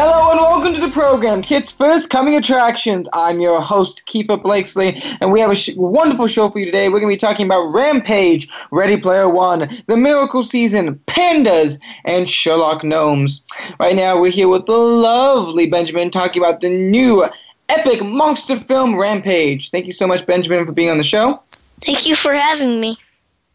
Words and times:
Hello 0.00 0.30
and 0.30 0.38
welcome 0.38 0.74
to 0.74 0.80
the 0.80 0.92
program, 0.92 1.42
Kids 1.42 1.72
First 1.72 2.08
Coming 2.08 2.36
Attractions. 2.36 3.08
I'm 3.12 3.40
your 3.40 3.60
host, 3.60 4.06
Keeper 4.06 4.36
Blakesley, 4.36 5.02
and 5.20 5.32
we 5.32 5.40
have 5.40 5.50
a 5.50 5.56
sh- 5.56 5.74
wonderful 5.74 6.28
show 6.28 6.48
for 6.48 6.60
you 6.60 6.66
today. 6.66 6.88
We're 6.88 7.00
going 7.00 7.10
to 7.10 7.16
be 7.16 7.28
talking 7.28 7.46
about 7.46 7.74
Rampage, 7.74 8.48
Ready 8.70 8.96
Player 8.96 9.28
One, 9.28 9.68
The 9.88 9.96
Miracle 9.96 10.44
Season, 10.44 10.94
Pandas, 11.08 11.80
and 12.04 12.28
Sherlock 12.28 12.84
Gnomes. 12.84 13.44
Right 13.80 13.96
now, 13.96 14.20
we're 14.20 14.30
here 14.30 14.46
with 14.46 14.66
the 14.66 14.76
lovely 14.78 15.66
Benjamin 15.66 16.12
talking 16.12 16.40
about 16.40 16.60
the 16.60 16.68
new 16.68 17.28
epic 17.68 18.00
monster 18.00 18.56
film 18.56 18.94
Rampage. 18.94 19.70
Thank 19.70 19.86
you 19.86 19.92
so 19.92 20.06
much, 20.06 20.24
Benjamin, 20.24 20.64
for 20.64 20.70
being 20.70 20.90
on 20.90 20.98
the 20.98 21.02
show. 21.02 21.42
Thank 21.80 22.06
you 22.06 22.14
for 22.14 22.32
having 22.34 22.80
me. 22.80 22.96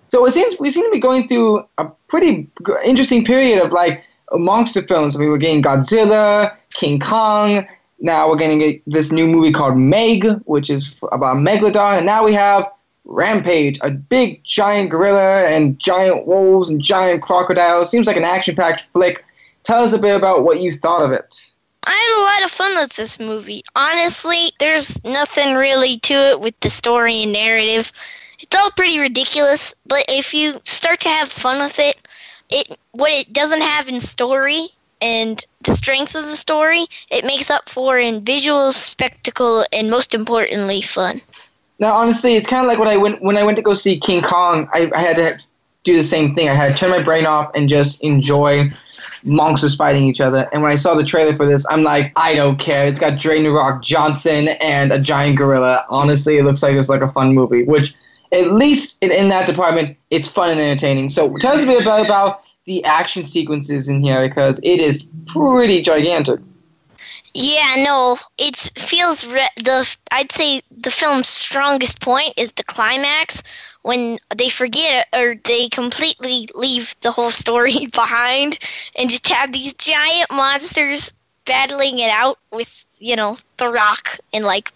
So 0.09 0.25
it 0.25 0.31
seems 0.31 0.59
we 0.59 0.71
seem 0.71 0.84
to 0.84 0.91
be 0.91 0.99
going 0.99 1.29
through 1.29 1.63
a 1.77 1.85
pretty 2.09 2.49
interesting 2.84 3.23
period 3.23 3.63
of 3.63 3.71
like 3.71 4.03
monster 4.39 4.81
films. 4.81 5.15
I 5.15 5.19
mean, 5.19 5.29
we're 5.29 5.37
getting 5.37 5.61
Godzilla, 5.61 6.55
King 6.73 6.99
Kong. 6.99 7.67
Now 7.99 8.29
we're 8.29 8.37
getting 8.37 8.61
a, 8.61 8.81
this 8.85 9.11
new 9.11 9.27
movie 9.27 9.51
called 9.51 9.77
Meg, 9.77 10.25
which 10.45 10.69
is 10.69 10.95
about 11.11 11.37
Megalodon, 11.37 11.97
and 11.97 12.05
now 12.05 12.23
we 12.25 12.33
have 12.33 12.69
Rampage, 13.05 13.79
a 13.81 13.91
big 13.91 14.43
giant 14.43 14.90
gorilla 14.90 15.45
and 15.45 15.77
giant 15.77 16.25
wolves 16.25 16.70
and 16.70 16.81
giant 16.81 17.21
crocodiles. 17.21 17.90
Seems 17.90 18.07
like 18.07 18.17
an 18.17 18.23
action-packed 18.23 18.84
flick. 18.93 19.23
Tell 19.63 19.84
us 19.84 19.93
a 19.93 19.98
bit 19.98 20.15
about 20.15 20.43
what 20.43 20.62
you 20.62 20.71
thought 20.71 21.01
of 21.01 21.12
it. 21.12 21.51
I 21.85 21.91
had 21.91 22.21
a 22.21 22.23
lot 22.23 22.45
of 22.45 22.51
fun 22.51 22.75
with 22.75 22.95
this 22.95 23.20
movie. 23.20 23.63
Honestly, 23.75 24.51
there's 24.59 25.03
nothing 25.03 25.55
really 25.55 25.99
to 25.99 26.13
it 26.13 26.40
with 26.40 26.57
the 26.62 26.70
story 26.70 27.23
and 27.23 27.34
narrative. 27.34 27.91
It's 28.40 28.55
all 28.55 28.71
pretty 28.71 28.99
ridiculous, 28.99 29.73
but 29.85 30.05
if 30.07 30.34
you 30.34 30.62
start 30.63 31.01
to 31.01 31.09
have 31.09 31.29
fun 31.29 31.59
with 31.59 31.79
it, 31.79 32.02
it 32.49 32.77
what 32.91 33.12
it 33.12 33.34
doesn't 33.34 33.62
have 33.62 33.88
in 33.88 34.02
story 34.02 34.70
and 35.02 35.46
the 35.63 35.72
strength 35.72 36.16
of 36.16 36.26
the 36.26 36.36
story, 36.36 36.86
it 37.10 37.26
makes 37.26 37.49
up 37.49 37.68
for 37.68 37.98
in 37.99 38.24
visual 38.24 38.72
spectacle 38.72 39.66
and 39.74 39.90
most 39.90 40.13
importantly 40.13 40.82
fun. 40.82 41.21
Now, 41.80 41.94
honestly, 41.94 42.36
it's 42.36 42.48
kind 42.48 42.64
of 42.64 42.70
like 42.70 42.80
when 42.80 42.88
I 42.88 42.98
went 42.98 43.21
when 43.21 43.38
I 43.38 43.44
went 43.44 43.58
to 43.58 43.62
go 43.62 43.74
see 43.74 43.99
King 43.99 44.21
Kong. 44.21 44.70
I, 44.74 44.90
I 44.96 44.99
had 44.99 45.18
to 45.18 45.40
do 45.84 45.98
the 45.98 46.04
same 46.04 46.36
thing. 46.36 46.48
I 46.48 46.54
had 46.54 46.70
to 46.70 46.74
turn 46.76 46.90
my 46.90 47.04
brain 47.04 47.26
off 47.26 47.52
and 47.55 47.68
just 47.68 47.99
enjoy 48.02 48.71
monsters 49.24 49.76
fighting 49.76 50.05
each 50.05 50.21
other. 50.21 50.49
And 50.54 50.62
when 50.62 50.71
I 50.71 50.76
saw 50.76 50.96
the 50.96 51.04
trailer 51.04 51.36
for 51.36 51.46
this, 51.46 51.66
I'm 51.70 51.84
like, 51.84 52.12
I 52.16 52.36
don't 52.36 52.58
care. 52.58 52.88
It's 52.88 52.99
got 52.99 53.14
Dwayne 53.14 53.54
Rock 53.54 53.82
Johnson 53.82 54.49
and 54.49 54.91
a 54.91 54.99
giant 54.99 55.38
gorilla. 55.38 55.86
Honestly, 55.90 56.38
it 56.38 56.44
looks 56.44 56.64
like 56.64 56.76
it's 56.76 56.90
like 56.90 57.02
a 57.02 57.12
fun 57.12 57.34
movie. 57.34 57.64
Which, 57.64 57.96
at 58.34 58.51
least 58.53 58.98
in, 59.01 59.12
in 59.12 59.29
that 59.29 59.45
department, 59.45 59.98
it's 60.09 60.27
fun 60.27 60.49
and 60.49 60.59
entertaining. 60.59 61.09
So 61.09 61.37
tell 61.37 61.53
us 61.53 61.62
a 61.62 61.65
bit 61.65 61.81
about, 61.81 62.05
about 62.05 62.41
the 62.65 62.84
action 62.84 63.25
sequences 63.25 63.90
in 63.90 64.03
here 64.03 64.28
because 64.28 64.59
it 64.63 64.79
is 64.79 65.06
pretty 65.28 65.81
gigantic. 65.81 66.40
Yeah, 67.35 67.75
no, 67.79 68.19
it 68.38 68.56
feels 68.78 69.25
re- 69.25 69.50
the. 69.57 69.95
I'd 70.12 70.31
say 70.31 70.62
the 70.69 70.91
film's 70.91 71.28
strongest 71.28 72.00
point 72.00 72.34
is 72.38 72.51
the 72.51 72.63
climax 72.63 73.41
when 73.81 74.19
they 74.35 74.50
forget 74.50 75.07
or 75.13 75.35
they 75.44 75.68
completely 75.68 76.47
leave 76.53 76.95
the 77.01 77.12
whole 77.12 77.31
story 77.31 77.88
behind 77.94 78.59
and 78.96 79.09
just 79.09 79.28
have 79.29 79.52
these 79.52 79.74
giant 79.74 80.31
monsters 80.31 81.13
battling 81.46 82.00
it 82.00 82.09
out 82.09 82.38
with 82.52 82.88
you 83.00 83.16
know 83.16 83.38
the 83.58 83.68
rock 83.68 84.19
and 84.31 84.46
like 84.46 84.72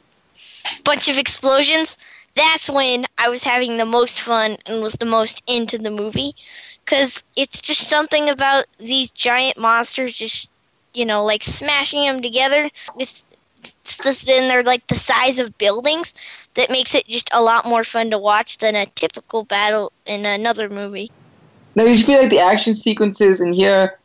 bunch 0.84 1.10
of 1.10 1.18
explosions. 1.18 1.98
That's 2.38 2.70
when 2.70 3.06
I 3.18 3.30
was 3.30 3.44
having 3.44 3.78
the 3.78 3.86
most 3.86 4.22
fun 4.22 4.58
and 4.66 4.82
was 4.82 4.94
the 4.94 5.06
most 5.06 5.44
into 5.48 5.78
the 5.78 5.92
movie 5.92 6.36
because 6.86 7.24
it's 7.36 7.60
just 7.62 7.90
something 7.90 8.30
about 8.30 8.66
these 8.80 9.12
giant 9.12 9.58
monsters 9.58 10.18
just 10.18 10.50
you 10.98 11.06
know, 11.06 11.24
like 11.24 11.44
smashing 11.44 12.02
them 12.02 12.22
together 12.22 12.70
with 12.96 13.24
then 14.26 14.48
they're 14.48 14.64
like 14.64 14.86
the 14.88 14.96
size 14.96 15.40
of 15.40 15.58
buildings 15.58 16.14
that 16.56 16.70
makes 16.70 16.94
it 16.96 17.08
just 17.08 17.30
a 17.34 17.42
lot 17.42 17.66
more 17.66 17.84
fun 17.84 18.12
to 18.12 18.18
watch 18.18 18.58
than 18.58 18.76
a 18.76 18.86
typical 18.86 19.44
battle 19.44 19.92
in 20.06 20.26
another 20.26 20.70
movie. 20.70 21.12
Now, 21.76 21.86
did 21.86 21.98
you 21.98 22.06
feel 22.06 22.20
like 22.20 22.30
the 22.30 22.40
action 22.40 22.74
sequences 22.74 23.40
in 23.42 23.54
here 23.54 24.00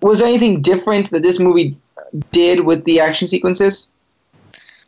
was 0.00 0.20
there 0.20 0.28
anything 0.28 0.62
different 0.62 1.10
that 1.10 1.22
this 1.22 1.40
movie 1.40 1.76
did 2.30 2.60
with 2.60 2.84
the 2.84 3.00
action 3.00 3.26
sequences? 3.26 3.88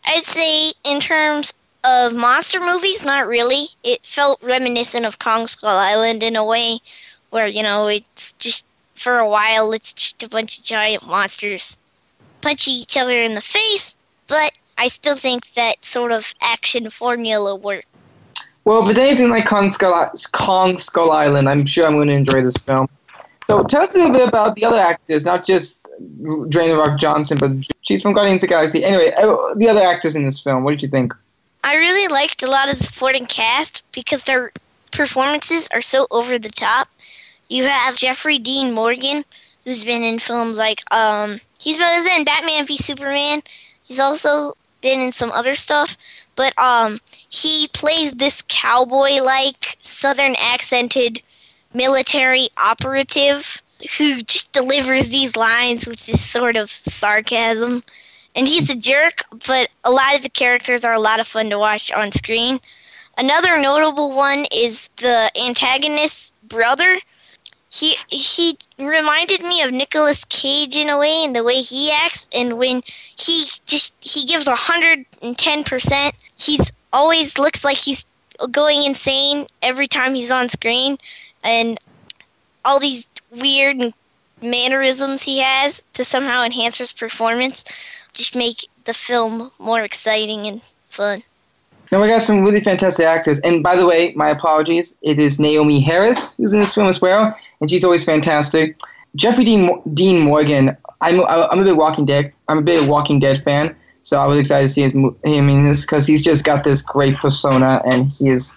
I'd 0.06 0.24
say 0.24 0.72
in 0.84 1.00
terms 1.00 1.52
of 1.84 2.14
monster 2.14 2.60
movies, 2.60 3.04
not 3.04 3.26
really. 3.26 3.66
It 3.82 4.04
felt 4.04 4.42
reminiscent 4.42 5.06
of 5.06 5.18
Kong 5.18 5.48
Skull 5.48 5.76
Island 5.76 6.22
in 6.22 6.36
a 6.36 6.44
way 6.44 6.78
where, 7.30 7.46
you 7.46 7.62
know, 7.62 7.88
it's 7.88 8.32
just 8.32 8.66
for 8.94 9.18
a 9.18 9.28
while 9.28 9.72
it's 9.72 9.94
just 9.94 10.22
a 10.22 10.28
bunch 10.28 10.58
of 10.58 10.64
giant 10.64 11.06
monsters 11.06 11.78
punching 12.42 12.74
each 12.74 12.96
other 12.98 13.22
in 13.22 13.34
the 13.34 13.40
face, 13.40 13.96
but 14.26 14.52
I 14.76 14.88
still 14.88 15.16
think 15.16 15.52
that 15.52 15.84
sort 15.84 16.12
of 16.12 16.34
action 16.40 16.90
formula 16.90 17.56
works. 17.56 17.86
Well, 18.64 18.82
if 18.82 18.90
it's 18.90 18.98
anything 18.98 19.28
like 19.28 19.46
Kong 19.46 19.70
Skull, 19.70 20.12
Kong 20.32 20.76
Skull 20.76 21.12
Island, 21.12 21.48
I'm 21.48 21.64
sure 21.64 21.86
I'm 21.86 21.92
going 21.92 22.08
to 22.08 22.14
enjoy 22.14 22.42
this 22.42 22.56
film. 22.58 22.88
So 23.46 23.64
tell 23.64 23.82
us 23.82 23.94
a 23.94 23.98
little 23.98 24.12
bit 24.12 24.28
about 24.28 24.54
the 24.54 24.64
other 24.64 24.78
actors, 24.78 25.24
not 25.24 25.44
just 25.44 25.82
The 25.82 26.76
Rock 26.76 27.00
Johnson, 27.00 27.38
but 27.38 27.50
she's 27.80 28.02
from 28.02 28.12
Guardians 28.12 28.42
of 28.42 28.48
the 28.48 28.54
Galaxy. 28.54 28.84
Anyway, 28.84 29.12
uh, 29.16 29.54
the 29.56 29.68
other 29.68 29.82
actors 29.82 30.14
in 30.14 30.24
this 30.24 30.38
film, 30.40 30.62
what 30.62 30.72
did 30.72 30.82
you 30.82 30.88
think? 30.88 31.12
I 31.62 31.76
really 31.76 32.08
liked 32.08 32.42
a 32.42 32.50
lot 32.50 32.70
of 32.70 32.78
the 32.78 32.84
supporting 32.84 33.26
cast 33.26 33.82
because 33.92 34.24
their 34.24 34.52
performances 34.92 35.68
are 35.72 35.80
so 35.82 36.06
over 36.10 36.38
the 36.38 36.48
top. 36.50 36.88
You 37.48 37.64
have 37.64 37.96
Jeffrey 37.96 38.38
Dean 38.38 38.72
Morgan, 38.72 39.24
who's 39.64 39.84
been 39.84 40.02
in 40.02 40.18
films 40.18 40.58
like 40.58 40.82
um 40.92 41.40
he's 41.58 41.78
been 41.78 42.06
in 42.18 42.24
Batman 42.24 42.66
v 42.66 42.76
Superman. 42.76 43.42
He's 43.82 44.00
also 44.00 44.54
been 44.80 45.00
in 45.00 45.12
some 45.12 45.32
other 45.32 45.54
stuff, 45.54 45.96
but 46.36 46.58
um 46.58 47.00
he 47.28 47.68
plays 47.72 48.12
this 48.12 48.42
cowboy 48.48 49.22
like 49.22 49.76
southern 49.82 50.34
accented 50.36 51.22
military 51.74 52.48
operative 52.56 53.62
who 53.98 54.20
just 54.22 54.52
delivers 54.52 55.08
these 55.08 55.36
lines 55.36 55.86
with 55.86 56.04
this 56.06 56.20
sort 56.28 56.56
of 56.56 56.70
sarcasm. 56.70 57.82
And 58.34 58.46
he's 58.46 58.70
a 58.70 58.76
jerk, 58.76 59.24
but 59.46 59.68
a 59.84 59.90
lot 59.90 60.14
of 60.14 60.22
the 60.22 60.28
characters 60.28 60.84
are 60.84 60.92
a 60.92 61.00
lot 61.00 61.20
of 61.20 61.26
fun 61.26 61.50
to 61.50 61.58
watch 61.58 61.90
on 61.92 62.12
screen. 62.12 62.60
Another 63.18 63.60
notable 63.60 64.12
one 64.12 64.46
is 64.52 64.88
the 64.96 65.30
antagonist's 65.36 66.32
brother, 66.44 66.96
he 67.70 67.96
he 68.08 68.58
reminded 68.78 69.42
me 69.42 69.62
of 69.62 69.72
Nicolas 69.72 70.24
Cage 70.24 70.76
in 70.76 70.88
a 70.88 70.98
way 70.98 71.22
in 71.22 71.32
the 71.32 71.44
way 71.44 71.60
he 71.60 71.92
acts 71.92 72.28
and 72.32 72.58
when 72.58 72.82
he 73.16 73.46
just 73.64 73.94
he 74.00 74.26
gives 74.26 74.48
a 74.48 74.56
hundred 74.56 75.06
and 75.22 75.38
ten 75.38 75.62
percent 75.62 76.14
he's 76.36 76.72
always 76.92 77.38
looks 77.38 77.64
like 77.64 77.76
he's 77.76 78.04
going 78.50 78.82
insane 78.82 79.46
every 79.62 79.86
time 79.86 80.14
he's 80.14 80.32
on 80.32 80.48
screen 80.48 80.98
and 81.44 81.78
all 82.64 82.80
these 82.80 83.06
weird 83.30 83.94
mannerisms 84.42 85.22
he 85.22 85.38
has 85.38 85.84
to 85.92 86.04
somehow 86.04 86.42
enhance 86.42 86.78
his 86.78 86.92
performance 86.92 87.64
just 88.12 88.36
make 88.36 88.66
the 88.84 88.94
film 88.94 89.50
more 89.58 89.82
exciting 89.82 90.46
and 90.46 90.62
fun. 90.86 91.22
Now 91.92 92.00
we 92.00 92.06
got 92.06 92.22
some 92.22 92.42
really 92.42 92.60
fantastic 92.60 93.04
actors. 93.06 93.40
And 93.40 93.62
by 93.62 93.74
the 93.74 93.84
way, 93.84 94.12
my 94.14 94.28
apologies. 94.28 94.96
It 95.02 95.18
is 95.18 95.38
Naomie 95.38 95.82
Harris 95.82 96.36
who's 96.36 96.52
in 96.52 96.60
this 96.60 96.74
film 96.74 96.88
as 96.88 97.00
well, 97.00 97.36
and 97.60 97.68
she's 97.68 97.84
always 97.84 98.04
fantastic. 98.04 98.78
Jeffrey 99.16 99.44
Dean, 99.44 99.68
Dean 99.92 100.20
Morgan. 100.20 100.76
I'm 101.00 101.20
I'm 101.24 101.60
a 101.60 101.64
big 101.64 101.76
Walking 101.76 102.04
Dead. 102.04 102.32
I'm 102.48 102.58
a 102.58 102.62
big 102.62 102.88
Walking 102.88 103.18
Dead 103.18 103.42
fan, 103.42 103.74
so 104.02 104.20
I 104.20 104.26
was 104.26 104.38
excited 104.38 104.68
to 104.68 104.72
see 104.72 104.82
his, 104.82 104.92
him 104.92 105.14
in 105.24 105.66
this 105.66 105.82
because 105.84 106.06
he's 106.06 106.22
just 106.22 106.44
got 106.44 106.62
this 106.62 106.82
great 106.82 107.16
persona, 107.16 107.82
and 107.84 108.12
he 108.12 108.28
is 108.28 108.54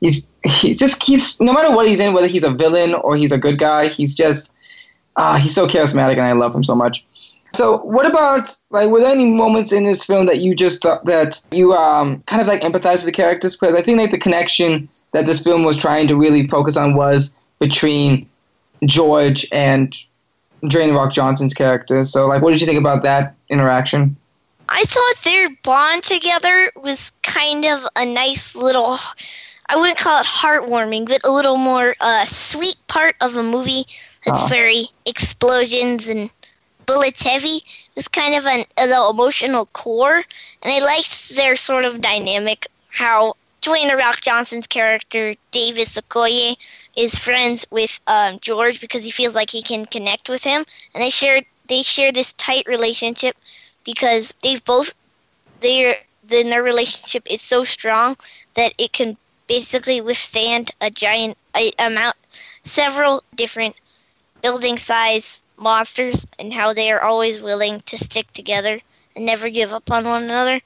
he's 0.00 0.22
he 0.44 0.72
just 0.72 1.00
keeps 1.00 1.40
no 1.40 1.52
matter 1.52 1.70
what 1.70 1.86
he's 1.86 2.00
in, 2.00 2.14
whether 2.14 2.26
he's 2.26 2.44
a 2.44 2.52
villain 2.52 2.94
or 2.94 3.16
he's 3.16 3.32
a 3.32 3.38
good 3.38 3.58
guy, 3.58 3.88
he's 3.88 4.14
just 4.14 4.52
ah 5.16 5.36
he's 5.36 5.54
so 5.54 5.66
charismatic, 5.66 6.12
and 6.12 6.22
I 6.22 6.32
love 6.32 6.54
him 6.54 6.64
so 6.64 6.74
much. 6.74 7.04
So, 7.54 7.78
what 7.78 8.06
about 8.06 8.56
like 8.70 8.88
were 8.88 9.00
there 9.00 9.12
any 9.12 9.26
moments 9.26 9.72
in 9.72 9.84
this 9.84 10.04
film 10.04 10.26
that 10.26 10.40
you 10.40 10.54
just 10.54 10.82
thought 10.82 11.04
that 11.04 11.40
you 11.50 11.74
um 11.74 12.22
kind 12.26 12.40
of 12.40 12.48
like 12.48 12.62
empathized 12.62 13.04
with 13.04 13.04
the 13.06 13.12
characters? 13.12 13.56
Because 13.56 13.74
I 13.74 13.82
think 13.82 13.98
like 13.98 14.10
the 14.10 14.18
connection 14.18 14.88
that 15.12 15.26
this 15.26 15.40
film 15.40 15.62
was 15.64 15.76
trying 15.76 16.08
to 16.08 16.16
really 16.16 16.48
focus 16.48 16.76
on 16.76 16.94
was 16.94 17.34
between 17.58 18.28
George 18.86 19.46
and 19.52 19.94
Dwayne 20.64 20.94
Rock 20.96 21.12
Johnson's 21.12 21.52
character. 21.54 22.02
So, 22.04 22.26
like, 22.26 22.40
what 22.42 22.52
did 22.52 22.60
you 22.60 22.66
think 22.66 22.78
about 22.78 23.02
that 23.02 23.34
interaction? 23.50 24.16
I 24.68 24.82
thought 24.84 25.14
their 25.24 25.50
bond 25.62 26.02
together 26.04 26.72
was 26.82 27.12
kind 27.22 27.66
of 27.66 27.86
a 27.96 28.06
nice 28.06 28.54
little. 28.54 28.98
I 29.68 29.76
wouldn't 29.76 29.98
call 29.98 30.20
it 30.20 30.26
heartwarming, 30.26 31.06
but 31.08 31.20
a 31.24 31.30
little 31.30 31.56
more 31.56 31.94
uh, 32.00 32.24
sweet 32.24 32.76
part 32.88 33.16
of 33.20 33.36
a 33.36 33.42
movie 33.42 33.84
that's 34.24 34.42
Ah. 34.44 34.48
very 34.48 34.86
explosions 35.04 36.08
and 36.08 36.30
bullets 36.92 37.22
heavy. 37.22 37.60
It's 37.96 38.08
kind 38.08 38.34
of 38.34 38.46
an, 38.46 38.64
an 38.76 38.90
emotional 38.90 39.66
core, 39.66 40.16
and 40.16 40.72
I 40.72 40.80
liked 40.80 41.34
their 41.36 41.56
sort 41.56 41.84
of 41.84 42.00
dynamic. 42.00 42.66
How 42.90 43.34
Dwayne 43.62 43.88
The 43.88 43.96
Rock 43.96 44.20
Johnson's 44.20 44.66
character 44.66 45.34
Davis 45.50 45.98
Okoye 45.98 46.56
is 46.94 47.18
friends 47.18 47.66
with 47.70 47.98
um, 48.06 48.38
George 48.40 48.80
because 48.80 49.02
he 49.02 49.10
feels 49.10 49.34
like 49.34 49.50
he 49.50 49.62
can 49.62 49.86
connect 49.86 50.28
with 50.28 50.44
him, 50.44 50.64
and 50.94 51.02
they 51.02 51.10
share 51.10 51.42
they 51.68 51.82
share 51.82 52.12
this 52.12 52.34
tight 52.34 52.66
relationship 52.66 53.36
because 53.84 54.34
they've 54.42 54.64
both 54.64 54.92
their 55.60 55.96
then 56.24 56.50
their 56.50 56.62
relationship 56.62 57.26
is 57.30 57.40
so 57.40 57.64
strong 57.64 58.16
that 58.54 58.74
it 58.76 58.92
can 58.92 59.16
basically 59.48 60.00
withstand 60.00 60.70
a 60.80 60.90
giant 60.90 61.38
amount 61.78 62.16
several 62.64 63.22
different 63.34 63.74
building 64.42 64.76
size 64.76 65.42
monsters 65.62 66.26
and 66.38 66.52
how 66.52 66.72
they 66.74 66.90
are 66.90 67.02
always 67.02 67.40
willing 67.40 67.80
to 67.80 67.96
stick 67.96 68.30
together 68.32 68.80
and 69.16 69.26
never 69.26 69.48
give 69.48 69.72
up 69.72 69.90
on 69.90 70.04
one 70.04 70.24
another. 70.24 70.60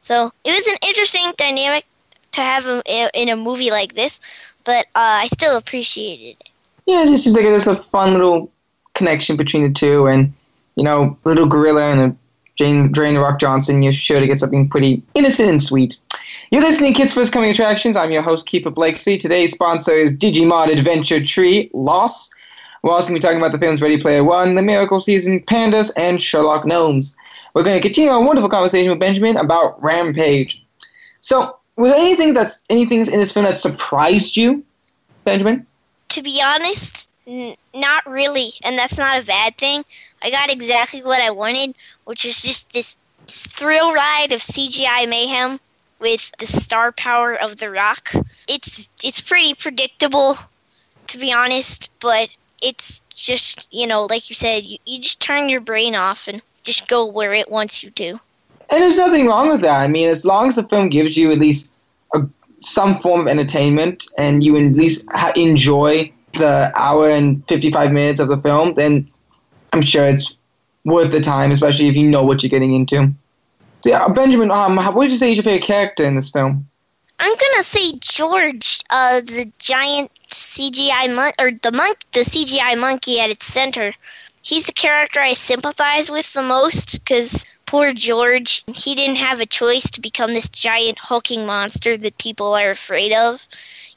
So 0.00 0.32
it 0.44 0.50
was 0.50 0.66
an 0.66 0.88
interesting 0.88 1.32
dynamic 1.36 1.84
to 2.32 2.40
have 2.40 2.66
in- 2.86 3.28
a 3.28 3.36
movie 3.36 3.70
like 3.70 3.94
this, 3.94 4.20
but 4.64 4.86
uh, 4.94 5.22
I 5.22 5.26
still 5.26 5.56
appreciated 5.56 6.36
it. 6.40 6.48
Yeah, 6.86 7.02
it 7.02 7.08
just 7.08 7.24
seems 7.24 7.36
like 7.36 7.44
there's 7.44 7.66
a 7.66 7.82
fun 7.84 8.12
little 8.12 8.50
connection 8.94 9.36
between 9.36 9.64
the 9.64 9.72
two, 9.72 10.06
and 10.06 10.32
you 10.76 10.84
know, 10.84 11.16
little 11.24 11.46
gorilla 11.46 11.90
and 11.90 12.00
a 12.00 12.16
Jane 12.56 12.90
Drain 12.92 13.16
Rock 13.16 13.38
Johnson. 13.38 13.82
You're 13.82 13.92
sure 13.92 14.20
to 14.20 14.26
get 14.26 14.38
something 14.38 14.68
pretty 14.68 15.02
innocent 15.14 15.50
and 15.50 15.62
sweet. 15.62 15.96
You're 16.50 16.62
listening 16.62 16.92
to 16.92 16.98
Kids 17.00 17.12
First 17.14 17.32
Coming 17.32 17.50
Attractions. 17.50 17.96
I'm 17.96 18.10
your 18.10 18.22
host, 18.22 18.46
Keeper 18.46 18.70
Blakeslee. 18.70 19.18
Today's 19.18 19.52
sponsor 19.52 19.92
is 19.92 20.12
Digimon 20.12 20.72
Adventure 20.72 21.24
Tri 21.24 21.70
Loss. 21.72 22.30
We're 22.82 22.92
also 22.92 23.08
going 23.08 23.20
to 23.20 23.26
be 23.26 23.28
talking 23.28 23.40
about 23.40 23.52
the 23.52 23.58
films 23.58 23.82
Ready 23.82 23.98
Player 23.98 24.24
One, 24.24 24.54
The 24.54 24.62
Miracle 24.62 25.00
Season, 25.00 25.40
Pandas, 25.40 25.90
and 25.96 26.20
Sherlock 26.20 26.64
Gnomes. 26.64 27.16
We're 27.54 27.62
going 27.62 27.76
to 27.76 27.82
continue 27.82 28.10
our 28.10 28.22
wonderful 28.22 28.48
conversation 28.48 28.90
with 28.90 29.00
Benjamin 29.00 29.36
about 29.36 29.82
Rampage. 29.82 30.64
So, 31.20 31.58
was 31.76 31.90
there 31.90 32.00
anything 32.00 32.32
that's 32.32 32.62
anything 32.70 33.00
in 33.00 33.18
this 33.18 33.32
film 33.32 33.44
that 33.44 33.58
surprised 33.58 34.36
you, 34.36 34.64
Benjamin? 35.24 35.66
To 36.10 36.22
be 36.22 36.40
honest, 36.42 37.08
n- 37.26 37.54
not 37.74 38.06
really, 38.06 38.50
and 38.62 38.78
that's 38.78 38.98
not 38.98 39.22
a 39.22 39.26
bad 39.26 39.56
thing. 39.56 39.84
I 40.22 40.30
got 40.30 40.50
exactly 40.50 41.02
what 41.02 41.20
I 41.20 41.30
wanted, 41.30 41.74
which 42.04 42.24
is 42.24 42.40
just 42.40 42.72
this 42.72 42.96
thrill 43.26 43.92
ride 43.92 44.32
of 44.32 44.40
CGI 44.40 45.08
mayhem 45.08 45.60
with 45.98 46.32
the 46.38 46.46
star 46.46 46.92
power 46.92 47.34
of 47.34 47.56
The 47.58 47.70
Rock. 47.70 48.12
It's 48.48 48.88
it's 49.02 49.20
pretty 49.20 49.54
predictable, 49.54 50.36
to 51.08 51.18
be 51.18 51.32
honest, 51.32 51.90
but 52.00 52.30
it's 52.62 53.02
just 53.14 53.66
you 53.70 53.86
know, 53.86 54.06
like 54.06 54.30
you 54.30 54.34
said, 54.34 54.64
you, 54.64 54.78
you 54.86 55.00
just 55.00 55.20
turn 55.20 55.48
your 55.48 55.60
brain 55.60 55.94
off 55.94 56.28
and 56.28 56.42
just 56.62 56.88
go 56.88 57.06
where 57.06 57.32
it 57.32 57.50
wants 57.50 57.82
you 57.82 57.90
to. 57.90 58.10
And 58.70 58.82
there's 58.82 58.96
nothing 58.96 59.26
wrong 59.26 59.48
with 59.48 59.62
that. 59.62 59.80
I 59.80 59.88
mean, 59.88 60.08
as 60.08 60.24
long 60.24 60.48
as 60.48 60.56
the 60.56 60.62
film 60.62 60.88
gives 60.88 61.16
you 61.16 61.32
at 61.32 61.38
least 61.38 61.72
a, 62.14 62.20
some 62.60 63.00
form 63.00 63.22
of 63.22 63.28
entertainment 63.28 64.06
and 64.16 64.42
you 64.42 64.56
at 64.56 64.76
least 64.76 65.04
ha- 65.10 65.32
enjoy 65.34 66.12
the 66.34 66.70
hour 66.76 67.10
and 67.10 67.46
55 67.48 67.90
minutes 67.90 68.20
of 68.20 68.28
the 68.28 68.36
film, 68.36 68.74
then 68.74 69.10
I'm 69.72 69.82
sure 69.82 70.08
it's 70.08 70.36
worth 70.84 71.10
the 71.10 71.20
time, 71.20 71.50
especially 71.50 71.88
if 71.88 71.96
you 71.96 72.08
know 72.08 72.22
what 72.22 72.42
you're 72.42 72.50
getting 72.50 72.74
into. 72.74 73.12
So, 73.82 73.90
yeah, 73.90 74.08
Benjamin, 74.08 74.50
um, 74.50 74.76
what 74.76 75.04
did 75.04 75.12
you 75.12 75.18
say 75.18 75.30
is 75.30 75.38
your 75.38 75.44
favorite 75.44 75.64
character 75.64 76.04
in 76.04 76.14
this 76.14 76.30
film? 76.30 76.68
I'm 77.18 77.34
gonna 77.34 77.64
say 77.64 77.92
George, 78.00 78.80
uh, 78.88 79.20
the 79.20 79.50
giant 79.58 80.10
CGI 80.30 81.14
mon- 81.14 81.32
or 81.38 81.52
the 81.52 81.72
monk, 81.72 81.98
the 82.12 82.20
CGI 82.20 82.78
monkey 82.78 83.20
at 83.20 83.30
its 83.30 83.46
center. 83.46 83.92
He's 84.42 84.66
the 84.66 84.72
character 84.72 85.20
I 85.20 85.34
sympathize 85.34 86.10
with 86.10 86.32
the 86.32 86.42
most 86.42 86.92
because 86.92 87.44
poor 87.66 87.92
George, 87.92 88.64
he 88.74 88.94
didn't 88.94 89.16
have 89.16 89.40
a 89.40 89.46
choice 89.46 89.88
to 89.90 90.00
become 90.00 90.32
this 90.32 90.48
giant 90.48 90.98
hulking 90.98 91.46
monster 91.46 91.96
that 91.96 92.18
people 92.18 92.54
are 92.54 92.70
afraid 92.70 93.12
of. 93.12 93.46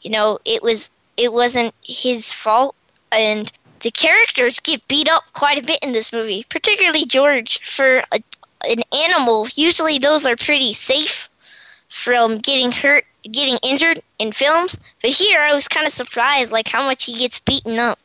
You 0.01 0.11
know, 0.11 0.39
it 0.45 0.61
was 0.61 0.91
it 1.17 1.31
wasn't 1.31 1.73
his 1.83 2.33
fault, 2.33 2.75
and 3.11 3.51
the 3.79 3.91
characters 3.91 4.59
get 4.59 4.87
beat 4.87 5.09
up 5.09 5.23
quite 5.33 5.57
a 5.57 5.65
bit 5.65 5.79
in 5.81 5.91
this 5.91 6.13
movie, 6.13 6.45
particularly 6.49 7.05
George 7.05 7.59
for 7.61 8.03
a, 8.11 8.19
an 8.67 8.81
animal. 8.93 9.47
Usually, 9.55 9.97
those 9.97 10.25
are 10.25 10.35
pretty 10.35 10.73
safe 10.73 11.29
from 11.87 12.39
getting 12.39 12.71
hurt, 12.71 13.05
getting 13.31 13.57
injured 13.63 14.01
in 14.19 14.31
films. 14.31 14.79
But 15.01 15.11
here, 15.11 15.39
I 15.39 15.53
was 15.53 15.67
kind 15.67 15.85
of 15.85 15.93
surprised, 15.93 16.51
like 16.51 16.67
how 16.67 16.85
much 16.85 17.05
he 17.05 17.17
gets 17.17 17.39
beaten 17.39 17.79
up. 17.79 17.99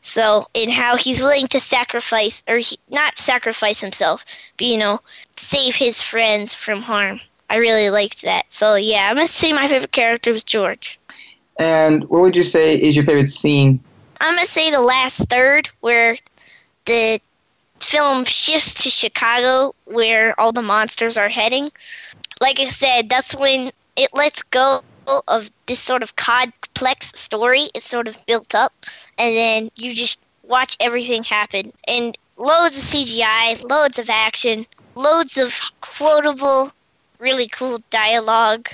So, 0.00 0.46
and 0.54 0.70
how 0.70 0.96
he's 0.96 1.20
willing 1.20 1.48
to 1.48 1.60
sacrifice, 1.60 2.42
or 2.48 2.58
he, 2.58 2.78
not 2.88 3.18
sacrifice 3.18 3.80
himself, 3.80 4.24
but 4.56 4.66
you 4.66 4.78
know, 4.78 5.00
save 5.36 5.74
his 5.74 6.02
friends 6.02 6.54
from 6.54 6.80
harm. 6.80 7.20
I 7.50 7.56
really 7.56 7.90
liked 7.90 8.22
that. 8.22 8.46
So 8.52 8.74
yeah, 8.74 9.08
I'm 9.08 9.16
gonna 9.16 9.28
say 9.28 9.52
my 9.52 9.66
favorite 9.66 9.92
character 9.92 10.32
was 10.32 10.44
George. 10.44 10.98
And 11.58 12.04
what 12.04 12.22
would 12.22 12.36
you 12.36 12.44
say 12.44 12.74
is 12.74 12.94
your 12.94 13.04
favorite 13.04 13.30
scene? 13.30 13.80
I'm 14.20 14.34
gonna 14.34 14.46
say 14.46 14.70
the 14.70 14.80
last 14.80 15.28
third 15.28 15.68
where 15.80 16.16
the 16.84 17.20
film 17.80 18.24
shifts 18.24 18.74
to 18.84 18.90
Chicago, 18.90 19.74
where 19.84 20.38
all 20.38 20.52
the 20.52 20.62
monsters 20.62 21.18
are 21.18 21.28
heading. 21.28 21.70
Like 22.40 22.60
I 22.60 22.66
said, 22.66 23.08
that's 23.08 23.34
when 23.34 23.72
it 23.98 24.14
lets 24.14 24.42
go 24.44 24.82
of 25.26 25.50
this 25.66 25.80
sort 25.80 26.02
of 26.02 26.16
complex 26.16 27.12
story. 27.18 27.68
It's 27.74 27.88
sort 27.88 28.08
of 28.08 28.16
built 28.26 28.54
up, 28.54 28.72
and 29.18 29.36
then 29.36 29.70
you 29.76 29.94
just 29.94 30.20
watch 30.44 30.76
everything 30.80 31.24
happen. 31.24 31.72
And 31.86 32.16
loads 32.36 32.78
of 32.78 32.84
CGI, 32.84 33.62
loads 33.68 33.98
of 33.98 34.08
action, 34.08 34.66
loads 34.94 35.36
of 35.36 35.60
quotable, 35.80 36.72
really 37.18 37.48
cool 37.48 37.80
dialogue, 37.90 38.68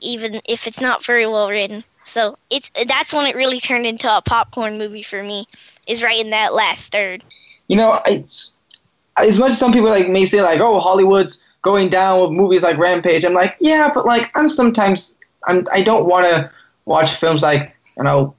even 0.00 0.40
if 0.48 0.66
it's 0.66 0.80
not 0.80 1.04
very 1.04 1.26
well 1.26 1.50
written. 1.50 1.84
So 2.04 2.38
it's 2.48 2.70
that's 2.86 3.12
when 3.12 3.26
it 3.26 3.36
really 3.36 3.60
turned 3.60 3.86
into 3.86 4.08
a 4.08 4.22
popcorn 4.22 4.78
movie 4.78 5.02
for 5.02 5.22
me. 5.22 5.46
Is 5.86 6.02
right 6.02 6.18
in 6.18 6.30
that 6.30 6.54
last 6.54 6.92
third. 6.92 7.24
You 7.68 7.76
know, 7.76 8.00
it's 8.06 8.56
as 9.16 9.38
much 9.38 9.52
as 9.52 9.58
some 9.58 9.72
people 9.72 9.90
like 9.90 10.08
may 10.08 10.24
say 10.24 10.40
like, 10.40 10.60
"Oh, 10.60 10.80
Hollywood's 10.80 11.42
going 11.66 11.90
down 11.90 12.22
with 12.22 12.30
movies 12.30 12.62
like 12.62 12.78
Rampage." 12.78 13.24
I'm 13.24 13.34
like, 13.34 13.56
yeah, 13.60 13.90
but 13.92 14.06
like 14.06 14.30
I'm 14.34 14.48
sometimes 14.48 15.16
I'm 15.48 15.66
I 15.72 15.82
don't 15.82 16.06
want 16.06 16.26
to 16.26 16.50
watch 16.86 17.10
films 17.16 17.42
like 17.42 17.74
you 17.96 18.04
know, 18.04 18.34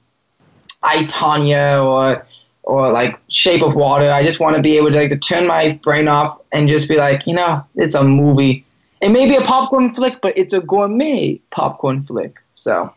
I 0.82 1.04
Tonya 1.04 1.84
or 1.84 2.26
or 2.62 2.92
like 2.92 3.18
Shape 3.28 3.62
of 3.62 3.74
Water. 3.74 4.10
I 4.10 4.22
just 4.22 4.40
want 4.40 4.56
to 4.56 4.62
be 4.62 4.76
able 4.76 4.90
to 4.90 4.96
like 4.96 5.10
to 5.10 5.16
turn 5.16 5.46
my 5.46 5.78
brain 5.82 6.08
off 6.08 6.40
and 6.52 6.68
just 6.68 6.88
be 6.88 6.96
like, 6.96 7.26
you 7.26 7.34
know, 7.34 7.64
it's 7.76 7.94
a 7.94 8.04
movie. 8.04 8.64
It 9.00 9.10
may 9.10 9.28
be 9.28 9.36
a 9.36 9.40
popcorn 9.40 9.94
flick, 9.94 10.20
but 10.20 10.36
it's 10.36 10.52
a 10.52 10.60
gourmet 10.60 11.40
popcorn 11.50 12.04
flick. 12.04 12.36
So, 12.54 12.92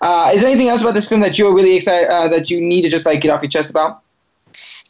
uh, 0.00 0.30
is 0.34 0.40
there 0.40 0.50
anything 0.50 0.68
else 0.68 0.80
about 0.80 0.94
this 0.94 1.06
film 1.06 1.20
that 1.20 1.38
you're 1.38 1.54
really 1.54 1.76
excited 1.76 2.08
uh, 2.08 2.28
that 2.28 2.50
you 2.50 2.60
need 2.60 2.82
to 2.82 2.88
just 2.88 3.06
like 3.06 3.20
get 3.20 3.30
off 3.30 3.42
your 3.42 3.50
chest 3.50 3.70
about? 3.70 4.02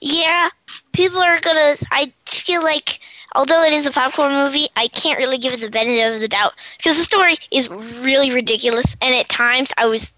Yeah, 0.01 0.49
people 0.93 1.21
are 1.21 1.41
gonna. 1.41 1.77
I 1.91 2.13
feel 2.27 2.63
like, 2.63 3.01
although 3.35 3.63
it 3.65 3.73
is 3.73 3.87
a 3.87 3.91
popcorn 3.91 4.33
movie, 4.33 4.69
I 4.77 4.89
can't 4.89 5.19
really 5.19 5.39
give 5.39 5.53
it 5.53 5.61
the 5.61 5.71
benefit 5.71 6.15
of 6.15 6.21
the 6.21 6.29
doubt 6.29 6.55
because 6.77 6.97
the 6.97 7.05
story 7.05 7.37
is 7.51 7.69
really 7.69 8.33
ridiculous, 8.33 8.97
and 9.01 9.15
at 9.15 9.29
times 9.29 9.73
I 9.77 9.87
was 9.87 10.15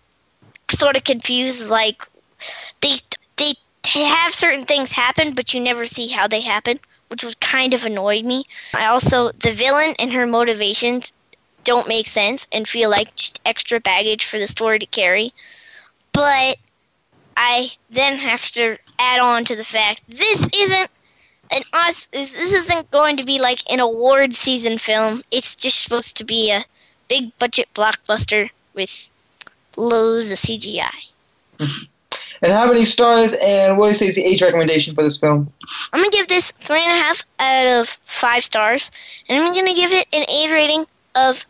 sort 0.71 0.97
of 0.97 1.05
confused. 1.05 1.69
Like 1.69 2.03
they 2.81 2.97
they 3.37 3.55
have 4.03 4.35
certain 4.35 4.65
things 4.65 4.93
happen, 4.93 5.35
but 5.35 5.55
you 5.55 5.61
never 5.61 5.87
see 5.87 6.09
how 6.09 6.27
they 6.27 6.41
happen, 6.41 6.79
which 7.09 7.25
was 7.25 7.35
kind 7.37 7.73
of 7.73 7.87
annoyed 7.87 8.25
me. 8.25 8.45
I 8.75 8.87
also 8.87 9.31
the 9.31 9.53
villain 9.53 9.95
and 9.99 10.13
her 10.13 10.27
motivations 10.27 11.13
don't 11.65 11.89
make 11.89 12.07
sense 12.07 12.47
and 12.53 12.69
feel 12.69 12.91
like 12.91 13.15
just 13.17 13.41
extra 13.45 13.81
baggage 13.81 14.25
for 14.25 14.39
the 14.39 14.47
story 14.47 14.79
to 14.79 14.87
carry. 14.87 15.33
But 16.13 16.59
I 17.37 17.71
then 17.91 18.19
have 18.19 18.51
to 18.53 18.77
add 18.99 19.21
on 19.21 19.45
to 19.47 19.57
the 19.57 19.65
fact 19.65 20.03
this 20.09 20.47
isn't 20.55 20.91
an 21.51 21.63
us. 21.73 22.07
This 22.07 22.33
this 22.33 22.53
isn't 22.53 22.91
going 22.91 23.19
to 23.19 23.25
be 23.25 23.39
like 23.39 23.61
an 23.71 23.81
award 23.81 24.35
season 24.35 24.79
film. 24.79 25.23
It's 25.31 25.55
just 25.57 25.83
supposed 25.83 26.19
to 26.19 26.25
be 26.25 26.51
a 26.51 26.65
big 27.09 27.37
budget 27.39 27.69
blockbuster 27.75 28.51
with 28.75 29.11
loads 29.77 30.31
of 30.31 30.39
CGI. 30.39 30.91
And 32.43 32.53
how 32.53 32.67
many 32.67 32.85
stars 32.85 33.33
and 33.33 33.79
what 33.79 33.87
do 33.87 33.89
you 33.89 33.95
say 33.95 34.07
is 34.09 34.15
the 34.15 34.25
age 34.25 34.43
recommendation 34.43 34.95
for 34.95 35.03
this 35.03 35.19
film? 35.19 35.51
I'm 35.93 36.01
gonna 36.01 36.11
give 36.11 36.29
this 36.29 36.53
three 36.53 36.83
and 36.85 37.01
a 37.01 37.03
half 37.03 37.23
out 37.39 37.81
of 37.81 37.89
five 38.05 38.45
stars, 38.45 38.91
and 39.29 39.43
I'm 39.43 39.55
gonna 39.55 39.75
give 39.75 39.93
it 39.93 40.07
an 40.13 40.27
age 40.29 40.53
rating 40.53 40.85
of 41.15 41.47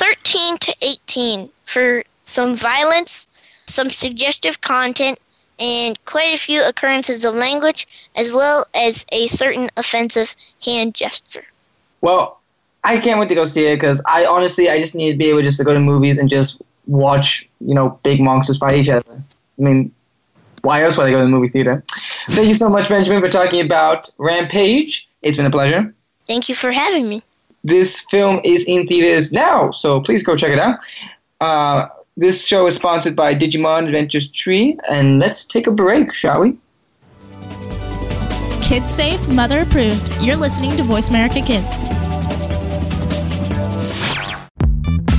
13 0.00 0.58
to 0.58 0.74
18 0.82 1.50
for 1.64 2.02
some 2.24 2.56
violence, 2.56 3.28
some 3.66 3.88
suggestive 3.88 4.60
content, 4.60 5.18
and 5.58 6.02
quite 6.04 6.34
a 6.34 6.38
few 6.38 6.66
occurrences 6.66 7.24
of 7.24 7.34
language, 7.34 7.86
as 8.16 8.32
well 8.32 8.66
as 8.74 9.06
a 9.12 9.26
certain 9.26 9.70
offensive 9.76 10.34
hand 10.64 10.94
gesture. 10.94 11.44
Well, 12.00 12.40
I 12.82 12.98
can't 12.98 13.18
wait 13.18 13.28
to 13.28 13.34
go 13.34 13.44
see 13.44 13.66
it 13.66 13.76
because 13.76 14.02
I 14.06 14.26
honestly 14.26 14.68
I 14.68 14.78
just 14.78 14.94
need 14.94 15.12
to 15.12 15.18
be 15.18 15.26
able 15.26 15.42
just 15.42 15.58
to 15.58 15.64
go 15.64 15.72
to 15.72 15.80
movies 15.80 16.18
and 16.18 16.28
just 16.28 16.60
watch 16.86 17.48
you 17.60 17.74
know 17.74 17.98
big 18.02 18.20
monsters 18.20 18.58
fight 18.58 18.78
each 18.78 18.88
other. 18.88 19.12
I 19.58 19.62
mean, 19.62 19.92
why 20.62 20.82
else 20.82 20.96
would 20.96 21.06
I 21.06 21.10
go 21.10 21.18
to 21.18 21.24
the 21.24 21.30
movie 21.30 21.48
theater? 21.48 21.84
Thank 22.30 22.48
you 22.48 22.54
so 22.54 22.68
much, 22.68 22.88
Benjamin, 22.88 23.22
for 23.22 23.30
talking 23.30 23.64
about 23.64 24.10
Rampage. 24.18 25.08
It's 25.22 25.36
been 25.36 25.46
a 25.46 25.50
pleasure. 25.50 25.94
Thank 26.26 26.48
you 26.48 26.54
for 26.54 26.72
having 26.72 27.08
me. 27.08 27.22
This 27.62 28.00
film 28.10 28.40
is 28.44 28.64
in 28.64 28.86
theaters 28.86 29.32
now, 29.32 29.70
so 29.70 30.00
please 30.00 30.22
go 30.22 30.36
check 30.36 30.52
it 30.52 30.58
out. 30.58 30.78
Uh, 31.40 31.88
this 32.16 32.46
show 32.46 32.66
is 32.66 32.76
sponsored 32.76 33.16
by 33.16 33.34
Digimon 33.34 33.86
Adventures 33.86 34.28
Tri, 34.28 34.76
and 34.88 35.18
let's 35.18 35.44
take 35.44 35.66
a 35.66 35.70
break, 35.70 36.14
shall 36.14 36.42
we? 36.42 36.56
Kids 38.62 38.90
safe, 38.90 39.26
mother 39.28 39.60
approved. 39.60 40.10
You're 40.20 40.36
listening 40.36 40.76
to 40.76 40.82
Voice 40.82 41.10
America 41.10 41.40
Kids. 41.40 41.80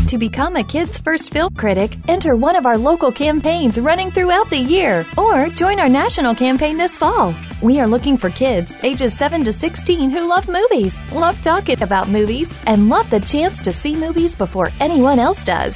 To 0.10 0.18
become 0.18 0.56
a 0.56 0.64
Kids 0.64 0.98
First 0.98 1.34
Film 1.34 1.54
Critic, 1.56 1.98
enter 2.08 2.36
one 2.36 2.56
of 2.56 2.66
our 2.66 2.78
local 2.78 3.12
campaigns 3.12 3.78
running 3.78 4.12
throughout 4.12 4.50
the 4.50 4.58
year 4.58 5.06
or 5.18 5.50
join 5.50 5.80
our 5.80 5.90
national 5.90 6.34
campaign 6.34 6.78
this 6.78 6.96
fall. 6.96 7.34
We 7.62 7.80
are 7.82 7.88
looking 7.88 8.16
for 8.16 8.30
kids 8.30 8.75
ages 8.84 9.18
7 9.18 9.44
to 9.44 9.52
16 9.52 10.10
who 10.10 10.28
love 10.28 10.48
movies, 10.48 10.98
love 11.12 11.42
talking 11.42 11.84
about 11.84 12.08
movies, 12.08 12.54
and 12.66 12.88
love 12.88 13.10
the 13.10 13.20
chance 13.20 13.62
to 13.62 13.74
see 13.74 13.96
movies 13.96 14.36
before 14.36 14.72
anyone 14.80 15.20
else 15.20 15.44
does. 15.44 15.75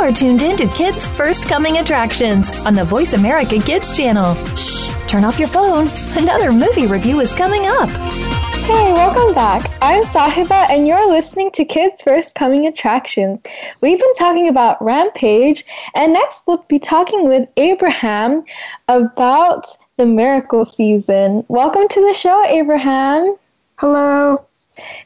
Are 0.00 0.10
tuned 0.10 0.40
in 0.40 0.56
to 0.56 0.66
Kids 0.68 1.06
First 1.06 1.44
Coming 1.46 1.76
Attractions 1.76 2.50
on 2.64 2.74
the 2.74 2.84
Voice 2.84 3.12
America 3.12 3.60
Kids 3.60 3.94
channel. 3.94 4.34
Shh, 4.56 4.88
turn 5.06 5.26
off 5.26 5.38
your 5.38 5.48
phone. 5.48 5.90
Another 6.16 6.52
movie 6.52 6.86
review 6.86 7.20
is 7.20 7.34
coming 7.34 7.66
up. 7.66 7.90
Hey, 7.90 8.94
welcome 8.94 9.34
back. 9.34 9.70
I'm 9.82 10.02
Sahiba, 10.04 10.70
and 10.70 10.88
you're 10.88 11.06
listening 11.06 11.50
to 11.50 11.66
Kids 11.66 12.00
First 12.00 12.34
Coming 12.34 12.66
Attractions. 12.66 13.40
We've 13.82 13.98
been 13.98 14.14
talking 14.14 14.48
about 14.48 14.82
Rampage, 14.82 15.66
and 15.94 16.14
next 16.14 16.44
we'll 16.46 16.64
be 16.66 16.78
talking 16.78 17.28
with 17.28 17.46
Abraham 17.58 18.42
about 18.88 19.66
the 19.98 20.06
miracle 20.06 20.64
season. 20.64 21.44
Welcome 21.48 21.88
to 21.88 22.00
the 22.00 22.14
show, 22.14 22.42
Abraham. 22.46 23.36
Hello. 23.76 24.38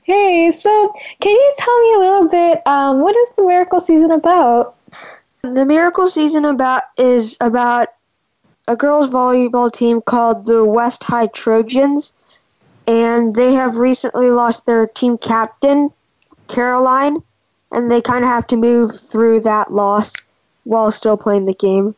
Hey, 0.04 0.52
so 0.52 0.94
can 1.20 1.32
you 1.32 1.54
tell 1.58 1.80
me 1.80 1.94
a 1.94 1.98
little 1.98 2.28
bit? 2.28 2.62
Um, 2.64 3.00
what 3.00 3.16
is 3.16 3.30
the 3.30 3.44
miracle 3.44 3.80
season 3.80 4.12
about? 4.12 4.76
The 5.44 5.66
miracle 5.66 6.08
season 6.08 6.46
about 6.46 6.84
is 6.96 7.36
about 7.38 7.88
a 8.66 8.76
girls 8.76 9.10
volleyball 9.10 9.70
team 9.70 10.00
called 10.00 10.46
the 10.46 10.64
West 10.64 11.04
High 11.04 11.26
Trojans, 11.26 12.14
and 12.86 13.34
they 13.34 13.52
have 13.52 13.76
recently 13.76 14.30
lost 14.30 14.64
their 14.64 14.86
team 14.86 15.18
captain, 15.18 15.90
Caroline, 16.48 17.22
and 17.70 17.90
they 17.90 18.00
kind 18.00 18.24
of 18.24 18.30
have 18.30 18.46
to 18.48 18.56
move 18.56 18.98
through 18.98 19.40
that 19.40 19.70
loss 19.70 20.14
while 20.64 20.90
still 20.90 21.18
playing 21.18 21.44
the 21.44 21.52
game. 21.52 21.94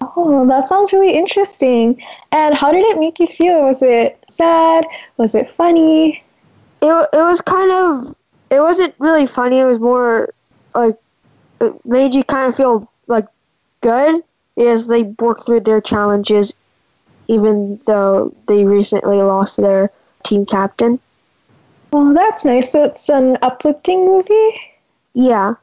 Oh, 0.00 0.46
that 0.46 0.68
sounds 0.68 0.92
really 0.92 1.14
interesting. 1.14 2.00
And 2.30 2.54
how 2.56 2.70
did 2.70 2.84
it 2.84 3.00
make 3.00 3.18
you 3.18 3.26
feel? 3.26 3.64
Was 3.64 3.82
it 3.82 4.22
sad? 4.30 4.86
Was 5.16 5.34
it 5.34 5.50
funny? 5.50 6.22
It 6.82 7.08
it 7.12 7.16
was 7.16 7.40
kind 7.40 7.72
of 7.72 8.14
it 8.48 8.60
wasn't 8.60 8.94
really 9.00 9.26
funny. 9.26 9.58
It 9.58 9.66
was 9.66 9.80
more 9.80 10.32
like 10.72 10.96
it 11.62 11.86
made 11.86 12.14
you 12.14 12.24
kind 12.24 12.48
of 12.48 12.56
feel 12.56 12.90
like 13.06 13.26
good 13.80 14.22
as 14.56 14.86
they 14.86 15.02
work 15.02 15.44
through 15.44 15.60
their 15.60 15.80
challenges, 15.80 16.54
even 17.28 17.80
though 17.86 18.34
they 18.48 18.64
recently 18.64 19.22
lost 19.22 19.56
their 19.56 19.90
team 20.22 20.46
captain. 20.46 20.98
Oh, 21.92 22.12
that's 22.14 22.44
nice. 22.44 22.72
So 22.72 22.84
it's 22.84 23.08
an 23.08 23.38
uplifting 23.42 24.06
movie? 24.06 24.60
Yeah. 25.14 25.54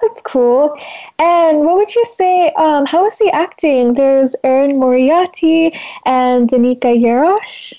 That's 0.00 0.20
cool. 0.22 0.78
And 1.18 1.60
what 1.60 1.76
would 1.76 1.94
you 1.94 2.04
say? 2.04 2.50
Um, 2.50 2.86
how 2.86 3.04
was 3.04 3.18
the 3.18 3.30
acting? 3.32 3.94
There's 3.94 4.36
Erin 4.44 4.78
Moriarty 4.78 5.72
and 6.04 6.48
Danika 6.48 6.94
Yarosh. 6.96 7.74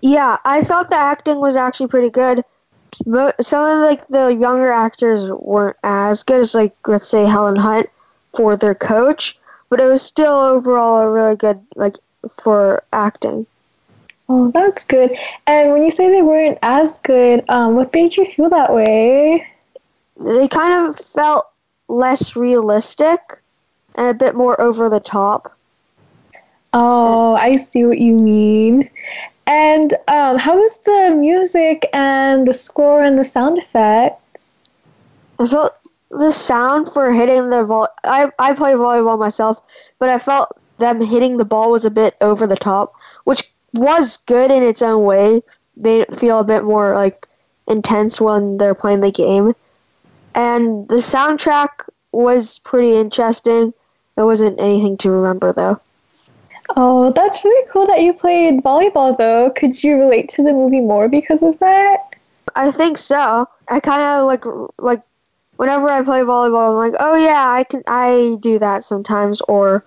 Yeah, 0.00 0.38
I 0.44 0.62
thought 0.62 0.90
the 0.90 0.96
acting 0.96 1.40
was 1.40 1.56
actually 1.56 1.88
pretty 1.88 2.10
good. 2.10 2.42
But 3.06 3.44
some 3.44 3.64
of 3.64 3.78
like 3.78 4.06
the 4.08 4.28
younger 4.28 4.70
actors 4.70 5.30
weren't 5.30 5.76
as 5.82 6.22
good 6.22 6.40
as 6.40 6.54
like 6.54 6.74
let's 6.86 7.08
say 7.08 7.24
Helen 7.24 7.56
Hunt 7.56 7.88
for 8.34 8.56
their 8.56 8.74
coach, 8.74 9.38
but 9.68 9.80
it 9.80 9.86
was 9.86 10.02
still 10.02 10.34
overall 10.34 10.98
a 10.98 11.10
really 11.10 11.36
good 11.36 11.60
like 11.76 11.96
for 12.28 12.82
acting. 12.92 13.46
Oh, 14.28 14.50
that's 14.50 14.84
good. 14.84 15.16
And 15.46 15.72
when 15.72 15.82
you 15.82 15.90
say 15.90 16.10
they 16.10 16.22
weren't 16.22 16.58
as 16.62 16.98
good, 16.98 17.44
um, 17.48 17.76
what 17.76 17.92
made 17.94 18.16
you 18.16 18.26
feel 18.26 18.50
that 18.50 18.74
way? 18.74 19.46
They 20.20 20.48
kind 20.48 20.86
of 20.86 20.96
felt 20.96 21.46
less 21.88 22.36
realistic 22.36 23.20
and 23.94 24.08
a 24.08 24.14
bit 24.14 24.34
more 24.34 24.60
over 24.60 24.90
the 24.90 25.00
top. 25.00 25.56
Oh, 26.74 27.34
I 27.34 27.56
see 27.56 27.86
what 27.86 27.98
you 27.98 28.14
mean. 28.14 28.90
And 29.48 29.94
um, 30.08 30.36
how 30.36 30.58
was 30.58 30.78
the 30.80 31.16
music 31.18 31.88
and 31.94 32.46
the 32.46 32.52
score 32.52 33.02
and 33.02 33.18
the 33.18 33.24
sound 33.24 33.56
effects? 33.56 34.60
I 35.38 35.46
felt 35.46 35.72
the 36.10 36.32
sound 36.32 36.92
for 36.92 37.10
hitting 37.10 37.48
the 37.48 37.64
ball. 37.64 37.88
I 38.04 38.28
I 38.38 38.52
play 38.52 38.72
volleyball 38.74 39.18
myself, 39.18 39.62
but 39.98 40.10
I 40.10 40.18
felt 40.18 40.50
them 40.76 41.00
hitting 41.00 41.38
the 41.38 41.46
ball 41.46 41.72
was 41.72 41.86
a 41.86 41.90
bit 41.90 42.14
over 42.20 42.46
the 42.46 42.56
top, 42.56 42.92
which 43.24 43.42
was 43.72 44.18
good 44.18 44.50
in 44.50 44.62
its 44.62 44.82
own 44.82 45.04
way. 45.04 45.42
Made 45.76 46.02
it 46.02 46.14
feel 46.14 46.40
a 46.40 46.44
bit 46.44 46.62
more 46.64 46.94
like 46.94 47.26
intense 47.66 48.20
when 48.20 48.58
they're 48.58 48.74
playing 48.74 49.00
the 49.00 49.10
game. 49.10 49.54
And 50.34 50.86
the 50.88 50.96
soundtrack 50.96 51.88
was 52.12 52.58
pretty 52.58 52.94
interesting. 52.96 53.72
It 54.18 54.22
wasn't 54.22 54.60
anything 54.60 54.98
to 54.98 55.10
remember 55.10 55.54
though. 55.54 55.80
Oh, 56.76 57.12
that's 57.12 57.44
really 57.44 57.68
cool 57.70 57.86
that 57.86 58.02
you 58.02 58.12
played 58.12 58.62
volleyball 58.62 59.16
though. 59.16 59.50
Could 59.50 59.82
you 59.82 59.96
relate 59.96 60.28
to 60.30 60.42
the 60.42 60.52
movie 60.52 60.80
more 60.80 61.08
because 61.08 61.42
of 61.42 61.58
that? 61.60 62.16
I 62.54 62.70
think 62.70 62.98
so. 62.98 63.48
I 63.68 63.80
kind 63.80 64.02
of 64.02 64.26
like 64.26 64.44
like 64.78 65.02
whenever 65.56 65.88
I 65.88 66.02
play 66.02 66.20
volleyball, 66.20 66.70
I'm 66.70 66.90
like, 66.90 67.00
oh 67.00 67.16
yeah, 67.16 67.50
I 67.50 67.64
can 67.64 67.82
I 67.86 68.36
do 68.40 68.58
that 68.58 68.84
sometimes, 68.84 69.40
or 69.42 69.84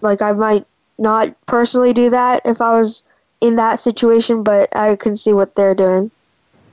like 0.00 0.22
I 0.22 0.32
might 0.32 0.66
not 0.98 1.34
personally 1.46 1.92
do 1.92 2.10
that 2.10 2.42
if 2.44 2.60
I 2.60 2.76
was 2.76 3.04
in 3.40 3.56
that 3.56 3.80
situation, 3.80 4.42
but 4.42 4.74
I 4.74 4.96
can 4.96 5.16
see 5.16 5.32
what 5.32 5.54
they're 5.54 5.74
doing. 5.74 6.10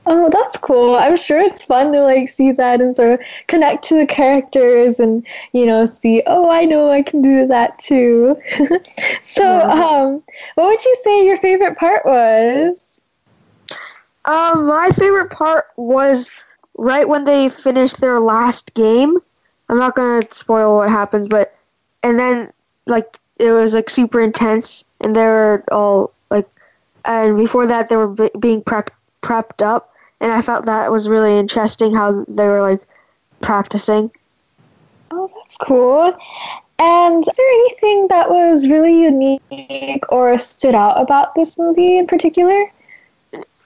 Oh, 0.05 0.29
that's 0.29 0.57
cool. 0.57 0.95
I'm 0.95 1.15
sure 1.15 1.39
it's 1.39 1.63
fun 1.63 1.93
to 1.93 2.01
like 2.01 2.27
see 2.27 2.51
that 2.51 2.81
and 2.81 2.95
sort 2.95 3.13
of 3.13 3.19
connect 3.48 3.86
to 3.86 3.95
the 3.95 4.05
characters 4.05 5.00
and 5.00 5.25
you 5.53 5.65
know 5.65 5.86
see, 5.86 6.22
oh, 6.27 6.50
I 6.50 6.65
know 6.65 6.89
I 6.89 7.03
can 7.03 7.22
do 7.22 7.48
that 7.48 7.79
too. 7.79 8.38
so, 9.24 9.62
um, 9.62 10.22
what 10.55 10.67
would 10.67 10.83
you 10.83 10.95
say 11.03 11.25
your 11.25 11.38
favorite 11.38 11.77
part 11.77 12.05
was? 12.05 13.00
Um, 14.25 14.65
my 14.67 14.89
favorite 14.89 15.31
part 15.31 15.65
was 15.77 16.33
right 16.77 17.07
when 17.07 17.24
they 17.24 17.48
finished 17.48 18.01
their 18.01 18.19
last 18.19 18.74
game. 18.74 19.17
I'm 19.69 19.77
not 19.79 19.95
gonna 19.95 20.24
spoil 20.31 20.75
what 20.75 20.89
happens, 20.89 21.29
but 21.29 21.55
and 22.03 22.19
then 22.19 22.51
like 22.88 23.19
it 23.39 23.51
was 23.51 23.74
like 23.74 23.89
super 23.89 24.19
intense, 24.19 24.83
and 25.00 25.15
they 25.15 25.25
were 25.25 25.63
all 25.72 26.12
like, 26.29 26.50
and 27.05 27.38
before 27.38 27.67
that 27.67 27.88
they 27.88 27.95
were 27.95 28.10
b- 28.10 28.31
being 28.38 28.62
prepped 28.62 28.89
prepped 29.22 29.65
up 29.65 29.92
and 30.23 30.31
I 30.31 30.41
felt 30.41 30.65
that 30.65 30.89
was 30.89 31.09
really 31.09 31.37
interesting 31.37 31.93
how 31.93 32.23
they 32.29 32.47
were 32.47 32.61
like 32.61 32.83
practicing. 33.41 34.09
Oh, 35.11 35.29
that's 35.35 35.57
cool. 35.57 36.17
And 36.79 37.27
is 37.27 37.35
there 37.35 37.47
anything 37.47 38.07
that 38.07 38.29
was 38.29 38.69
really 38.69 39.01
unique 39.01 40.01
or 40.09 40.37
stood 40.37 40.75
out 40.75 40.99
about 40.99 41.35
this 41.35 41.59
movie 41.59 41.97
in 41.97 42.07
particular? 42.07 42.71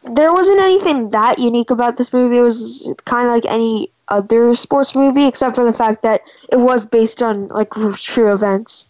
There 0.04 0.34
wasn't 0.34 0.60
anything 0.60 1.10
that 1.12 1.38
unique 1.38 1.70
about 1.70 1.98
this 1.98 2.12
movie. 2.12 2.38
It 2.38 2.42
was 2.42 2.92
kind 3.06 3.28
of 3.28 3.34
like 3.34 3.46
any 3.46 3.92
other 4.08 4.56
sports 4.56 4.96
movie, 4.96 5.26
except 5.26 5.56
for 5.56 5.64
the 5.64 5.74
fact 5.74 6.02
that 6.02 6.22
it 6.52 6.58
was 6.58 6.88
based 6.88 7.22
on 7.22 7.50
like 7.50 7.70
true 7.98 8.34
events. 8.34 8.90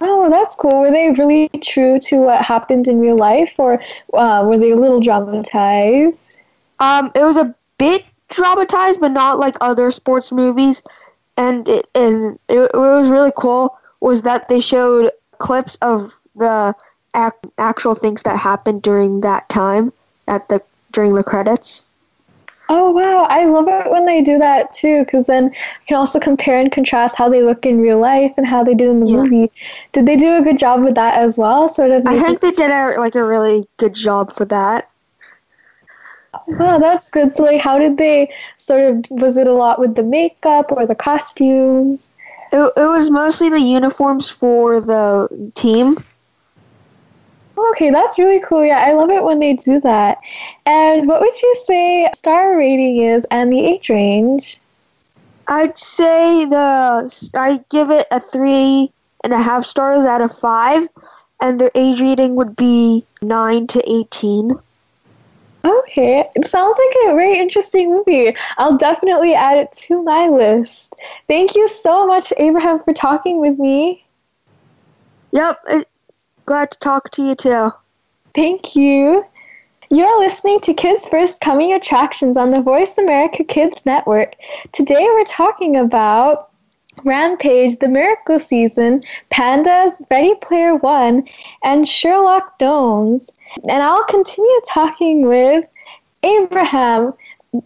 Oh, 0.00 0.30
that's 0.30 0.56
cool. 0.56 0.80
Were 0.80 0.90
they 0.90 1.10
really 1.10 1.50
true 1.62 1.98
to 2.00 2.16
what 2.18 2.42
happened 2.42 2.88
in 2.88 2.98
real 2.98 3.16
life, 3.16 3.54
or 3.58 3.82
uh, 4.14 4.44
were 4.46 4.58
they 4.58 4.70
a 4.70 4.76
little 4.76 5.00
dramatized? 5.00 6.35
Um, 6.80 7.10
it 7.14 7.22
was 7.22 7.36
a 7.36 7.54
bit 7.78 8.04
dramatized, 8.28 9.00
but 9.00 9.12
not 9.12 9.38
like 9.38 9.56
other 9.60 9.90
sports 9.90 10.32
movies. 10.32 10.82
And 11.36 11.68
it 11.68 11.86
and 11.94 12.38
it, 12.48 12.70
it 12.72 12.76
was 12.76 13.10
really 13.10 13.32
cool 13.36 13.78
was 14.00 14.22
that 14.22 14.48
they 14.48 14.60
showed 14.60 15.10
clips 15.38 15.76
of 15.82 16.18
the 16.34 16.74
ac- 17.14 17.52
actual 17.58 17.94
things 17.94 18.22
that 18.22 18.38
happened 18.38 18.82
during 18.82 19.20
that 19.22 19.48
time 19.48 19.92
at 20.28 20.48
the 20.48 20.62
during 20.92 21.14
the 21.14 21.22
credits. 21.24 21.84
Oh 22.68 22.90
wow, 22.90 23.26
I 23.28 23.44
love 23.44 23.68
it 23.68 23.92
when 23.92 24.06
they 24.06 24.22
do 24.22 24.38
that 24.38 24.72
too, 24.72 25.04
because 25.04 25.26
then 25.26 25.44
you 25.44 25.86
can 25.86 25.96
also 25.98 26.18
compare 26.18 26.58
and 26.58 26.72
contrast 26.72 27.16
how 27.16 27.28
they 27.28 27.42
look 27.42 27.64
in 27.64 27.80
real 27.80 28.00
life 28.00 28.32
and 28.36 28.44
how 28.46 28.64
they 28.64 28.74
did 28.74 28.88
in 28.88 29.00
the 29.00 29.10
Yeah. 29.10 29.16
movie. 29.18 29.52
Did 29.92 30.06
they 30.06 30.16
do 30.16 30.34
a 30.36 30.42
good 30.42 30.58
job 30.58 30.82
with 30.82 30.96
that 30.96 31.16
as 31.16 31.38
well? 31.38 31.68
Sort 31.68 31.92
of. 31.92 32.04
I 32.06 32.18
think 32.18 32.40
they 32.40 32.50
did 32.50 32.70
a, 32.70 32.98
like 32.98 33.14
a 33.14 33.22
really 33.22 33.68
good 33.76 33.94
job 33.94 34.32
for 34.32 34.44
that. 34.46 34.88
Wow, 36.46 36.78
that's 36.78 37.10
good. 37.10 37.36
So, 37.36 37.44
like, 37.44 37.60
how 37.60 37.78
did 37.78 37.98
they 37.98 38.32
sort 38.56 38.82
of? 38.84 39.04
Was 39.10 39.36
it 39.36 39.46
a 39.46 39.52
lot 39.52 39.78
with 39.78 39.94
the 39.94 40.02
makeup 40.02 40.72
or 40.72 40.86
the 40.86 40.94
costumes? 40.94 42.12
It, 42.52 42.72
it 42.76 42.86
was 42.86 43.10
mostly 43.10 43.50
the 43.50 43.60
uniforms 43.60 44.28
for 44.28 44.80
the 44.80 45.52
team. 45.54 45.96
Okay, 47.58 47.90
that's 47.90 48.18
really 48.18 48.40
cool. 48.46 48.64
Yeah, 48.64 48.84
I 48.86 48.92
love 48.92 49.10
it 49.10 49.24
when 49.24 49.40
they 49.40 49.54
do 49.54 49.80
that. 49.80 50.18
And 50.66 51.06
what 51.06 51.20
would 51.20 51.42
you 51.42 51.54
say 51.66 52.08
star 52.14 52.56
rating 52.56 52.98
is 52.98 53.26
and 53.30 53.52
the 53.52 53.64
age 53.64 53.88
range? 53.88 54.60
I'd 55.48 55.78
say 55.78 56.44
the 56.44 57.30
I 57.34 57.64
give 57.70 57.90
it 57.90 58.06
a 58.10 58.20
three 58.20 58.90
and 59.24 59.32
a 59.32 59.38
half 59.38 59.64
stars 59.64 60.04
out 60.04 60.20
of 60.20 60.36
five, 60.36 60.86
and 61.40 61.58
the 61.58 61.70
age 61.74 62.00
rating 62.00 62.36
would 62.36 62.56
be 62.56 63.04
nine 63.22 63.66
to 63.68 63.90
eighteen. 63.90 64.50
Okay, 65.66 66.24
it 66.36 66.46
sounds 66.46 66.78
like 66.78 67.12
a 67.12 67.16
very 67.16 67.38
interesting 67.38 67.90
movie. 67.90 68.36
I'll 68.56 68.76
definitely 68.76 69.34
add 69.34 69.58
it 69.58 69.72
to 69.88 70.00
my 70.00 70.28
list. 70.28 70.94
Thank 71.26 71.56
you 71.56 71.66
so 71.66 72.06
much, 72.06 72.32
Abraham, 72.36 72.80
for 72.84 72.94
talking 72.94 73.40
with 73.40 73.58
me. 73.58 74.04
Yep, 75.32 75.58
glad 76.44 76.70
to 76.70 76.78
talk 76.78 77.10
to 77.12 77.22
you 77.22 77.34
too. 77.34 77.72
Thank 78.32 78.76
you. 78.76 79.24
You're 79.90 80.20
listening 80.20 80.60
to 80.60 80.74
Kids 80.74 81.08
First 81.08 81.40
Coming 81.40 81.72
Attractions 81.72 82.36
on 82.36 82.50
the 82.50 82.60
Voice 82.60 82.96
America 82.96 83.42
Kids 83.42 83.80
Network. 83.84 84.36
Today 84.72 85.04
we're 85.04 85.24
talking 85.24 85.76
about 85.76 86.50
Rampage, 87.04 87.78
The 87.78 87.88
Miracle 87.88 88.38
Season, 88.38 89.00
Pandas, 89.30 90.00
Ready 90.10 90.34
Player 90.36 90.76
One, 90.76 91.26
and 91.62 91.86
Sherlock 91.86 92.54
Gnomes. 92.60 93.30
And 93.68 93.82
I'll 93.82 94.04
continue 94.04 94.60
talking 94.68 95.26
with 95.26 95.64
Abraham 96.22 97.14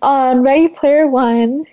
on 0.03 0.43
Ready 0.43 0.69
Player 0.69 1.07
One. 1.07 1.65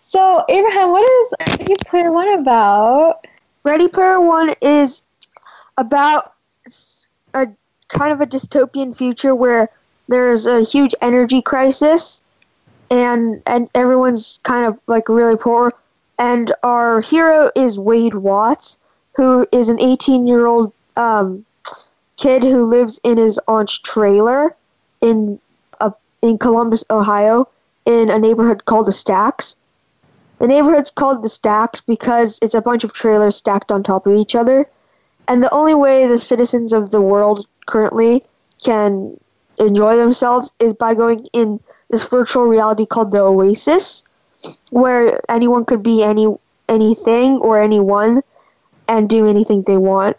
So, 0.00 0.44
Abraham, 0.48 0.90
what 0.90 1.08
is 1.08 1.58
Ready 1.58 1.74
Player 1.86 2.12
One 2.12 2.38
about? 2.38 3.26
Ready 3.64 3.88
Player 3.88 4.20
One 4.20 4.54
is 4.60 5.04
about 5.76 6.34
a 7.34 7.48
kind 7.88 8.12
of 8.12 8.20
a 8.20 8.26
dystopian 8.26 8.96
future 8.96 9.34
where 9.34 9.70
there's 10.08 10.46
a 10.46 10.62
huge 10.62 10.94
energy 11.02 11.42
crisis 11.42 12.24
and 12.90 13.42
and 13.46 13.68
everyone's 13.74 14.38
kind 14.42 14.64
of 14.64 14.78
like 14.86 15.08
really 15.08 15.36
poor 15.36 15.70
and 16.18 16.52
our 16.62 17.00
hero 17.00 17.50
is 17.54 17.78
Wade 17.78 18.14
Watts 18.14 18.78
who 19.16 19.46
is 19.52 19.68
an 19.68 19.80
18 19.80 20.26
year 20.26 20.46
old 20.46 20.72
um, 20.96 21.44
kid 22.16 22.42
who 22.42 22.68
lives 22.68 23.00
in 23.04 23.16
his 23.16 23.40
aunt's 23.48 23.78
trailer 23.78 24.54
in 25.00 25.38
a, 25.80 25.92
in 26.22 26.38
Columbus 26.38 26.84
Ohio 26.90 27.48
in 27.84 28.10
a 28.10 28.18
neighborhood 28.18 28.64
called 28.64 28.86
the 28.86 28.92
Stacks 28.92 29.56
the 30.38 30.46
neighborhood's 30.46 30.90
called 30.90 31.22
the 31.22 31.28
Stacks 31.28 31.80
because 31.80 32.38
it's 32.42 32.54
a 32.54 32.62
bunch 32.62 32.84
of 32.84 32.92
trailers 32.92 33.36
stacked 33.36 33.72
on 33.72 33.82
top 33.82 34.06
of 34.06 34.14
each 34.14 34.34
other. 34.34 34.68
And 35.26 35.42
the 35.42 35.52
only 35.52 35.74
way 35.74 36.06
the 36.06 36.18
citizens 36.18 36.72
of 36.72 36.90
the 36.90 37.00
world 37.00 37.46
currently 37.66 38.24
can 38.64 39.18
enjoy 39.58 39.96
themselves 39.96 40.52
is 40.60 40.74
by 40.74 40.94
going 40.94 41.26
in 41.32 41.60
this 41.90 42.08
virtual 42.08 42.44
reality 42.44 42.86
called 42.86 43.10
the 43.10 43.20
Oasis, 43.20 44.04
where 44.70 45.20
anyone 45.28 45.64
could 45.64 45.82
be 45.82 46.02
any 46.02 46.26
anything 46.68 47.38
or 47.38 47.60
anyone 47.62 48.22
and 48.86 49.08
do 49.08 49.28
anything 49.28 49.62
they 49.62 49.76
want. 49.76 50.16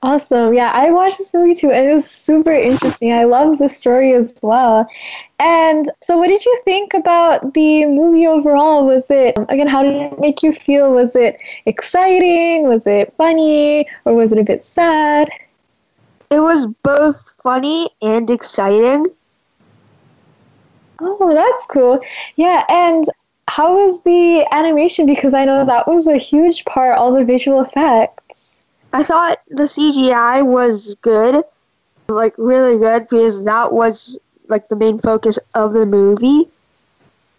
Awesome. 0.00 0.54
Yeah, 0.54 0.70
I 0.72 0.92
watched 0.92 1.18
this 1.18 1.34
movie 1.34 1.54
too, 1.54 1.72
and 1.72 1.88
it 1.88 1.92
was 1.92 2.08
super 2.08 2.52
interesting. 2.52 3.12
I 3.12 3.24
love 3.24 3.58
the 3.58 3.68
story 3.68 4.14
as 4.14 4.38
well. 4.42 4.88
And 5.40 5.90
so, 6.00 6.16
what 6.16 6.28
did 6.28 6.44
you 6.44 6.60
think 6.64 6.94
about 6.94 7.54
the 7.54 7.84
movie 7.86 8.26
overall? 8.26 8.86
Was 8.86 9.10
it, 9.10 9.36
again, 9.48 9.66
how 9.66 9.82
did 9.82 9.94
it 9.94 10.20
make 10.20 10.42
you 10.44 10.52
feel? 10.52 10.92
Was 10.92 11.16
it 11.16 11.42
exciting? 11.66 12.68
Was 12.68 12.86
it 12.86 13.12
funny? 13.16 13.88
Or 14.04 14.14
was 14.14 14.30
it 14.30 14.38
a 14.38 14.44
bit 14.44 14.64
sad? 14.64 15.30
It 16.30 16.40
was 16.40 16.66
both 16.84 17.30
funny 17.42 17.90
and 18.00 18.30
exciting. 18.30 19.04
Oh, 21.00 21.32
that's 21.32 21.66
cool. 21.66 22.00
Yeah, 22.36 22.64
and 22.68 23.04
how 23.46 23.86
was 23.86 24.02
the 24.02 24.46
animation? 24.52 25.06
Because 25.06 25.34
I 25.34 25.44
know 25.44 25.64
that 25.64 25.88
was 25.88 26.06
a 26.06 26.16
huge 26.16 26.64
part, 26.64 26.98
all 26.98 27.12
the 27.14 27.24
visual 27.24 27.60
effects. 27.60 28.60
I 28.92 29.02
thought 29.02 29.40
the 29.48 29.64
CGI 29.64 30.44
was 30.44 30.94
good, 30.96 31.44
like 32.08 32.34
really 32.36 32.78
good, 32.78 33.08
because 33.08 33.44
that 33.44 33.72
was 33.72 34.18
like 34.48 34.68
the 34.68 34.76
main 34.76 34.98
focus 34.98 35.38
of 35.54 35.72
the 35.72 35.86
movie. 35.86 36.48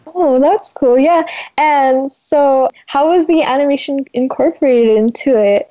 Oh, 0.08 0.39
that's 0.39 0.72
cool. 0.72 0.98
Yeah. 0.98 1.24
And 1.58 2.12
so, 2.12 2.69
how 2.86 3.10
was 3.10 3.28
the 3.28 3.43
animation 3.43 4.06
incorporated 4.13 4.98
into 4.98 5.38
it? 5.38 5.69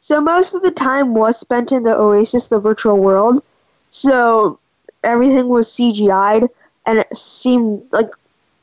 So 0.00 0.20
most 0.20 0.54
of 0.54 0.62
the 0.62 0.70
time 0.70 1.14
was 1.14 1.38
spent 1.38 1.72
in 1.72 1.82
the 1.82 1.94
Oasis, 1.94 2.48
the 2.48 2.58
virtual 2.58 2.96
world. 2.96 3.42
So 3.90 4.58
everything 5.04 5.48
was 5.48 5.68
CGI'd, 5.68 6.48
and 6.86 6.98
it 6.98 7.16
seemed 7.16 7.82
like 7.92 8.10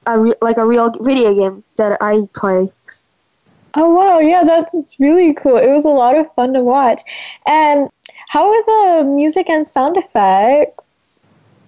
a 0.05 0.19
re- 0.19 0.35
like 0.41 0.57
a 0.57 0.65
real 0.65 0.91
video 1.01 1.35
game 1.35 1.63
that 1.77 1.97
I 2.01 2.27
play. 2.33 2.71
Oh 3.73 3.93
wow, 3.93 4.19
yeah, 4.19 4.43
that's 4.43 4.99
really 4.99 5.33
cool. 5.33 5.57
It 5.57 5.67
was 5.67 5.85
a 5.85 5.89
lot 5.89 6.17
of 6.17 6.33
fun 6.35 6.53
to 6.53 6.61
watch. 6.61 7.01
And 7.45 7.89
how 8.29 8.49
were 8.49 8.63
the 8.65 9.03
music 9.05 9.49
and 9.49 9.67
sound 9.67 9.97
effects? 9.97 11.23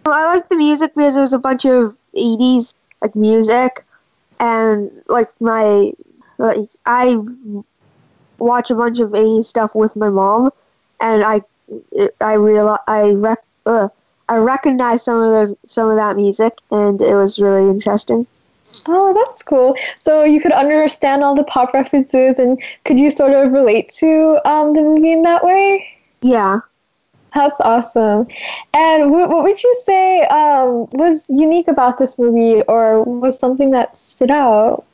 I 0.06 0.34
like 0.34 0.50
the 0.50 0.56
music 0.56 0.96
because 0.96 1.14
there 1.14 1.22
was 1.22 1.34
a 1.34 1.40
bunch 1.40 1.66
of 1.66 1.96
80s 2.16 2.74
like 3.02 3.16
music, 3.16 3.86
and 4.40 4.90
like 5.08 5.30
my 5.40 5.92
like 6.38 6.58
I 6.86 7.18
watch 8.40 8.72
a 8.72 8.76
bunch 8.76 9.00
of 9.00 9.14
80s 9.14 9.48
stuff 9.48 9.76
with 9.76 9.96
my 9.96 10.10
mom, 10.10 10.50
and 11.00 11.24
I 11.24 11.42
I 12.22 12.34
real 12.34 12.78
I 12.88 13.12
rec- 13.12 13.46
uh, 13.66 13.90
I 14.30 14.38
recognized 14.38 15.06
some 15.06 15.22
of 15.22 15.32
those 15.32 15.56
some 15.66 15.90
of 15.90 15.98
that 15.98 16.16
music, 16.16 16.60
and 16.72 17.02
it 17.02 17.16
was 17.16 17.40
really 17.40 17.70
interesting. 17.70 18.28
Oh, 18.88 19.14
that's 19.14 19.44
cool. 19.44 19.76
So 19.98 20.24
you 20.24 20.40
could 20.40 20.52
understand 20.52 21.24
all 21.24 21.36
the 21.36 21.44
pop 21.44 21.74
references, 21.74 22.40
and 22.40 22.62
could 22.86 23.00
you 23.00 23.10
sort 23.10 23.34
of 23.34 23.52
relate 23.52 23.90
to 24.00 24.40
um, 24.50 24.74
the 24.74 24.82
movie 24.82 25.12
in 25.12 25.24
that 25.24 25.44
way? 25.44 25.88
Yeah. 26.22 26.60
That's 27.34 27.60
awesome. 27.62 28.28
And 28.74 29.12
what, 29.12 29.30
what 29.30 29.44
would 29.44 29.62
you 29.62 29.82
say 29.86 30.22
um, 30.24 30.88
was 30.92 31.26
unique 31.30 31.68
about 31.68 31.98
this 31.98 32.18
movie, 32.18 32.62
or 32.68 33.04
was 33.04 33.38
something 33.38 33.72
that 33.72 33.98
stood 33.98 34.32
out? 34.32 34.86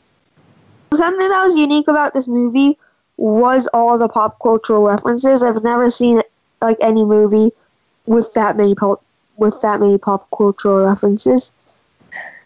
Something 0.94 1.30
that 1.30 1.44
was 1.44 1.58
unique 1.58 1.88
about 1.88 2.14
this 2.14 2.28
movie 2.28 2.78
was 3.18 3.68
all 3.68 3.98
the 3.98 4.10
pop 4.10 4.40
cultural 4.42 4.84
references. 4.84 5.44
I've 5.44 5.64
never 5.64 5.90
seen 5.90 6.22
like 6.62 6.78
any 6.82 7.06
movie 7.06 7.52
with 8.06 8.34
that 8.34 8.58
many 8.58 8.76
pop 8.76 9.05
with 9.38 9.62
that 9.62 9.80
many 9.80 9.98
pop 9.98 10.28
cultural 10.36 10.86
references. 10.86 11.52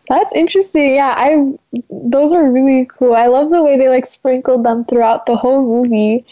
That's 0.10 0.34
interesting. 0.34 0.96
Yeah, 0.96 1.14
I 1.16 1.54
those 1.90 2.34
are 2.34 2.50
really 2.50 2.86
cool. 2.86 3.16
I 3.16 3.28
love 3.28 3.52
the 3.52 3.62
way 3.62 3.78
they 3.78 3.90
like 3.90 4.08
sprinkled 4.08 4.66
them 4.66 4.86
throughout 4.86 5.28
the 5.28 5.36
whole 5.36 5.62
movie. 5.62 6.26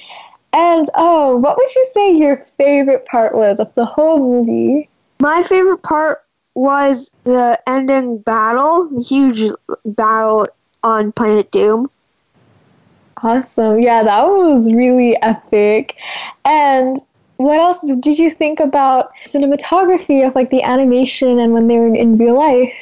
And 0.52 0.90
oh, 0.96 1.38
what 1.38 1.58
would 1.58 1.76
you 1.76 1.88
say 1.94 2.14
your 2.14 2.38
favorite 2.38 3.06
part 3.06 3.36
was 3.36 3.60
of 3.60 3.74
the 3.76 3.86
whole 3.86 4.20
movie? 4.20 4.90
My 5.20 5.44
favorite 5.44 5.84
part 5.84 6.24
was 6.56 7.12
the 7.24 7.60
ending 7.68 8.18
battle, 8.20 8.90
the 8.90 9.04
huge 9.04 9.52
battle 9.86 10.48
on 10.84 11.12
Planet 11.12 11.52
Doom. 11.52 11.92
Awesome. 13.22 13.80
Yeah, 13.80 14.04
that 14.04 14.24
was 14.28 14.72
really 14.74 15.22
epic. 15.22 15.96
And 16.46 16.98
what 17.38 17.60
else 17.60 17.82
did 17.82 18.20
you 18.20 18.30
think 18.32 18.60
about 18.60 19.12
cinematography 19.26 20.28
of 20.28 20.36
like 20.36 20.50
the 20.50 20.64
animation 20.64 21.40
and 21.40 21.54
when 21.54 21.68
they 21.68 21.78
were 21.78 21.94
in 21.94 22.18
real 22.18 22.36
life? 22.36 22.74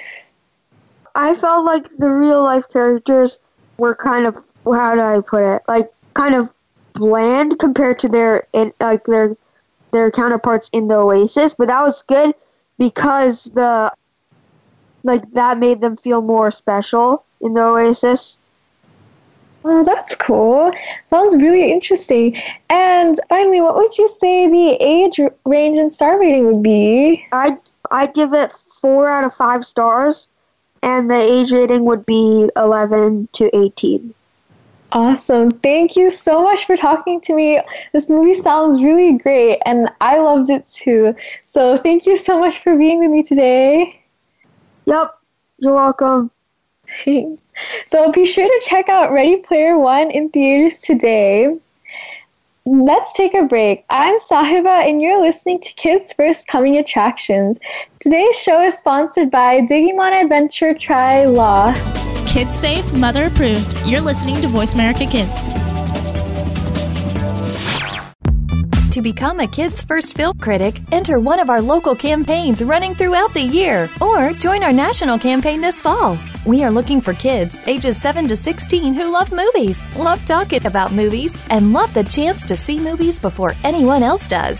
I 1.13 1.35
felt 1.35 1.65
like 1.65 1.87
the 1.97 2.09
real 2.09 2.43
life 2.43 2.67
characters 2.69 3.39
were 3.77 3.95
kind 3.95 4.25
of 4.25 4.35
how 4.65 4.95
do 4.95 5.01
I 5.01 5.21
put 5.21 5.43
it? 5.43 5.61
Like 5.67 5.91
kind 6.13 6.35
of 6.35 6.53
bland 6.93 7.59
compared 7.59 7.99
to 7.99 8.09
their 8.09 8.47
in, 8.53 8.71
like 8.79 9.03
their 9.05 9.35
their 9.91 10.11
counterparts 10.11 10.69
in 10.69 10.87
the 10.87 10.95
Oasis, 10.95 11.53
but 11.53 11.67
that 11.67 11.81
was 11.81 12.01
good 12.01 12.33
because 12.77 13.45
the 13.45 13.91
like 15.03 15.29
that 15.33 15.59
made 15.59 15.81
them 15.81 15.95
feel 15.97 16.21
more 16.21 16.51
special 16.51 17.23
in 17.41 17.53
the 17.53 17.61
Oasis. 17.61 18.39
Oh, 19.67 19.83
that's 19.83 20.15
cool. 20.15 20.71
Sounds 21.09 21.35
really 21.37 21.71
interesting. 21.71 22.37
And 22.69 23.19
finally, 23.29 23.61
what 23.61 23.75
would 23.75 23.97
you 23.97 24.07
say 24.21 24.47
the 24.47 24.77
age 24.79 25.19
range 25.43 25.79
and 25.79 25.91
star 25.91 26.19
rating 26.19 26.45
would 26.45 26.61
be? 26.61 27.25
I'd 27.31 27.57
I'd 27.89 28.13
give 28.13 28.35
it 28.35 28.51
four 28.51 29.09
out 29.09 29.23
of 29.23 29.33
five 29.33 29.65
stars, 29.65 30.27
and 30.83 31.09
the 31.09 31.17
age 31.19 31.51
rating 31.51 31.83
would 31.85 32.05
be 32.05 32.47
eleven 32.55 33.27
to 33.33 33.49
eighteen. 33.57 34.13
Awesome. 34.91 35.49
Thank 35.49 35.95
you 35.95 36.11
so 36.11 36.43
much 36.43 36.65
for 36.65 36.77
talking 36.77 37.19
to 37.21 37.33
me. 37.33 37.59
This 37.91 38.07
movie 38.07 38.35
sounds 38.35 38.83
really 38.83 39.17
great, 39.17 39.59
and 39.65 39.89
I 39.99 40.19
loved 40.19 40.51
it 40.51 40.67
too. 40.67 41.15
So 41.43 41.75
thank 41.75 42.05
you 42.05 42.17
so 42.17 42.39
much 42.39 42.59
for 42.59 42.77
being 42.77 42.99
with 42.99 43.09
me 43.09 43.23
today. 43.23 43.99
Yep, 44.85 45.17
you're 45.57 45.73
welcome. 45.73 46.29
so 47.85 48.11
be 48.11 48.25
sure 48.25 48.47
to 48.47 48.65
check 48.65 48.89
out 48.89 49.11
Ready 49.11 49.37
Player 49.37 49.77
One 49.77 50.11
in 50.11 50.29
theaters 50.29 50.79
today. 50.79 51.57
Let's 52.67 53.13
take 53.13 53.35
a 53.35 53.43
break. 53.43 53.85
I'm 53.91 54.17
Sahiba, 54.17 54.89
and 54.89 54.99
you're 54.99 55.21
listening 55.21 55.61
to 55.61 55.73
Kids 55.73 56.13
First 56.13 56.47
Coming 56.47 56.77
Attractions. 56.77 57.59
Today's 57.99 58.35
show 58.35 58.65
is 58.65 58.75
sponsored 58.75 59.29
by 59.29 59.61
Digimon 59.61 60.19
Adventure 60.19 60.73
Tri 60.73 61.25
Law. 61.25 61.73
Kids 62.25 62.55
safe, 62.55 62.91
mother 62.93 63.25
approved. 63.25 63.77
You're 63.85 64.01
listening 64.01 64.41
to 64.41 64.47
Voice 64.47 64.73
America 64.73 65.05
Kids. 65.05 65.45
To 68.95 69.01
become 69.01 69.41
a 69.41 69.47
Kids 69.47 69.83
First 69.83 70.15
Film 70.15 70.37
Critic, 70.39 70.79
enter 70.91 71.19
one 71.19 71.39
of 71.39 71.49
our 71.49 71.61
local 71.61 71.95
campaigns 71.95 72.63
running 72.63 72.95
throughout 72.95 73.33
the 73.33 73.41
year 73.41 73.89
or 74.01 74.31
join 74.31 74.63
our 74.63 74.73
national 74.73 75.19
campaign 75.19 75.61
this 75.61 75.79
fall. 75.79 76.17
We 76.45 76.63
are 76.63 76.69
looking 76.69 77.01
for 77.01 77.13
kids 77.15 77.59
ages 77.65 77.99
7 77.99 78.27
to 78.27 78.37
16 78.37 78.93
who 78.93 79.11
love 79.11 79.31
movies, 79.31 79.81
love 79.97 80.23
talking 80.27 80.63
about 80.67 80.91
movies, 80.91 81.35
and 81.49 81.73
love 81.73 81.91
the 81.95 82.03
chance 82.03 82.45
to 82.45 82.55
see 82.55 82.79
movies 82.79 83.17
before 83.17 83.55
anyone 83.63 84.03
else 84.03 84.27
does. 84.27 84.59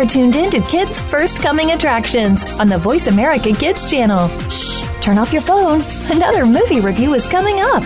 Are 0.00 0.06
tuned 0.06 0.34
in 0.34 0.50
to 0.52 0.62
Kids 0.62 0.98
First 0.98 1.42
Coming 1.42 1.72
Attractions 1.72 2.50
on 2.52 2.70
the 2.70 2.78
Voice 2.78 3.06
America 3.06 3.52
Kids 3.52 3.90
channel. 3.90 4.28
Shh, 4.48 4.80
turn 5.02 5.18
off 5.18 5.30
your 5.30 5.42
phone. 5.42 5.82
Another 6.10 6.46
movie 6.46 6.80
review 6.80 7.12
is 7.12 7.26
coming 7.26 7.56
up. 7.60 7.82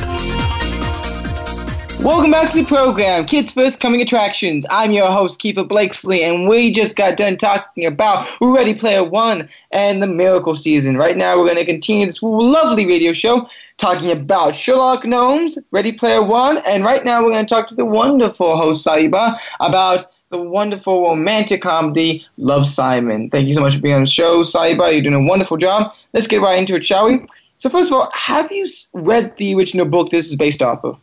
Welcome 2.00 2.30
back 2.30 2.52
to 2.52 2.58
the 2.58 2.64
program, 2.66 3.24
Kids 3.24 3.50
First 3.50 3.80
Coming 3.80 4.00
Attractions. 4.00 4.64
I'm 4.70 4.92
your 4.92 5.10
host, 5.10 5.40
Keeper 5.40 5.64
Blakesley, 5.64 6.22
and 6.22 6.48
we 6.48 6.70
just 6.70 6.94
got 6.94 7.16
done 7.16 7.36
talking 7.36 7.84
about 7.84 8.28
Ready 8.40 8.74
Player 8.74 9.02
One 9.02 9.48
and 9.72 10.00
the 10.00 10.06
Miracle 10.06 10.54
Season. 10.54 10.96
Right 10.96 11.16
now, 11.16 11.36
we're 11.36 11.46
going 11.46 11.56
to 11.56 11.64
continue 11.64 12.06
this 12.06 12.22
lovely 12.22 12.86
radio 12.86 13.12
show 13.12 13.48
talking 13.76 14.12
about 14.12 14.54
Sherlock 14.54 15.04
Gnomes, 15.04 15.58
Ready 15.72 15.90
Player 15.90 16.22
One, 16.22 16.58
and 16.58 16.84
right 16.84 17.04
now, 17.04 17.24
we're 17.24 17.32
going 17.32 17.44
to 17.44 17.52
talk 17.52 17.66
to 17.66 17.74
the 17.74 17.84
wonderful 17.84 18.56
host, 18.56 18.86
Sahiba, 18.86 19.36
about 19.58 20.13
the 20.34 20.42
wonderful 20.42 21.02
romantic 21.08 21.62
comedy 21.62 22.26
Love 22.38 22.66
Simon. 22.66 23.30
Thank 23.30 23.46
you 23.46 23.54
so 23.54 23.60
much 23.60 23.76
for 23.76 23.80
being 23.80 23.94
on 23.94 24.00
the 24.00 24.10
show, 24.10 24.42
Sahiba. 24.42 24.92
You're 24.92 25.02
doing 25.02 25.14
a 25.14 25.28
wonderful 25.28 25.56
job. 25.56 25.92
Let's 26.12 26.26
get 26.26 26.40
right 26.40 26.58
into 26.58 26.74
it, 26.74 26.84
shall 26.84 27.06
we? 27.06 27.24
So, 27.58 27.68
first 27.70 27.92
of 27.92 27.96
all, 27.96 28.10
have 28.12 28.50
you 28.50 28.66
read 28.94 29.36
the 29.36 29.54
original 29.54 29.86
book 29.86 30.10
this 30.10 30.28
is 30.28 30.34
based 30.34 30.60
off 30.60 30.84
of? 30.84 30.98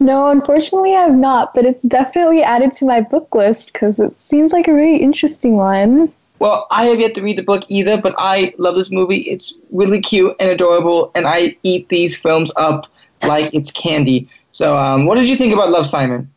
No, 0.00 0.28
unfortunately, 0.30 0.94
I 0.96 1.02
have 1.02 1.14
not, 1.14 1.52
but 1.52 1.66
it's 1.66 1.82
definitely 1.82 2.42
added 2.42 2.72
to 2.74 2.86
my 2.86 3.02
book 3.02 3.34
list 3.34 3.74
because 3.74 4.00
it 4.00 4.18
seems 4.18 4.52
like 4.54 4.66
a 4.66 4.72
really 4.72 4.96
interesting 4.96 5.56
one. 5.56 6.10
Well, 6.38 6.66
I 6.70 6.86
have 6.86 6.98
yet 6.98 7.14
to 7.16 7.22
read 7.22 7.36
the 7.36 7.42
book 7.42 7.64
either, 7.68 8.00
but 8.00 8.14
I 8.16 8.54
love 8.56 8.76
this 8.76 8.90
movie. 8.90 9.18
It's 9.18 9.52
really 9.72 10.00
cute 10.00 10.34
and 10.40 10.48
adorable, 10.50 11.12
and 11.14 11.26
I 11.26 11.54
eat 11.64 11.90
these 11.90 12.16
films 12.16 12.50
up 12.56 12.86
like 13.24 13.52
it's 13.52 13.70
candy. 13.70 14.26
So, 14.52 14.78
um, 14.78 15.04
what 15.04 15.16
did 15.16 15.28
you 15.28 15.36
think 15.36 15.52
about 15.52 15.70
Love 15.70 15.86
Simon? 15.86 16.30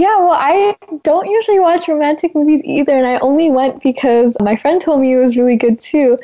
Yeah, 0.00 0.16
well, 0.16 0.32
I 0.32 0.78
don't 1.02 1.28
usually 1.28 1.60
watch 1.60 1.86
romantic 1.86 2.34
movies 2.34 2.62
either, 2.64 2.92
and 2.92 3.06
I 3.06 3.18
only 3.18 3.50
went 3.50 3.82
because 3.82 4.34
my 4.40 4.56
friend 4.56 4.80
told 4.80 5.02
me 5.02 5.12
it 5.12 5.18
was 5.18 5.36
really 5.36 5.58
good 5.58 5.78
too. 5.78 6.16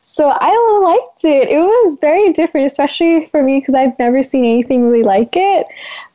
So 0.00 0.30
I 0.34 0.80
liked 0.82 1.26
it. 1.26 1.50
It 1.50 1.58
was 1.60 1.98
very 2.00 2.32
different, 2.32 2.64
especially 2.68 3.26
for 3.26 3.42
me 3.42 3.58
because 3.60 3.74
I've 3.74 3.98
never 3.98 4.22
seen 4.22 4.46
anything 4.46 4.88
really 4.88 5.04
like 5.04 5.36
it. 5.36 5.66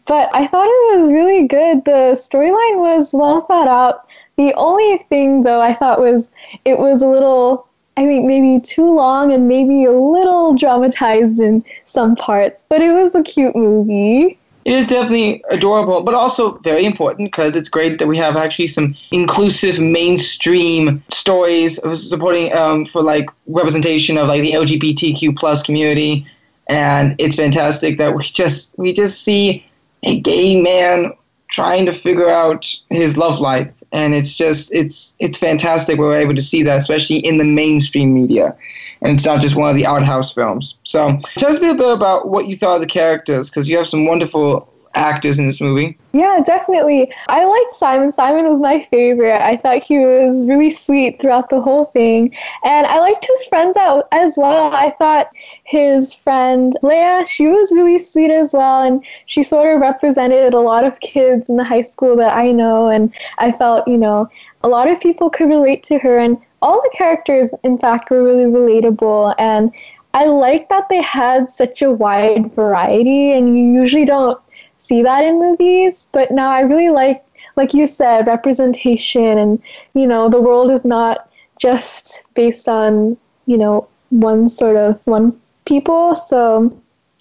But 0.08 0.32
I 0.34 0.47
thought 0.47 0.65
it 0.65 0.97
was 0.97 1.12
really 1.12 1.45
good. 1.45 1.86
The 1.86 2.17
storyline 2.17 2.80
was 2.80 3.13
well 3.13 3.41
thought 3.41 3.67
out. 3.67 4.08
The 4.38 4.52
only 4.56 4.97
thing, 5.08 5.43
though, 5.43 5.62
I 5.62 5.76
thought 5.76 6.02
was 6.02 6.32
it 6.65 6.80
was 6.80 7.04
a 7.04 7.08
little, 7.08 7.67
I 7.95 8.08
mean, 8.08 8.26
maybe 8.26 8.60
too 8.60 8.91
long 8.91 9.32
and 9.32 9.47
maybe 9.47 9.86
a 9.86 9.91
little 9.91 10.56
dramatized 10.56 11.39
in 11.39 11.63
some 11.86 12.15
parts. 12.15 12.65
But 12.69 12.82
it 12.82 12.91
was 12.91 13.13
a 13.13 13.21
cute 13.21 13.56
movie. 13.56 14.39
It 14.65 14.73
is 14.73 14.88
definitely 14.88 15.43
adorable, 15.49 16.04
but 16.04 16.13
also 16.13 16.58
very 16.60 16.86
important 16.86 17.32
because 17.32 17.56
it's 17.56 17.67
great 17.67 17.99
that 17.99 18.08
we 18.08 18.17
have 18.17 18.38
actually 18.38 18.67
some 18.67 18.95
inclusive 19.12 19.80
mainstream 19.80 21.04
stories 21.10 21.80
supporting 21.93 22.56
um, 22.56 22.86
for 22.86 23.04
like 23.04 23.30
representation 23.47 24.17
of 24.17 24.28
like 24.28 24.41
the 24.41 24.54
LGBTQ 24.54 25.38
plus 25.38 25.62
community, 25.63 26.26
and 26.67 27.15
it's 27.19 27.36
fantastic 27.36 27.97
that 27.97 28.15
we 28.15 28.23
just 28.23 28.73
we 28.78 28.93
just 28.93 29.23
see 29.23 29.65
a 30.04 30.19
gay 30.21 30.60
man 30.60 31.12
trying 31.49 31.86
to 31.86 31.93
figure 31.93 32.30
out 32.30 32.73
his 32.89 33.17
love 33.17 33.39
life, 33.39 33.71
and 33.93 34.13
it's 34.13 34.36
just 34.36 34.73
it's 34.73 35.15
it's 35.19 35.38
fantastic 35.38 35.97
we're 35.97 36.17
able 36.17 36.36
to 36.36 36.41
see 36.41 36.63
that, 36.63 36.77
especially 36.77 37.17
in 37.17 37.38
the 37.38 37.45
mainstream 37.45 38.13
media 38.13 38.56
and 39.03 39.15
it's 39.15 39.25
not 39.25 39.41
just 39.41 39.56
one 39.56 39.69
of 39.69 39.75
the 39.75 39.86
art 39.86 40.03
house 40.03 40.34
films. 40.34 40.75
So 40.84 41.19
tell 41.38 41.49
us 41.49 41.58
a 41.58 41.60
bit 41.60 41.79
about 41.79 42.29
what 42.29 42.47
you 42.47 42.56
thought 42.56 42.75
of 42.75 42.82
the 42.82 42.88
characters, 42.88 43.49
because 43.49 43.67
you 43.67 43.77
have 43.77 43.88
some 43.88 44.06
wonderful 44.06 44.67
actors 44.95 45.39
in 45.39 45.45
this 45.45 45.60
movie. 45.60 45.97
Yeah, 46.13 46.41
definitely. 46.45 47.12
I 47.27 47.45
liked 47.45 47.71
Simon. 47.71 48.12
Simon 48.12 48.47
was 48.47 48.60
my 48.60 48.84
favorite. 48.91 49.41
I 49.41 49.58
thought 49.58 49.84
he 49.84 49.97
was 49.97 50.47
really 50.47 50.69
sweet 50.69 51.19
throughout 51.19 51.49
the 51.49 51.60
whole 51.60 51.86
thing. 51.86 52.34
And 52.63 52.86
I 52.86 52.99
liked 52.99 53.25
his 53.25 53.45
friends 53.45 53.75
out 53.77 54.08
as 54.12 54.36
well. 54.38 54.73
I 54.73 54.91
thought 54.99 55.29
his 55.63 56.13
friend 56.13 56.73
Leah, 56.84 57.25
she 57.27 57.47
was 57.47 57.71
really 57.71 57.97
sweet 57.97 58.32
as 58.32 58.53
well. 58.53 58.84
And 58.84 59.03
she 59.25 59.41
sort 59.43 59.73
of 59.73 59.82
represented 59.82 60.53
a 60.53 60.60
lot 60.60 60.86
of 60.86 60.99
kids 60.99 61.49
in 61.49 61.58
the 61.58 61.63
high 61.63 61.82
school 61.82 62.15
that 62.17 62.36
I 62.36 62.51
know. 62.51 62.89
And 62.89 63.13
I 63.39 63.51
felt, 63.51 63.88
you 63.88 63.97
know, 63.97 64.29
a 64.63 64.67
lot 64.67 64.89
of 64.89 64.99
people 64.99 65.29
could 65.29 65.49
relate 65.49 65.84
to 65.84 65.97
her. 65.99 66.19
And 66.19 66.38
all 66.62 66.82
the 66.82 66.95
characters, 66.95 67.49
in 67.63 67.77
fact, 67.77 68.10
were 68.10 68.23
really 68.23 68.45
relatable. 68.45 69.36
And 69.39 69.71
I 70.15 70.25
like 70.25 70.69
that 70.69 70.89
they 70.89 71.01
had 71.01 71.49
such 71.49 71.82
a 71.82 71.91
wide 71.91 72.53
variety, 72.53 73.32
and 73.32 73.58
you 73.58 73.63
usually 73.63 74.06
don't 74.06 74.39
see 74.84 75.04
that 75.04 75.24
in 75.24 75.39
movies. 75.39 76.08
But 76.12 76.32
now 76.32 76.52
I 76.52 76.62
really 76.62 76.89
like, 76.89 77.24
like 77.56 77.74
you 77.74 77.86
said, 77.86 78.28
representation, 78.28 79.38
and 79.38 79.62
you 79.93 80.08
know, 80.08 80.30
the 80.30 80.41
world 80.41 80.72
is 80.72 80.86
not 80.86 81.30
just 81.60 82.24
based 82.34 82.67
on 82.67 83.17
you 83.46 83.58
know 83.58 83.88
one 84.10 84.50
sort 84.50 84.76
of 84.76 85.00
one 85.06 85.39
people. 85.65 86.15
So 86.15 86.76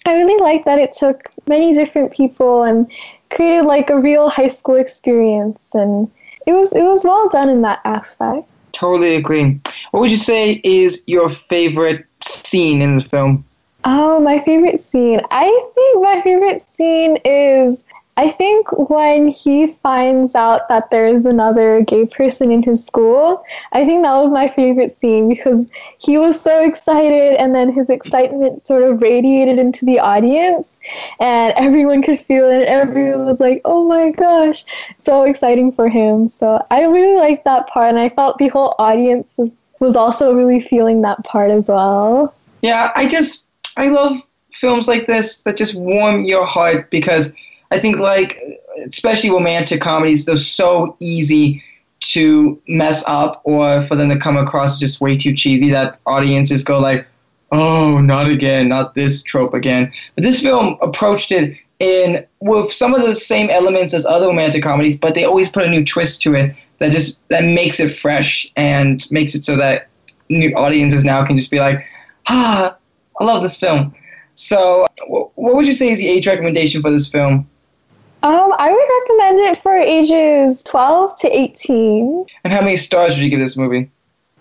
I 0.05 0.15
really 0.15 0.41
like 0.41 0.65
that 0.65 0.79
it 0.79 0.93
took 0.93 1.29
many 1.47 1.73
different 1.73 2.13
people 2.13 2.63
and 2.63 2.91
created 3.29 3.65
like 3.65 3.89
a 3.89 3.99
real 3.99 4.29
high 4.29 4.49
school 4.49 4.75
experience, 4.75 5.69
and 5.73 6.09
it 6.45 6.53
was 6.53 6.71
it 6.73 6.83
was 6.83 7.03
well 7.03 7.29
done 7.29 7.49
in 7.49 7.61
that 7.61 7.79
aspect. 7.85 8.47
Totally 8.73 9.15
agree. 9.15 9.59
What 9.91 9.99
would 9.99 10.11
you 10.11 10.17
say 10.17 10.59
is 10.63 11.03
your 11.05 11.29
favorite 11.29 12.05
scene 12.23 12.81
in 12.81 12.97
the 12.97 13.03
film? 13.03 13.45
Oh, 13.85 14.19
my 14.19 14.39
favorite 14.43 14.79
scene. 14.79 15.19
I 15.29 15.47
think 15.75 16.01
my 16.01 16.21
favorite 16.23 16.61
scene 16.61 17.17
is 17.25 17.83
I 18.15 18.29
think 18.29 18.71
when 18.89 19.27
he 19.27 19.67
finds 19.81 20.35
out 20.35 20.69
that 20.69 20.91
there 20.91 21.07
is 21.07 21.25
another 21.25 21.81
gay 21.81 22.05
person 22.05 22.51
in 22.51 22.61
his 22.61 22.85
school, 22.85 23.43
I 23.71 23.85
think 23.85 24.03
that 24.03 24.13
was 24.13 24.29
my 24.29 24.47
favorite 24.49 24.91
scene 24.91 25.27
because 25.27 25.67
he 25.97 26.19
was 26.19 26.39
so 26.39 26.63
excited 26.63 27.37
and 27.37 27.55
then 27.55 27.71
his 27.71 27.89
excitement 27.89 28.61
sort 28.61 28.83
of 28.83 29.01
radiated 29.01 29.57
into 29.57 29.83
the 29.85 29.97
audience 29.97 30.79
and 31.19 31.53
everyone 31.55 32.03
could 32.03 32.19
feel 32.19 32.51
it. 32.51 32.67
Everyone 32.67 33.25
was 33.25 33.39
like, 33.39 33.61
oh 33.65 33.87
my 33.87 34.11
gosh, 34.11 34.63
so 34.97 35.23
exciting 35.23 35.71
for 35.71 35.89
him. 35.89 36.29
So 36.29 36.63
I 36.69 36.83
really 36.83 37.17
liked 37.17 37.45
that 37.45 37.67
part 37.67 37.89
and 37.89 37.97
I 37.97 38.09
felt 38.09 38.37
the 38.37 38.49
whole 38.49 38.75
audience 38.77 39.33
was, 39.37 39.55
was 39.79 39.95
also 39.95 40.35
really 40.35 40.61
feeling 40.61 41.01
that 41.01 41.23
part 41.23 41.49
as 41.49 41.67
well. 41.67 42.35
Yeah, 42.61 42.91
I 42.93 43.07
just, 43.07 43.47
I 43.77 43.89
love 43.89 44.21
films 44.51 44.87
like 44.87 45.07
this 45.07 45.41
that 45.43 45.57
just 45.57 45.75
warm 45.75 46.25
your 46.25 46.45
heart 46.45 46.89
because 46.91 47.33
I 47.71 47.79
think 47.79 47.97
like 47.97 48.39
especially 48.87 49.31
romantic 49.31 49.81
comedies, 49.81 50.25
they're 50.25 50.35
so 50.35 50.95
easy 50.99 51.61
to 52.01 52.61
mess 52.67 53.03
up 53.07 53.41
or 53.45 53.81
for 53.83 53.95
them 53.95 54.09
to 54.09 54.17
come 54.17 54.37
across 54.37 54.79
just 54.79 54.99
way 54.99 55.17
too 55.17 55.33
cheesy 55.33 55.69
that 55.71 55.99
audiences 56.05 56.63
go 56.63 56.77
like, 56.77 57.07
oh, 57.51 57.99
not 57.99 58.27
again, 58.27 58.67
not 58.67 58.93
this 58.93 59.23
trope 59.23 59.53
again. 59.53 59.91
But 60.15 60.23
this 60.23 60.41
film 60.41 60.77
approached 60.81 61.31
it 61.31 61.57
in 61.79 62.25
with 62.39 62.71
some 62.71 62.93
of 62.93 63.01
the 63.01 63.15
same 63.15 63.49
elements 63.49 63.93
as 63.93 64.05
other 64.05 64.27
romantic 64.27 64.63
comedies, 64.63 64.97
but 64.97 65.13
they 65.15 65.23
always 65.23 65.49
put 65.49 65.63
a 65.63 65.69
new 65.69 65.85
twist 65.85 66.21
to 66.23 66.33
it 66.33 66.57
that 66.79 66.91
just 66.91 67.27
that 67.29 67.43
makes 67.43 67.79
it 67.79 67.95
fresh 67.95 68.51
and 68.55 69.09
makes 69.11 69.35
it 69.35 69.45
so 69.45 69.55
that 69.55 69.87
new 70.29 70.53
audiences 70.55 71.03
now 71.03 71.25
can 71.25 71.37
just 71.37 71.51
be 71.51 71.59
like, 71.59 71.85
ah, 72.27 72.75
I 73.19 73.23
love 73.23 73.41
this 73.41 73.57
film. 73.57 73.93
So, 74.35 74.87
what 75.07 75.55
would 75.55 75.67
you 75.67 75.73
say 75.73 75.91
is 75.91 75.99
the 75.99 76.07
age 76.07 76.27
recommendation 76.27 76.81
for 76.81 76.89
this 76.89 77.07
film? 77.07 77.47
Um, 78.23 78.53
I 78.57 78.71
would 78.71 79.19
recommend 79.19 79.39
it 79.51 79.61
for 79.61 79.75
ages 79.75 80.63
12 80.63 81.19
to 81.19 81.37
18. 81.37 82.25
And 82.43 82.53
how 82.53 82.61
many 82.61 82.77
stars 82.77 83.15
would 83.15 83.23
you 83.23 83.29
give 83.29 83.39
this 83.39 83.57
movie? 83.57 83.91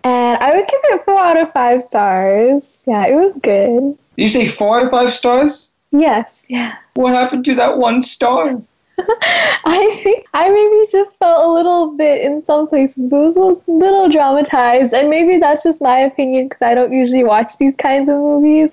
And 0.04 0.38
I 0.38 0.54
would 0.54 0.66
give 0.68 0.80
it 0.84 1.04
four 1.04 1.18
out 1.18 1.36
of 1.36 1.52
five 1.52 1.82
stars. 1.82 2.84
Yeah, 2.86 3.06
it 3.06 3.14
was 3.14 3.38
good. 3.40 3.98
You 4.16 4.28
say 4.28 4.46
four 4.46 4.78
out 4.78 4.86
of 4.86 4.90
five 4.90 5.12
stars? 5.12 5.72
Yes, 5.90 6.46
yeah. 6.48 6.76
What 6.94 7.14
happened 7.14 7.44
to 7.46 7.54
that 7.56 7.78
one 7.78 8.00
star? 8.00 8.60
I 9.64 9.98
think 10.02 10.26
I 10.34 10.48
maybe 10.50 10.86
just 10.90 11.18
felt 11.18 11.44
a 11.44 11.52
little 11.52 11.96
bit 11.96 12.22
in 12.24 12.44
some 12.44 12.68
places. 12.68 13.12
It 13.12 13.16
was 13.16 13.36
a 13.36 13.70
little 13.70 14.08
dramatized, 14.08 14.92
and 14.92 15.08
maybe 15.08 15.38
that's 15.38 15.62
just 15.62 15.80
my 15.80 15.98
opinion 15.98 16.48
because 16.48 16.62
I 16.62 16.74
don't 16.74 16.92
usually 16.92 17.24
watch 17.24 17.56
these 17.58 17.74
kinds 17.76 18.08
of 18.08 18.16
movies. 18.16 18.70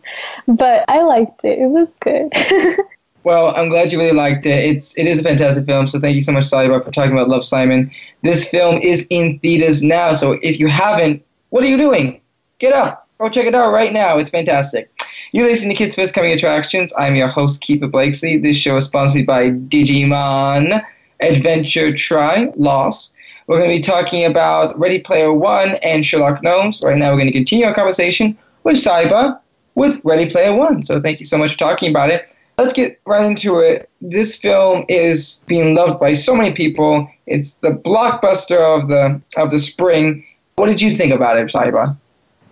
But 0.47 0.85
I 0.89 1.01
liked 1.01 1.43
it. 1.45 1.59
It 1.59 1.67
was 1.67 1.95
good. 1.99 2.33
Well, 3.23 3.53
I'm 3.55 3.69
glad 3.69 3.91
you 3.91 3.99
really 3.99 4.13
liked 4.13 4.45
it. 4.45 4.63
It's 4.63 4.97
it 4.97 5.05
is 5.05 5.19
a 5.19 5.23
fantastic 5.23 5.65
film. 5.65 5.87
So 5.87 5.99
thank 5.99 6.15
you 6.15 6.21
so 6.21 6.31
much, 6.31 6.45
Sahiba, 6.45 6.83
for 6.83 6.91
talking 6.91 7.11
about 7.11 7.27
Love 7.27 7.43
Simon. 7.43 7.91
This 8.23 8.49
film 8.49 8.79
is 8.81 9.05
in 9.09 9.39
theaters 9.39 9.83
now. 9.83 10.13
So 10.13 10.39
if 10.41 10.59
you 10.59 10.67
haven't, 10.67 11.23
what 11.49 11.63
are 11.63 11.67
you 11.67 11.77
doing? 11.77 12.21
Get 12.59 12.73
up, 12.73 13.07
go 13.19 13.29
check 13.29 13.45
it 13.45 13.55
out 13.55 13.71
right 13.71 13.91
now. 13.91 14.17
It's 14.17 14.29
fantastic. 14.29 14.89
You 15.31 15.45
listen 15.45 15.69
to 15.69 15.75
Kids 15.75 15.95
First 15.95 16.13
Coming 16.13 16.31
Attractions. 16.31 16.91
I'm 16.97 17.15
your 17.15 17.27
host, 17.27 17.61
Keeper 17.61 17.87
Blakesley. 17.87 18.37
This 18.37 18.57
show 18.57 18.77
is 18.77 18.85
sponsored 18.85 19.25
by 19.25 19.51
Digimon 19.51 20.83
Adventure 21.19 21.93
Tri 21.93 22.51
Loss. 22.55 23.13
We're 23.45 23.59
going 23.59 23.69
to 23.69 23.75
be 23.75 23.81
talking 23.81 24.25
about 24.25 24.77
Ready 24.79 24.99
Player 24.99 25.31
One 25.31 25.75
and 25.83 26.03
Sherlock 26.03 26.41
Gnomes. 26.41 26.81
Right 26.81 26.97
now, 26.97 27.11
we're 27.11 27.17
going 27.17 27.27
to 27.27 27.33
continue 27.33 27.65
our 27.65 27.73
conversation 27.73 28.37
with 28.63 28.77
Sahiba 28.77 29.39
with 29.75 30.01
Ready 30.03 30.27
Player 30.27 30.55
One. 30.55 30.81
So 30.81 30.99
thank 30.99 31.19
you 31.19 31.25
so 31.25 31.37
much 31.37 31.51
for 31.51 31.59
talking 31.59 31.91
about 31.91 32.09
it 32.09 32.25
let's 32.59 32.73
get 32.73 32.99
right 33.05 33.25
into 33.25 33.59
it. 33.59 33.89
This 34.01 34.35
film 34.35 34.85
is 34.89 35.43
being 35.47 35.75
loved 35.75 35.99
by 35.99 36.13
so 36.13 36.35
many 36.35 36.51
people. 36.51 37.09
It's 37.25 37.53
the 37.55 37.69
blockbuster 37.69 38.59
of 38.59 38.87
the 38.89 39.21
of 39.37 39.49
the 39.49 39.59
spring. 39.59 40.25
What 40.55 40.67
did 40.67 40.81
you 40.81 40.91
think 40.91 41.13
about 41.13 41.37
it, 41.37 41.47
Sahiba? 41.47 41.95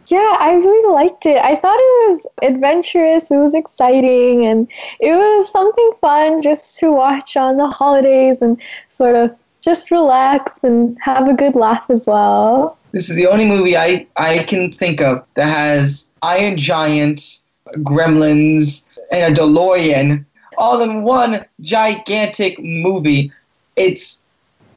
Yeah, 0.07 0.35
I 0.39 0.53
really 0.53 0.93
liked 0.93 1.25
it. 1.25 1.37
I 1.37 1.55
thought 1.55 1.77
it 1.79 2.09
was 2.09 2.27
adventurous, 2.41 3.29
it 3.29 3.37
was 3.37 3.53
exciting, 3.53 4.45
and 4.45 4.67
it 4.99 5.11
was 5.11 5.51
something 5.51 5.91
fun 5.99 6.41
just 6.41 6.77
to 6.79 6.91
watch 6.91 7.35
on 7.35 7.57
the 7.57 7.67
holidays 7.67 8.41
and 8.41 8.59
sort 8.89 9.15
of 9.15 9.35
just 9.61 9.91
relax 9.91 10.63
and 10.63 10.97
have 11.01 11.27
a 11.27 11.33
good 11.33 11.55
laugh 11.55 11.89
as 11.89 12.07
well. 12.07 12.77
This 12.93 13.09
is 13.09 13.17
the 13.17 13.27
only 13.27 13.45
movie 13.45 13.75
I, 13.75 14.07
I 14.15 14.43
can 14.43 14.71
think 14.71 15.01
of 15.01 15.25
that 15.35 15.45
has 15.45 16.09
Iron 16.21 16.57
Giant, 16.57 17.41
Gremlins, 17.79 18.85
and 19.11 19.37
a 19.37 19.41
DeLorean 19.41 20.25
all 20.57 20.81
in 20.81 21.03
one 21.03 21.45
gigantic 21.61 22.59
movie. 22.59 23.31
It's 23.75 24.23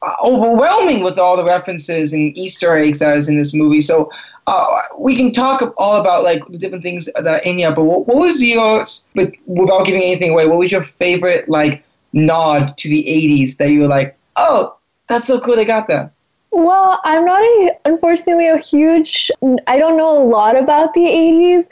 uh, 0.01 0.13
overwhelming 0.23 1.03
with 1.03 1.17
all 1.17 1.37
the 1.37 1.45
references 1.45 2.13
and 2.13 2.37
Easter 2.37 2.75
eggs 2.75 2.99
that 2.99 3.17
is 3.17 3.27
in 3.27 3.37
this 3.37 3.53
movie. 3.53 3.81
So 3.81 4.11
uh, 4.47 4.81
we 4.97 5.15
can 5.15 5.31
talk 5.31 5.61
all 5.77 5.99
about 5.99 6.23
like 6.23 6.45
the 6.49 6.57
different 6.57 6.83
things 6.83 7.07
that 7.21 7.45
in 7.45 7.57
here. 7.57 7.73
But 7.73 7.83
what, 7.83 8.07
what 8.07 8.17
was 8.17 8.41
yours? 8.41 9.07
But 9.15 9.33
without 9.45 9.85
giving 9.85 10.01
anything 10.01 10.31
away, 10.31 10.47
what 10.47 10.57
was 10.57 10.71
your 10.71 10.83
favorite 10.83 11.47
like 11.49 11.83
nod 12.13 12.77
to 12.77 12.89
the 12.89 13.03
'80s 13.03 13.57
that 13.57 13.71
you 13.71 13.81
were 13.81 13.87
like, 13.87 14.17
oh, 14.35 14.77
that's 15.07 15.27
so 15.27 15.39
cool 15.39 15.55
they 15.55 15.65
got 15.65 15.87
that? 15.87 16.11
Well, 16.53 16.99
I'm 17.05 17.23
not 17.23 17.41
a, 17.41 17.77
unfortunately 17.85 18.49
a 18.49 18.57
huge, 18.57 19.31
I 19.67 19.77
don't 19.77 19.95
know 19.95 20.21
a 20.21 20.25
lot 20.25 20.57
about 20.57 20.93
the 20.93 21.05
80s, 21.05 21.69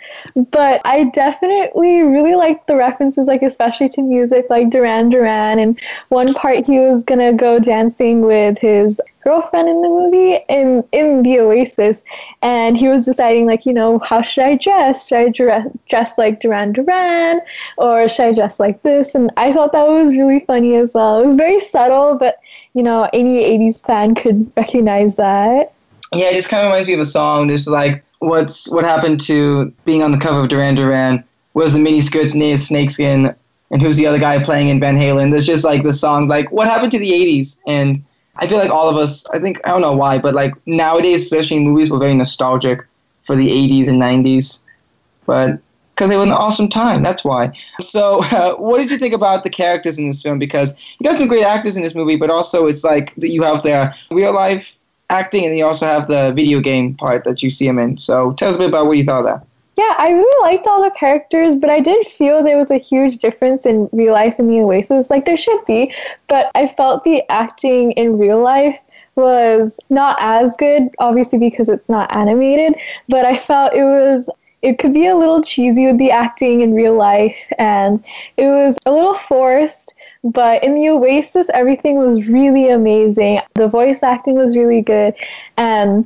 but 0.51 0.79
I 0.86 1.05
definitely 1.13 2.01
really 2.01 2.36
like 2.36 2.65
the 2.65 2.77
references, 2.77 3.27
like 3.27 3.41
especially 3.41 3.89
to 3.89 4.01
music 4.01 4.45
like 4.49 4.69
Duran 4.69 5.10
Duran. 5.10 5.60
And 5.60 5.77
one 6.08 6.34
part 6.34 6.65
he 6.65 6.79
was 6.79 7.03
going 7.03 7.19
to 7.19 7.34
go 7.34 7.60
dancing 7.60 8.21
with 8.21 8.58
his 8.58 9.01
girlfriend 9.23 9.69
in 9.69 9.82
the 9.82 9.88
movie 9.88 10.39
in 10.49 10.84
in 10.91 11.23
the 11.23 11.39
Oasis, 11.39 12.03
and 12.41 12.77
he 12.77 12.88
was 12.88 13.05
deciding 13.05 13.45
like 13.45 13.65
you 13.65 13.73
know 13.73 13.99
how 13.99 14.21
should 14.21 14.43
I 14.43 14.55
dress? 14.55 15.08
Should 15.08 15.17
I 15.17 15.29
dress, 15.29 15.67
dress 15.88 16.17
like 16.17 16.39
Duran 16.39 16.73
Duran 16.73 17.41
or 17.77 18.08
should 18.10 18.25
I 18.25 18.34
dress 18.34 18.60
like 18.60 18.82
this? 18.84 19.15
And 19.15 19.32
I 19.38 19.53
thought 19.53 19.71
that 19.71 19.88
was 19.88 20.15
really 20.15 20.39
funny 20.41 20.75
as 20.75 20.93
well. 20.93 21.21
It 21.21 21.25
was 21.25 21.36
very 21.36 21.60
subtle, 21.60 22.15
but 22.15 22.39
you 22.73 22.84
know 22.84 23.10
any 23.13 23.43
'80s 23.43 23.86
fan 23.86 24.15
could 24.15 24.51
recognize 24.55 25.15
that. 25.17 25.73
Yeah, 26.13 26.29
it 26.29 26.34
just 26.34 26.49
kind 26.49 26.65
of 26.65 26.71
reminds 26.71 26.88
me 26.88 26.95
of 26.95 26.99
a 27.01 27.05
song. 27.05 27.49
Just 27.49 27.67
like 27.67 28.03
what's 28.19 28.69
what 28.69 28.84
happened 28.84 29.19
to 29.21 29.73
being 29.86 30.03
on 30.03 30.12
the 30.12 30.17
cover 30.17 30.41
of 30.41 30.49
Duran 30.49 30.75
Duran 30.75 31.23
was 31.53 31.73
the 31.73 31.79
mini 31.79 32.01
skirts 32.01 32.34
and 32.34 32.60
snakeskin 32.60 33.36
and 33.71 33.82
who's 33.82 33.97
the 33.97 34.08
other 34.08 34.19
guy 34.19 34.41
playing 34.41 34.69
in 34.69 34.79
Van 34.79 34.97
Halen. 34.97 35.32
There's 35.32 35.45
just 35.45 35.63
like 35.63 35.84
the 35.84 35.93
song, 35.93 36.27
like 36.27 36.51
what 36.51 36.67
happened 36.67 36.91
to 36.91 36.99
the 36.99 37.12
'80s, 37.12 37.58
and 37.67 38.03
I 38.35 38.47
feel 38.47 38.57
like 38.57 38.71
all 38.71 38.87
of 38.89 38.95
us, 38.95 39.27
I 39.29 39.39
think, 39.39 39.59
I 39.65 39.69
don't 39.69 39.81
know 39.81 39.95
why, 39.95 40.17
but 40.17 40.33
like 40.33 40.53
nowadays, 40.65 41.23
especially 41.23 41.57
in 41.57 41.63
movies, 41.63 41.91
we're 41.91 41.99
very 41.99 42.13
nostalgic 42.13 42.85
for 43.25 43.35
the 43.35 43.49
80s 43.49 43.87
and 43.87 44.01
90s. 44.01 44.63
But 45.25 45.59
because 45.93 46.09
they 46.09 46.17
were 46.17 46.23
an 46.23 46.31
awesome 46.31 46.69
time, 46.69 47.03
that's 47.03 47.25
why. 47.25 47.51
So, 47.81 48.23
uh, 48.23 48.55
what 48.57 48.77
did 48.77 48.89
you 48.89 48.97
think 48.97 49.13
about 49.13 49.43
the 49.43 49.49
characters 49.49 49.97
in 49.97 50.07
this 50.07 50.21
film? 50.21 50.39
Because 50.39 50.73
you 50.97 51.03
got 51.03 51.17
some 51.17 51.27
great 51.27 51.43
actors 51.43 51.75
in 51.75 51.83
this 51.83 51.93
movie, 51.93 52.15
but 52.15 52.29
also 52.29 52.67
it's 52.67 52.85
like 52.85 53.13
you 53.17 53.43
have 53.43 53.61
the 53.63 53.93
real 54.09 54.33
life 54.33 54.77
acting 55.09 55.45
and 55.45 55.57
you 55.57 55.65
also 55.65 55.85
have 55.85 56.07
the 56.07 56.31
video 56.31 56.61
game 56.61 56.95
part 56.95 57.25
that 57.25 57.43
you 57.43 57.51
see 57.51 57.67
them 57.67 57.77
in. 57.77 57.97
So, 57.97 58.31
tell 58.33 58.47
us 58.47 58.55
a 58.55 58.59
bit 58.59 58.69
about 58.69 58.85
what 58.85 58.97
you 58.97 59.03
thought 59.03 59.25
of 59.25 59.39
that. 59.41 59.48
Yeah, 59.79 59.95
I 59.97 60.09
really 60.09 60.41
liked 60.41 60.67
all 60.67 60.83
the 60.83 60.91
characters, 60.91 61.55
but 61.55 61.69
I 61.69 61.79
did 61.79 62.05
feel 62.05 62.43
there 62.43 62.57
was 62.57 62.69
a 62.69 62.77
huge 62.77 63.19
difference 63.19 63.65
in 63.65 63.87
real 63.93 64.11
life 64.11 64.35
and 64.37 64.49
the 64.49 64.59
Oasis. 64.59 65.09
Like 65.09 65.23
there 65.23 65.37
should 65.37 65.63
be, 65.65 65.93
but 66.27 66.51
I 66.53 66.67
felt 66.67 67.05
the 67.05 67.23
acting 67.31 67.93
in 67.93 68.17
real 68.17 68.41
life 68.41 68.77
was 69.15 69.79
not 69.89 70.17
as 70.19 70.53
good, 70.57 70.89
obviously 70.99 71.39
because 71.39 71.69
it's 71.69 71.87
not 71.87 72.13
animated, 72.13 72.75
but 73.07 73.23
I 73.23 73.37
felt 73.37 73.73
it 73.73 73.85
was 73.85 74.29
it 74.61 74.79
could 74.79 74.93
be 74.93 75.07
a 75.07 75.15
little 75.15 75.41
cheesy 75.41 75.85
with 75.85 75.97
the 75.97 76.11
acting 76.11 76.59
in 76.59 76.73
real 76.73 76.97
life 76.97 77.49
and 77.57 78.03
it 78.35 78.47
was 78.47 78.77
a 78.85 78.91
little 78.91 79.13
forced 79.13 79.93
but 80.25 80.61
in 80.65 80.75
the 80.75 80.89
oasis 80.89 81.47
everything 81.53 81.95
was 81.95 82.27
really 82.27 82.69
amazing 82.69 83.39
the 83.53 83.69
voice 83.69 84.03
acting 84.03 84.35
was 84.35 84.57
really 84.57 84.81
good 84.81 85.15
and 85.55 86.05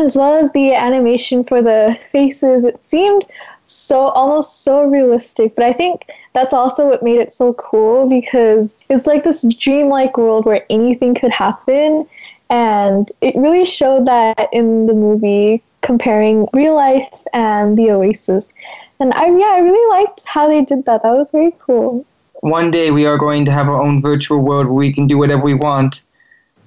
as 0.00 0.16
well 0.16 0.34
as 0.34 0.50
the 0.52 0.74
animation 0.74 1.44
for 1.44 1.62
the 1.62 1.96
faces. 2.10 2.64
It 2.64 2.82
seemed 2.82 3.26
so 3.66 4.08
almost 4.08 4.64
so 4.64 4.84
realistic, 4.84 5.54
but 5.54 5.64
I 5.64 5.72
think 5.72 6.10
that's 6.32 6.54
also 6.54 6.86
what 6.86 7.02
made 7.02 7.20
it 7.20 7.32
so 7.32 7.52
cool 7.54 8.08
because 8.08 8.84
it's 8.88 9.06
like 9.06 9.24
this 9.24 9.42
dreamlike 9.54 10.16
world 10.16 10.44
where 10.46 10.64
anything 10.70 11.14
could 11.14 11.32
happen. 11.32 12.06
And 12.48 13.10
it 13.20 13.36
really 13.36 13.64
showed 13.64 14.06
that 14.06 14.48
in 14.52 14.86
the 14.86 14.94
movie, 14.94 15.62
comparing 15.82 16.48
real 16.52 16.74
life 16.74 17.08
and 17.32 17.78
the 17.78 17.90
Oasis. 17.90 18.52
And 18.98 19.14
I, 19.14 19.26
yeah, 19.26 19.54
I 19.54 19.58
really 19.60 20.00
liked 20.00 20.24
how 20.26 20.48
they 20.48 20.64
did 20.64 20.84
that. 20.86 21.02
That 21.02 21.12
was 21.12 21.30
very 21.30 21.54
cool. 21.60 22.04
One 22.40 22.70
day 22.70 22.90
we 22.90 23.06
are 23.06 23.18
going 23.18 23.44
to 23.44 23.52
have 23.52 23.68
our 23.68 23.80
own 23.80 24.02
virtual 24.02 24.40
world 24.40 24.66
where 24.66 24.74
we 24.74 24.92
can 24.92 25.06
do 25.06 25.18
whatever 25.18 25.42
we 25.42 25.54
want. 25.54 26.02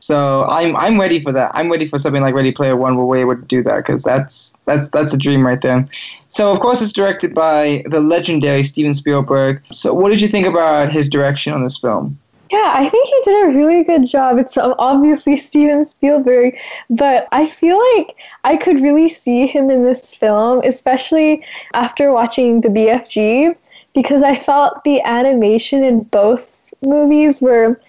So 0.04 0.44
I'm 0.46 0.76
I'm 0.76 1.00
ready 1.00 1.22
for 1.24 1.32
that. 1.32 1.52
I'm 1.54 1.72
ready 1.72 1.88
for 1.88 1.98
something 1.98 2.22
like 2.22 2.36
Ready 2.36 2.52
Player 2.52 2.76
One 2.76 2.98
where 2.98 3.20
able 3.20 3.38
to 3.38 3.42
do 3.42 3.64
that 3.64 3.78
because 3.78 4.04
that's 4.04 4.54
that's 4.66 4.90
that's 4.90 5.14
a 5.14 5.18
dream 5.18 5.46
right 5.48 5.62
there. 5.62 5.86
So 6.28 6.52
of 6.52 6.60
course 6.60 6.82
it's 6.82 6.92
directed 6.92 7.34
by 7.34 7.84
the 7.88 8.02
legendary 8.02 8.64
Steven 8.64 8.94
Spielberg. 8.94 9.62
So 9.72 9.94
what 9.94 10.10
did 10.10 10.20
you 10.20 10.28
think 10.28 10.46
about 10.46 10.92
his 10.92 11.08
direction 11.08 11.54
on 11.54 11.64
this 11.64 11.78
film? 11.78 12.20
Yeah, 12.52 12.74
I 12.76 12.88
think 12.88 13.08
he 13.08 13.22
did 13.24 13.46
a 13.46 13.58
really 13.58 13.84
good 13.84 14.06
job. 14.06 14.38
It's 14.38 14.58
obviously 14.58 15.38
Steven 15.38 15.86
Spielberg, 15.86 16.56
but 16.90 17.28
I 17.32 17.48
feel 17.48 17.80
like 17.96 18.16
I 18.44 18.58
could 18.58 18.82
really 18.82 19.10
see 19.10 19.48
him 19.48 19.72
in 19.72 19.86
this 19.86 20.14
film, 20.14 20.62
especially 20.64 21.44
after 21.74 22.12
watching 22.12 22.62
the 22.62 22.68
BFG, 22.68 23.56
because 23.96 24.22
I 24.22 24.36
felt 24.36 24.84
the 24.84 25.02
animation 25.02 25.84
in 25.84 26.04
both 26.04 26.74
movies 26.84 27.42
were 27.42 27.80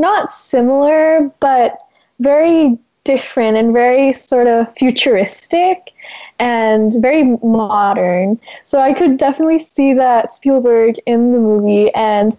not 0.00 0.32
similar, 0.32 1.30
but 1.38 1.78
very 2.18 2.78
different 3.04 3.56
and 3.56 3.72
very 3.72 4.12
sort 4.12 4.46
of 4.46 4.66
futuristic 4.76 5.92
and 6.38 6.92
very 7.00 7.36
modern. 7.42 8.38
So 8.64 8.78
I 8.78 8.92
could 8.92 9.16
definitely 9.16 9.58
see 9.58 9.94
that 9.94 10.32
Spielberg 10.32 10.96
in 11.06 11.32
the 11.32 11.38
movie, 11.38 11.94
and 11.94 12.36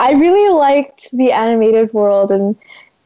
I 0.00 0.12
really 0.12 0.52
liked 0.54 1.10
the 1.12 1.32
animated 1.32 1.92
world, 1.92 2.30
and 2.30 2.56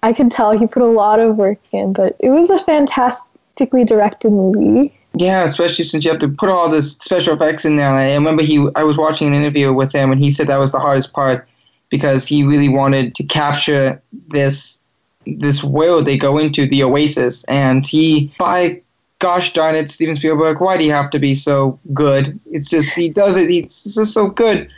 I 0.02 0.12
could 0.12 0.30
tell 0.30 0.56
he 0.56 0.66
put 0.66 0.82
a 0.82 0.86
lot 0.86 1.20
of 1.20 1.36
work 1.36 1.58
in. 1.72 1.92
But 1.92 2.16
it 2.20 2.30
was 2.30 2.50
a 2.50 2.58
fantastically 2.58 3.84
directed 3.84 4.30
movie. 4.30 4.96
Yeah, 5.14 5.44
especially 5.44 5.84
since 5.84 6.04
you 6.04 6.10
have 6.10 6.20
to 6.20 6.28
put 6.28 6.48
all 6.48 6.68
this 6.68 6.92
special 6.92 7.34
effects 7.34 7.64
in 7.64 7.76
there. 7.76 7.88
And 7.88 7.96
I 7.96 8.12
remember 8.14 8.42
he, 8.42 8.68
I 8.76 8.82
was 8.82 8.96
watching 8.96 9.28
an 9.28 9.34
interview 9.34 9.72
with 9.72 9.92
him, 9.94 10.12
and 10.12 10.20
he 10.20 10.30
said 10.30 10.46
that 10.48 10.58
was 10.58 10.72
the 10.72 10.78
hardest 10.78 11.12
part 11.12 11.48
because 11.96 12.26
he 12.26 12.44
really 12.44 12.68
wanted 12.68 13.14
to 13.16 13.24
capture 13.24 14.02
this 14.28 14.80
this 15.26 15.64
world 15.64 16.04
they 16.04 16.16
go 16.16 16.38
into, 16.38 16.68
the 16.68 16.84
Oasis, 16.84 17.42
and 17.44 17.86
he 17.86 18.32
by 18.38 18.80
gosh 19.18 19.52
darn 19.52 19.74
it, 19.74 19.90
Steven 19.90 20.14
Spielberg, 20.14 20.60
why 20.60 20.76
do 20.76 20.84
you 20.84 20.92
have 20.92 21.10
to 21.10 21.18
be 21.18 21.34
so 21.34 21.78
good? 21.92 22.38
It's 22.52 22.70
just 22.70 22.94
he 22.94 23.08
does 23.08 23.36
it. 23.36 23.48
He's 23.48 23.94
just 23.94 24.12
so 24.12 24.28
good. 24.28 24.72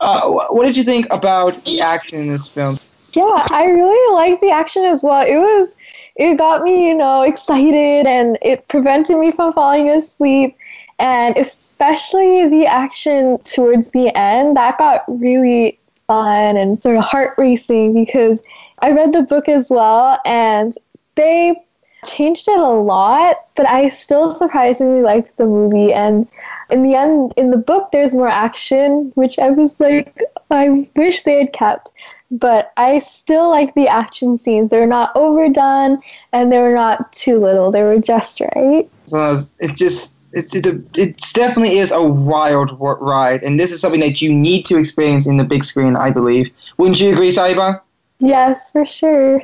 Uh, 0.00 0.28
what 0.50 0.64
did 0.64 0.76
you 0.76 0.82
think 0.82 1.06
about 1.10 1.64
the 1.64 1.80
action 1.80 2.20
in 2.20 2.28
this 2.28 2.48
film? 2.48 2.76
Yeah, 3.12 3.46
I 3.50 3.66
really 3.66 4.14
liked 4.14 4.40
the 4.40 4.50
action 4.50 4.84
as 4.84 5.02
well. 5.02 5.22
It 5.24 5.36
was 5.36 5.76
it 6.16 6.36
got 6.36 6.62
me, 6.62 6.88
you 6.88 6.94
know, 6.94 7.22
excited 7.22 8.06
and 8.06 8.38
it 8.42 8.68
prevented 8.68 9.18
me 9.18 9.32
from 9.32 9.52
falling 9.52 9.88
asleep. 9.88 10.56
And 10.98 11.36
especially 11.36 12.48
the 12.48 12.66
action 12.66 13.38
towards 13.44 13.90
the 13.90 14.16
end, 14.16 14.56
that 14.56 14.78
got 14.78 15.04
really 15.08 15.78
fun 16.12 16.58
and 16.58 16.82
sort 16.82 16.96
of 16.96 17.04
heart 17.04 17.34
racing 17.38 17.94
because 17.94 18.42
I 18.80 18.90
read 18.90 19.12
the 19.12 19.22
book 19.22 19.48
as 19.48 19.70
well 19.70 20.20
and 20.26 20.74
they 21.14 21.64
changed 22.04 22.48
it 22.48 22.58
a 22.58 22.68
lot, 22.68 23.36
but 23.54 23.66
I 23.66 23.88
still 23.88 24.30
surprisingly 24.30 25.02
liked 25.02 25.36
the 25.38 25.46
movie. 25.46 25.92
And 25.92 26.28
in 26.68 26.82
the 26.82 26.94
end, 26.94 27.32
in 27.36 27.50
the 27.50 27.56
book, 27.56 27.92
there's 27.92 28.12
more 28.12 28.28
action, 28.28 29.12
which 29.14 29.38
I 29.38 29.50
was 29.50 29.78
like, 29.80 30.20
I 30.50 30.86
wish 30.96 31.22
they 31.22 31.38
had 31.38 31.52
kept. 31.54 31.92
But 32.30 32.72
I 32.76 32.98
still 32.98 33.48
like 33.48 33.74
the 33.74 33.88
action 33.88 34.36
scenes. 34.36 34.68
They're 34.68 34.86
not 34.86 35.12
overdone 35.14 36.02
and 36.32 36.52
they 36.52 36.58
were 36.58 36.74
not 36.74 37.12
too 37.12 37.38
little. 37.38 37.70
They 37.70 37.82
were 37.82 38.00
just 38.00 38.40
right. 38.54 38.90
So 39.06 39.34
it's 39.60 39.78
just 39.78 40.18
it's 40.32 40.54
it's, 40.54 40.66
a, 40.66 40.80
it's 40.94 41.32
definitely 41.32 41.78
is 41.78 41.92
a 41.92 42.02
wild 42.02 42.76
ride, 42.80 43.42
and 43.42 43.58
this 43.58 43.72
is 43.72 43.80
something 43.80 44.00
that 44.00 44.22
you 44.22 44.32
need 44.32 44.64
to 44.66 44.78
experience 44.78 45.26
in 45.26 45.36
the 45.36 45.44
big 45.44 45.64
screen, 45.64 45.96
I 45.96 46.10
believe. 46.10 46.50
Wouldn't 46.78 47.00
you 47.00 47.12
agree, 47.12 47.30
Sahiba? 47.30 47.80
Yes, 48.18 48.72
for 48.72 48.84
sure. 48.86 49.42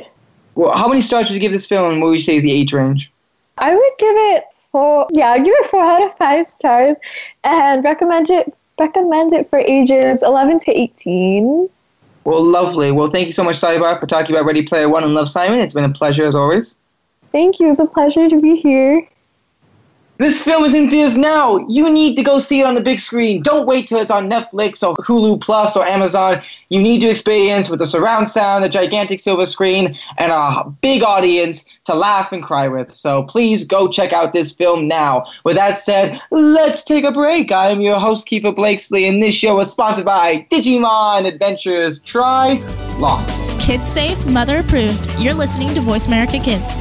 Well, 0.55 0.77
how 0.77 0.89
many 0.89 1.01
stars 1.01 1.29
would 1.29 1.35
you 1.35 1.41
give 1.41 1.53
this 1.53 1.67
film, 1.67 2.01
what 2.01 2.09
would 2.09 2.19
you 2.19 2.25
say 2.25 2.37
is 2.37 2.43
the 2.43 2.53
age 2.53 2.73
range? 2.73 3.11
I 3.59 3.75
would 3.75 3.93
give 3.99 4.17
it 4.17 4.45
four. 4.73 5.07
Yeah, 5.11 5.31
I'd 5.31 5.45
give 5.45 5.55
it 5.57 5.67
four 5.67 5.83
out 5.83 6.03
of 6.03 6.17
five 6.17 6.47
stars, 6.47 6.97
and 7.45 7.85
recommend 7.85 8.31
it 8.31 8.55
recommend 8.79 9.33
it 9.33 9.51
for 9.51 9.59
ages 9.59 10.23
11 10.23 10.61
to 10.61 10.71
18. 10.71 11.69
Well, 12.25 12.45
lovely. 12.45 12.93
Well, 12.93 13.11
thank 13.11 13.27
you 13.27 13.33
so 13.33 13.43
much, 13.43 13.57
Sahiba, 13.57 13.99
for 13.99 14.07
talking 14.07 14.35
about 14.35 14.47
Ready 14.47 14.63
Player 14.63 14.89
One 14.89 15.03
and 15.03 15.15
Love 15.15 15.29
Simon. 15.29 15.59
It's 15.59 15.75
been 15.75 15.85
a 15.85 15.93
pleasure 15.93 16.27
as 16.27 16.35
always. 16.35 16.77
Thank 17.33 17.59
you. 17.59 17.71
It's 17.71 17.81
a 17.81 17.87
pleasure 17.87 18.29
to 18.29 18.41
be 18.41 18.55
here. 18.55 19.07
This 20.19 20.43
film 20.43 20.65
is 20.65 20.75
in 20.75 20.91
theaters 20.91 21.17
now. 21.17 21.59
You 21.69 21.89
need 21.89 22.17
to 22.17 22.25
go 22.25 22.41
see 22.41 22.59
it 22.59 22.67
on 22.67 22.75
the 22.75 22.81
big 22.81 22.99
screen. 22.99 23.41
Don't 23.41 23.69
wait 23.69 23.87
till 23.87 24.01
it's 24.01 24.11
on 24.11 24.29
Netflix 24.29 24.83
or 24.83 24.97
Hulu 24.97 25.41
Plus 25.41 25.77
or 25.77 25.87
Amazon. 25.87 26.43
You 26.71 26.83
need 26.83 27.01
to 27.03 27.09
experience 27.09 27.71
with 27.71 27.79
the 27.79 27.87
surround 27.87 28.29
sound, 28.29 28.65
the 28.65 28.69
gigantic 28.69 29.21
silver 29.21 29.47
screen, 29.47 29.95
and 30.19 30.33
a 30.33 30.69
big 30.81 31.05
audience 31.05 31.65
to 31.85 31.95
laugh 31.95 32.33
and 32.33 32.43
cry 32.43 32.67
with. 32.67 32.93
So 32.97 33.23
please 33.23 33.63
go 33.63 33.87
check 33.87 34.13
out 34.13 34.33
this 34.33 34.51
film 34.51 34.89
now. 34.89 35.25
With 35.45 35.55
that 35.55 35.79
said, 35.79 36.21
let's 36.33 36.83
take 36.83 37.05
a 37.05 37.13
break. 37.13 37.53
I 37.53 37.69
am 37.69 37.81
your 37.81 38.01
host, 38.01 38.27
Keeper 38.27 38.51
Blakesley, 38.51 39.07
and 39.07 39.23
this 39.23 39.35
show 39.35 39.61
is 39.61 39.71
sponsored 39.71 40.05
by 40.05 40.45
Digimon 40.51 41.27
Adventures 41.27 42.01
Tri 42.01 42.55
Lost. 42.99 43.61
Kids 43.61 43.89
safe, 43.89 44.27
mother 44.27 44.59
approved. 44.59 45.09
You're 45.21 45.35
listening 45.35 45.73
to 45.75 45.81
Voice 45.81 46.09
America 46.09 46.41
Kids. 46.41 46.81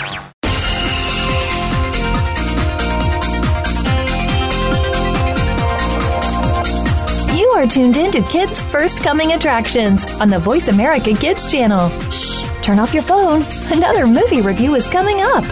Are 7.61 7.67
tuned 7.67 7.95
in 7.95 8.11
to 8.11 8.23
Kids 8.23 8.59
First 8.59 9.03
Coming 9.03 9.33
Attractions 9.33 10.11
on 10.13 10.31
the 10.31 10.39
Voice 10.39 10.67
America 10.67 11.13
Kids 11.13 11.51
channel. 11.51 11.89
Shh, 12.09 12.43
turn 12.63 12.79
off 12.79 12.91
your 12.91 13.03
phone. 13.03 13.45
Another 13.71 14.07
movie 14.07 14.41
review 14.41 14.73
is 14.73 14.87
coming 14.87 15.17
up. 15.21 15.43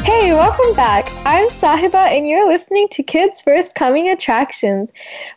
Hey, 0.00 0.32
welcome 0.32 0.74
back. 0.74 1.06
I'm 1.26 1.50
Sahiba, 1.50 2.08
and 2.08 2.26
you're 2.26 2.48
listening 2.48 2.88
to 2.92 3.02
Kids 3.02 3.42
First 3.42 3.74
Coming 3.74 4.08
Attractions. 4.08 4.90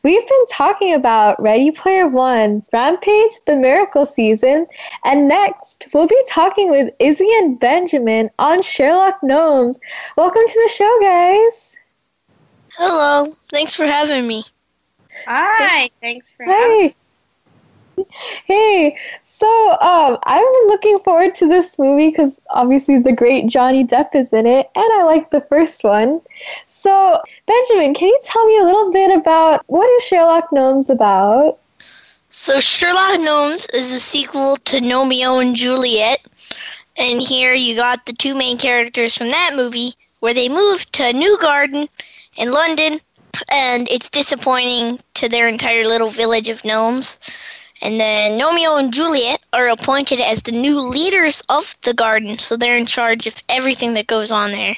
We've 0.04 0.26
been 0.26 0.46
talking 0.50 0.94
about 0.94 1.42
Ready 1.42 1.72
Player 1.72 2.08
One, 2.08 2.64
Rampage, 2.72 3.34
the 3.46 3.58
Miracle 3.58 4.06
Season, 4.06 4.66
and 5.04 5.28
next 5.28 5.88
we'll 5.94 6.08
be 6.08 6.24
talking 6.30 6.72
with 6.72 6.94
Izzy 7.00 7.28
and 7.40 7.60
Benjamin 7.60 8.30
on 8.40 8.62
Sherlock 8.62 9.22
Gnomes. 9.22 9.78
Welcome 10.16 10.44
to 10.48 10.62
the 10.64 10.72
show, 10.74 11.00
guys. 11.02 11.76
Hello. 12.78 13.34
Thanks 13.50 13.76
for 13.76 13.86
having 13.86 14.26
me. 14.26 14.46
Hi. 15.28 15.90
Thanks 16.02 16.34
for 16.34 16.46
having 16.46 16.78
me. 16.78 16.88
Hey. 16.88 16.96
Hey, 18.46 18.98
so 19.24 19.48
um, 19.48 20.18
I've 20.24 20.54
been 20.54 20.68
looking 20.68 21.00
forward 21.00 21.36
to 21.36 21.48
this 21.48 21.78
movie 21.78 22.10
because 22.10 22.42
obviously 22.50 23.00
the 23.00 23.12
great 23.12 23.48
Johnny 23.48 23.86
Depp 23.86 24.16
is 24.16 24.34
in 24.34 24.48
it, 24.48 24.70
and 24.76 24.86
I 24.94 25.04
like 25.04 25.30
the 25.30 25.42
first 25.42 25.84
one. 25.84 26.22
So, 26.66 27.22
Benjamin, 27.46 27.94
can 27.94 28.08
you 28.08 28.20
tell 28.24 28.46
me 28.46 28.58
a 28.60 28.64
little 28.64 28.92
bit 28.92 29.16
about 29.16 29.64
what 29.68 29.88
is 29.98 30.06
Sherlock 30.06 30.52
Gnomes 30.52 30.90
about? 30.90 31.60
So 32.30 32.60
Sherlock 32.60 33.20
Gnomes 33.20 33.68
is 33.74 33.92
a 33.92 34.00
sequel 34.00 34.58
to 34.58 34.78
Gnomeo 34.78 35.42
and 35.42 35.56
Juliet, 35.56 36.26
and 36.98 37.22
here 37.22 37.54
you 37.54 37.76
got 37.76 38.06
the 38.06 38.14
two 38.14 38.36
main 38.36 38.58
characters 38.58 39.18
from 39.18 39.28
that 39.28 39.52
movie 39.56 39.94
where 40.22 40.34
they 40.34 40.50
moved 40.50 40.94
to 40.94 41.04
a 41.04 41.14
new 41.14 41.38
garden 41.40 41.90
in 42.38 42.52
London, 42.52 43.02
and 43.50 43.88
it's 43.90 44.10
disappointing 44.10 45.00
to 45.16 45.30
their 45.30 45.48
entire 45.48 45.84
little 45.86 46.10
village 46.10 46.50
of 46.50 46.66
gnomes. 46.66 47.20
And 47.82 48.00
then 48.00 48.40
Gnomeo 48.40 48.80
and 48.80 48.94
Juliet 48.94 49.42
are 49.52 49.70
appointed 49.70 50.22
as 50.22 50.44
the 50.44 50.52
new 50.52 50.82
leaders 50.82 51.42
of 51.50 51.76
the 51.82 51.96
garden, 51.96 52.38
so 52.38 52.56
they're 52.56 52.78
in 52.78 52.86
charge 52.86 53.26
of 53.26 53.42
everything 53.50 53.96
that 53.96 54.06
goes 54.06 54.32
on 54.32 54.52
there. 54.52 54.78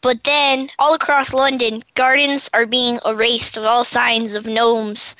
But 0.00 0.24
then, 0.24 0.70
all 0.78 0.94
across 0.94 1.32
London, 1.32 1.82
gardens 1.94 2.50
are 2.52 2.66
being 2.66 2.98
erased 3.06 3.56
of 3.56 3.64
all 3.64 3.84
signs 3.84 4.34
of 4.34 4.46
gnomes. 4.46 5.16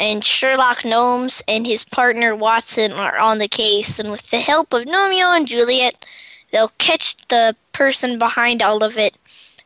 And 0.00 0.24
Sherlock 0.24 0.84
Gnomes 0.84 1.40
and 1.46 1.64
his 1.64 1.84
partner 1.84 2.34
Watson 2.34 2.92
are 2.92 3.16
on 3.16 3.38
the 3.38 3.46
case, 3.46 4.00
and 4.00 4.10
with 4.10 4.28
the 4.30 4.40
help 4.40 4.72
of 4.72 4.86
Gnomeo 4.86 5.36
and 5.36 5.46
Juliet, 5.46 6.04
they'll 6.50 6.72
catch 6.78 7.16
the 7.28 7.54
person 7.72 8.18
behind 8.18 8.60
all 8.60 8.82
of 8.82 8.98
it 8.98 9.16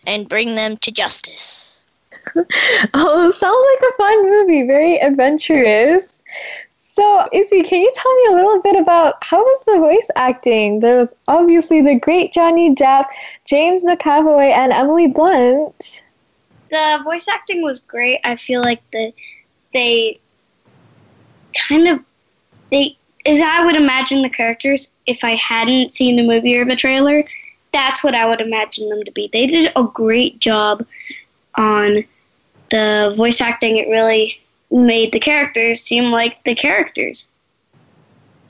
and 0.07 0.29
bring 0.29 0.55
them 0.55 0.77
to 0.79 0.91
justice. 0.91 1.78
oh, 2.95 3.31
sounds 3.31 3.67
like 3.83 3.93
a 3.93 3.97
fun 3.97 4.31
movie, 4.31 4.67
very 4.67 4.99
adventurous. 4.99 6.23
So, 6.79 7.29
Izzy, 7.33 7.63
can 7.63 7.81
you 7.81 7.93
tell 7.95 8.15
me 8.17 8.27
a 8.31 8.35
little 8.35 8.61
bit 8.61 8.75
about 8.75 9.23
how 9.23 9.41
was 9.41 9.65
the 9.65 9.79
voice 9.79 10.09
acting? 10.17 10.81
There 10.81 10.99
was 10.99 11.15
obviously 11.29 11.81
the 11.81 11.95
great 11.95 12.33
Johnny 12.33 12.75
Depp, 12.75 13.07
James 13.45 13.85
McAvoy, 13.85 14.51
and 14.51 14.73
Emily 14.73 15.07
Blunt. 15.07 16.03
The 16.71 17.01
voice 17.05 17.29
acting 17.29 17.63
was 17.63 17.79
great. 17.79 18.21
I 18.25 18.35
feel 18.35 18.63
like 18.63 18.83
the 18.91 19.13
they 19.73 20.19
kind 21.69 21.87
of 21.87 22.01
they 22.71 22.97
as 23.27 23.41
I 23.41 23.65
would 23.65 23.77
imagine 23.77 24.23
the 24.23 24.29
characters 24.29 24.93
if 25.07 25.23
I 25.23 25.37
hadn't 25.37 25.93
seen 25.93 26.17
the 26.17 26.27
movie 26.27 26.59
or 26.59 26.65
the 26.65 26.77
trailer. 26.77 27.23
That's 27.73 28.03
what 28.03 28.15
I 28.15 28.27
would 28.27 28.41
imagine 28.41 28.89
them 28.89 29.05
to 29.05 29.13
be. 29.13 29.29
They 29.33 29.47
did 29.47 29.71
a 29.77 29.85
great 29.85 30.41
job 30.41 30.85
on 31.55 32.05
the 32.71 33.15
voice 33.17 33.41
acting. 33.41 33.77
It 33.77 33.89
really 33.89 34.41
made 34.71 35.13
the 35.13 35.21
characters 35.21 35.81
seem 35.81 36.11
like 36.11 36.43
the 36.45 36.55
characters. 36.55 37.31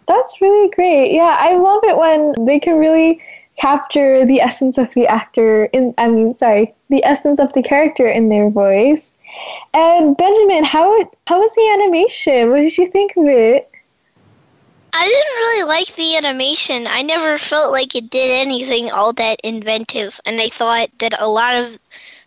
That's 0.06 0.40
really 0.40 0.70
great. 0.70 1.12
Yeah, 1.12 1.36
I 1.38 1.56
love 1.56 1.80
it 1.84 1.96
when 1.96 2.46
they 2.46 2.58
can 2.58 2.78
really 2.78 3.20
capture 3.58 4.24
the 4.24 4.40
essence 4.40 4.78
of 4.78 4.92
the 4.94 5.06
actor 5.06 5.64
in 5.66 5.94
I 5.98 6.10
mean, 6.10 6.34
sorry, 6.34 6.74
the 6.88 7.04
essence 7.04 7.38
of 7.38 7.52
the 7.52 7.62
character 7.62 8.06
in 8.06 8.28
their 8.28 8.48
voice. 8.48 9.12
And 9.74 10.16
Benjamin, 10.16 10.64
how 10.64 10.90
how 11.26 11.40
was 11.40 11.54
the 11.54 11.70
animation? 11.74 12.50
What 12.50 12.62
did 12.62 12.78
you 12.78 12.90
think 12.90 13.16
of 13.16 13.26
it? 13.26 13.70
I 14.94 15.04
didn't 15.04 15.38
really 15.38 15.68
like 15.68 15.94
the 15.94 16.16
animation. 16.16 16.86
I 16.88 17.02
never 17.02 17.36
felt 17.36 17.72
like 17.72 17.94
it 17.94 18.08
did 18.08 18.40
anything 18.40 18.90
all 18.90 19.12
that 19.12 19.40
inventive, 19.44 20.18
and 20.24 20.40
I 20.40 20.48
thought 20.48 20.88
that 20.98 21.20
a 21.20 21.28
lot 21.28 21.54
of 21.54 21.78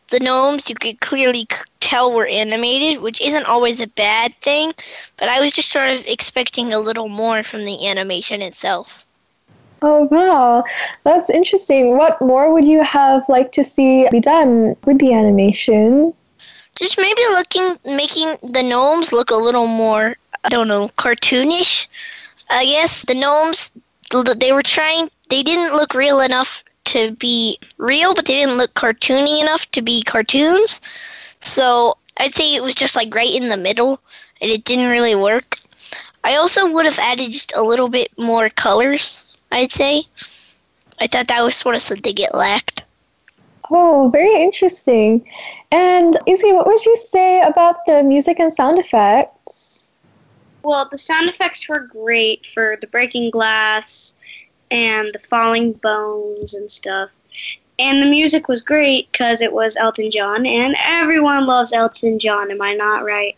the 0.10 0.20
gnomes 0.20 0.70
you 0.70 0.76
could 0.76 1.02
clearly 1.02 1.48
tell 1.92 2.14
were 2.14 2.26
animated, 2.26 3.02
which 3.02 3.20
isn't 3.20 3.46
always 3.46 3.82
a 3.82 3.88
bad 3.88 4.34
thing, 4.40 4.72
but 5.18 5.28
I 5.28 5.42
was 5.42 5.52
just 5.52 5.70
sort 5.70 5.90
of 5.90 6.08
expecting 6.08 6.72
a 6.72 6.80
little 6.80 7.10
more 7.10 7.44
from 7.44 7.66
the 7.66 7.86
animation 7.86 8.42
itself. 8.42 9.06
Oh 9.82 10.08
wow, 10.10 10.64
that's 11.04 11.30
interesting. 11.30 11.98
What 11.98 12.22
more 12.22 12.54
would 12.54 12.66
you 12.66 12.82
have 12.82 13.28
liked 13.28 13.54
to 13.56 13.64
see 13.66 14.08
be 14.10 14.22
done 14.22 14.78
with 14.86 15.00
the 15.00 15.12
animation? 15.12 16.14
Just 16.78 16.98
maybe 16.98 17.22
looking, 17.32 17.76
making 17.84 18.38
the 18.42 18.64
gnomes 18.64 19.12
look 19.12 19.30
a 19.30 19.36
little 19.36 19.68
more, 19.68 20.16
I 20.46 20.50
don't 20.50 20.70
know, 20.70 20.88
cartoonish. 20.98 21.88
I 22.50 22.64
guess 22.66 23.04
the 23.04 23.16
gnomes, 23.16 23.70
they 24.38 24.54
were 24.54 24.64
trying, 24.64 25.10
they 25.30 25.44
didn't 25.44 25.76
look 25.76 25.94
real 25.94 26.22
enough 26.22 26.64
to 26.86 27.12
be 27.12 27.60
real, 27.78 28.14
but 28.14 28.28
they 28.28 28.36
didn't 28.36 28.58
look 28.58 28.74
cartoony 28.76 29.42
enough 29.42 29.70
to 29.72 29.82
be 29.82 30.04
cartoons. 30.04 30.80
So 31.42 31.98
I'd 32.18 32.34
say 32.34 32.56
it 32.56 32.64
was 32.64 32.76
just 32.76 32.96
like 32.96 33.14
right 33.14 33.34
in 33.34 33.50
the 33.50 33.58
middle, 33.58 34.00
and 34.42 34.50
it 34.50 34.64
didn't 34.64 34.90
really 34.90 35.16
work. 35.16 35.58
I 36.24 36.36
also 36.36 36.72
would 36.72 36.86
have 36.86 37.00
added 37.00 37.32
just 37.32 37.54
a 37.56 37.64
little 37.64 37.90
bit 37.90 38.12
more 38.18 38.50
colors, 38.50 39.24
I'd 39.52 39.72
say. 39.72 40.04
I 41.00 41.08
thought 41.08 41.28
that 41.30 41.44
was 41.44 41.56
sort 41.56 41.76
of 41.76 41.82
something 41.82 42.14
it 42.18 42.34
lacked. 42.36 42.84
Oh, 43.72 44.10
very 44.12 44.42
interesting. 44.42 45.28
And 45.72 46.16
Izzy, 46.28 46.52
what 46.52 46.68
would 46.68 46.86
you 46.86 46.96
say 46.96 47.42
about 47.42 47.86
the 47.86 48.04
music 48.04 48.40
and 48.40 48.54
sound 48.54 48.78
effects? 48.78 49.92
Well, 50.62 50.88
the 50.92 50.98
sound 50.98 51.30
effects 51.30 51.68
were 51.68 51.80
great 51.80 52.46
for 52.46 52.78
the 52.80 52.88
breaking 52.88 53.32
glass 53.32 54.14
and 54.70 55.10
the 55.12 55.20
falling 55.20 55.74
bones 55.74 56.54
and 56.54 56.70
stuff. 56.70 57.10
And 57.82 58.02
the 58.02 58.06
music 58.06 58.48
was 58.48 58.62
great 58.62 59.12
because 59.12 59.42
it 59.42 59.52
was 59.52 59.76
Elton 59.76 60.12
John, 60.12 60.46
and 60.46 60.76
everyone 60.86 61.48
loves 61.48 61.74
Elton 61.74 62.20
John. 62.20 62.52
Am 62.52 62.62
I 62.62 62.74
not 62.74 63.04
right? 63.04 63.36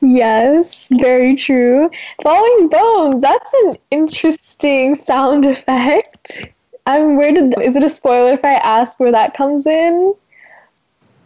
Yes, 0.00 0.88
very 0.92 1.36
true. 1.36 1.90
Falling 2.22 2.68
bones, 2.68 3.20
that's 3.20 3.52
an 3.64 3.78
interesting 3.90 4.94
sound 4.94 5.44
effect. 5.44 6.48
Um, 6.86 7.16
where 7.16 7.32
did 7.32 7.60
is 7.60 7.76
it 7.76 7.82
a 7.82 7.88
spoiler 7.88 8.32
if 8.32 8.44
I 8.44 8.54
ask 8.54 9.00
where 9.00 9.12
that 9.12 9.34
comes 9.34 9.66
in? 9.66 10.14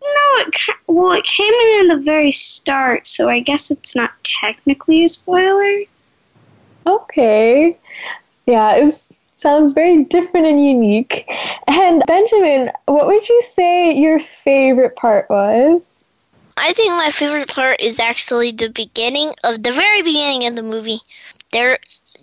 No, 0.02 0.38
it 0.38 0.56
well, 0.86 1.12
it 1.12 1.24
came 1.24 1.52
in 1.52 1.80
in 1.80 1.88
the 1.88 2.02
very 2.04 2.32
start, 2.32 3.06
so 3.06 3.28
I 3.28 3.40
guess 3.40 3.70
it's 3.70 3.94
not 3.94 4.11
technically 4.22 5.04
a 5.04 5.08
spoiler. 5.08 5.82
Okay, 6.86 7.76
yeah, 8.46 8.76
it 8.76 9.06
sounds 9.41 9.72
very 9.72 10.05
different 10.05 10.47
and 10.47 10.64
unique. 10.64 11.30
And 11.66 12.03
Benjamin, 12.07 12.70
what 12.86 13.07
would 13.07 13.28
you 13.28 13.43
say 13.55 13.95
your 13.95 14.18
favorite 14.18 14.97
part 14.97 15.28
was? 15.30 16.05
I 16.57 16.72
think 16.72 16.93
my 16.93 17.11
favorite 17.11 17.49
part 17.49 17.80
is 17.80 17.99
actually 17.99 18.53
the 18.53 18.68
beginning 18.68 19.32
of 19.45 19.62
the 19.62 19.72
very 19.72 20.03
beginning 20.03 20.47
of 20.47 20.57
the 20.57 20.62
movie. 20.62 21.01
There, 21.53 21.78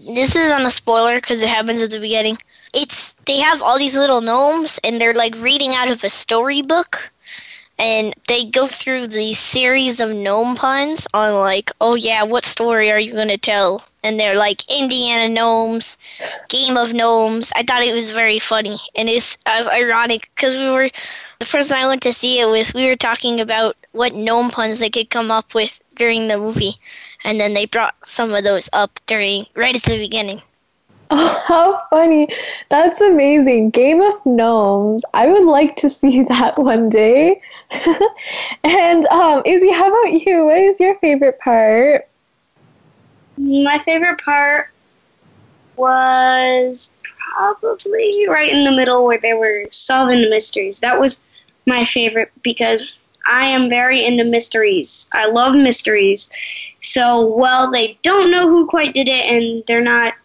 this 0.08 0.36
is 0.36 0.52
on 0.52 0.66
a 0.66 0.70
spoiler 0.70 1.16
because 1.16 1.42
it 1.42 1.50
happens 1.50 1.82
at 1.82 1.90
the 1.90 2.00
beginning. 2.00 2.38
It's 2.74 3.14
they 3.26 3.40
have 3.40 3.64
all 3.64 3.80
these 3.80 3.96
little 3.96 4.22
gnomes 4.22 4.80
and 4.84 5.02
they're 5.02 5.14
like 5.14 5.36
reading 5.38 5.74
out 5.74 5.90
of 5.90 6.04
a 6.04 6.10
storybook 6.10 7.12
and 7.80 8.14
they 8.28 8.46
go 8.46 8.68
through 8.68 9.08
these 9.08 9.40
series 9.40 10.00
of 10.00 10.10
gnome 10.16 10.56
puns 10.56 11.08
on 11.14 11.34
like, 11.36 11.72
oh 11.80 11.96
yeah, 11.96 12.24
what 12.24 12.46
story 12.46 12.92
are 12.92 13.00
you 13.00 13.14
gonna 13.14 13.38
tell? 13.38 13.84
And 14.04 14.20
they're 14.20 14.38
like 14.38 14.70
Indiana 14.70 15.34
gnomes, 15.34 15.98
Game 16.50 16.78
of 16.78 16.94
Gnomes. 16.94 17.52
I 17.56 17.64
thought 17.64 17.84
it 17.84 17.94
was 17.94 18.12
very 18.12 18.40
funny, 18.40 18.78
and 18.96 19.10
it's 19.10 19.38
uh, 19.46 19.68
ironic 19.72 20.32
because 20.36 20.58
we 20.58 20.70
were 20.70 20.90
the 21.40 21.46
person 21.46 21.78
I 21.78 21.88
went 21.88 22.04
to 22.04 22.14
see 22.14 22.40
it 22.40 22.50
with. 22.50 22.74
We 22.74 22.88
were 22.88 22.96
talking 22.96 23.42
about 23.42 23.76
what 23.92 24.14
gnome 24.16 24.50
puns 24.50 24.80
they 24.80 24.90
could 24.90 25.10
come 25.10 25.30
up 25.30 25.54
with 25.54 25.80
during 25.96 26.28
the 26.28 26.38
movie, 26.38 26.76
and 27.24 27.40
then 27.40 27.54
they 27.54 27.66
brought 27.66 27.96
some 28.06 28.34
of 28.34 28.44
those 28.44 28.70
up 28.72 29.00
during 29.08 29.46
right 29.56 29.76
at 29.76 29.84
the 29.84 29.98
beginning. 29.98 30.42
Oh, 31.10 31.44
how 31.48 31.82
funny. 31.90 32.28
That's 32.70 33.02
amazing. 33.02 33.70
Game 33.72 34.02
of 34.02 34.26
Gnomes. 34.26 35.04
I 35.14 35.28
would 35.28 35.44
like 35.46 35.76
to 35.78 35.90
see 35.90 36.24
that 36.30 36.58
one 36.58 36.90
day. 36.90 37.42
and 38.64 39.06
um, 39.08 39.42
Izzy, 39.46 39.72
how 39.72 39.88
about 39.88 40.26
you? 40.26 40.46
What 40.46 40.62
is 40.62 40.80
your 40.80 40.98
favorite 41.00 41.40
part? 41.40 42.08
My 43.38 43.80
favorite 43.80 44.20
part 44.24 44.70
was 45.76 46.92
probably 47.34 48.26
right 48.28 48.52
in 48.52 48.64
the 48.64 48.72
middle 48.72 49.06
where 49.06 49.20
they 49.20 49.34
were 49.34 49.66
solving 49.70 50.22
the 50.22 50.30
mysteries. 50.30 50.80
That 50.80 51.00
was 51.00 51.20
my 51.68 51.86
favorite 51.86 52.32
because 52.42 52.94
I 53.26 53.46
am 53.46 53.70
very 53.70 54.04
into 54.04 54.24
mysteries. 54.24 55.10
I 55.14 55.28
love 55.28 55.54
mysteries. 55.54 56.32
So, 56.80 57.28
well, 57.36 57.70
they 57.70 58.00
don't 58.02 58.32
know 58.32 58.50
who 58.50 58.66
quite 58.66 58.94
did 58.94 59.08
it 59.08 59.26
and 59.26 59.64
they're 59.68 59.82
not 59.82 60.16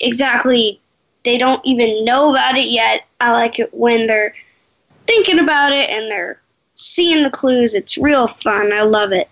exactly 0.00 0.80
they 1.24 1.38
don't 1.38 1.64
even 1.64 2.04
know 2.04 2.30
about 2.30 2.56
it 2.56 2.68
yet. 2.68 3.06
I 3.20 3.32
like 3.32 3.58
it 3.58 3.72
when 3.74 4.06
they're 4.06 4.34
thinking 5.06 5.38
about 5.38 5.72
it 5.72 5.90
and 5.90 6.10
they're 6.10 6.40
seeing 6.74 7.22
the 7.22 7.30
clues. 7.30 7.74
It's 7.74 7.98
real 7.98 8.26
fun. 8.26 8.72
I 8.72 8.82
love 8.82 9.12
it. 9.12 9.28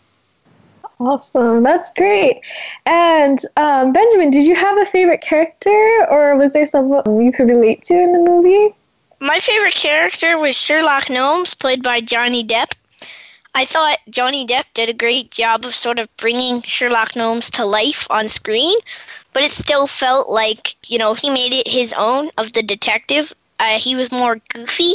Awesome. 0.98 1.62
That's 1.62 1.90
great. 1.92 2.42
And 2.86 3.38
um, 3.56 3.92
Benjamin, 3.92 4.30
did 4.30 4.44
you 4.44 4.54
have 4.54 4.80
a 4.80 4.86
favorite 4.86 5.20
character 5.20 6.06
or 6.10 6.36
was 6.36 6.52
there 6.52 6.66
someone 6.66 7.24
you 7.24 7.32
could 7.32 7.48
relate 7.48 7.84
to 7.84 7.94
in 7.94 8.12
the 8.12 8.18
movie? 8.18 8.74
My 9.20 9.38
favorite 9.38 9.74
character 9.74 10.38
was 10.38 10.56
Sherlock 10.56 11.10
Gnomes, 11.10 11.54
played 11.54 11.82
by 11.82 12.00
Johnny 12.00 12.44
Depp. 12.44 12.72
I 13.54 13.66
thought 13.66 13.98
Johnny 14.08 14.46
Depp 14.46 14.64
did 14.74 14.88
a 14.88 14.94
great 14.94 15.30
job 15.30 15.64
of 15.64 15.74
sort 15.74 15.98
of 15.98 16.08
bringing 16.16 16.62
Sherlock 16.62 17.14
Gnomes 17.16 17.50
to 17.50 17.66
life 17.66 18.06
on 18.08 18.28
screen, 18.28 18.76
but 19.32 19.42
it 19.42 19.50
still 19.50 19.86
felt 19.86 20.28
like, 20.28 20.76
you 20.90 20.98
know, 20.98 21.14
he 21.14 21.30
made 21.30 21.52
it 21.52 21.68
his 21.68 21.94
own 21.96 22.30
of 22.38 22.52
the 22.52 22.62
detective. 22.62 23.32
Uh, 23.58 23.78
he 23.78 23.94
was 23.94 24.10
more 24.10 24.40
goofy 24.52 24.94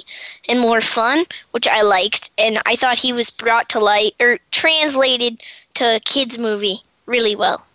and 0.49 0.59
more 0.59 0.81
fun, 0.81 1.23
which 1.51 1.67
I 1.67 1.81
liked, 1.81 2.31
and 2.37 2.61
I 2.65 2.75
thought 2.75 2.97
he 2.97 3.13
was 3.13 3.29
brought 3.29 3.69
to 3.69 3.79
light 3.79 4.13
or 4.19 4.39
translated 4.51 5.41
to 5.75 5.95
a 5.95 5.99
kids 5.99 6.37
movie 6.37 6.81
really 7.05 7.35
well. 7.35 7.65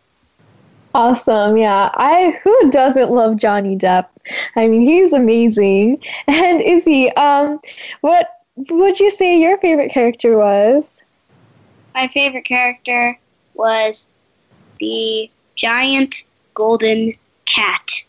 Awesome, 0.94 1.56
yeah. 1.56 1.90
I 1.94 2.38
who 2.42 2.70
doesn't 2.70 3.10
love 3.10 3.38
Johnny 3.38 3.76
Depp? 3.78 4.08
I 4.56 4.68
mean, 4.68 4.82
he's 4.82 5.12
amazing. 5.12 6.02
And 6.28 6.60
Izzy, 6.60 7.10
um, 7.12 7.60
what 8.02 8.28
would 8.56 9.00
you 9.00 9.10
say 9.10 9.38
your 9.38 9.58
favorite 9.58 9.90
character 9.90 10.36
was? 10.36 11.02
My 11.94 12.08
favorite 12.08 12.44
character 12.44 13.18
was 13.54 14.06
the 14.78 15.30
giant 15.56 16.24
golden 16.54 17.14
cat. 17.44 18.02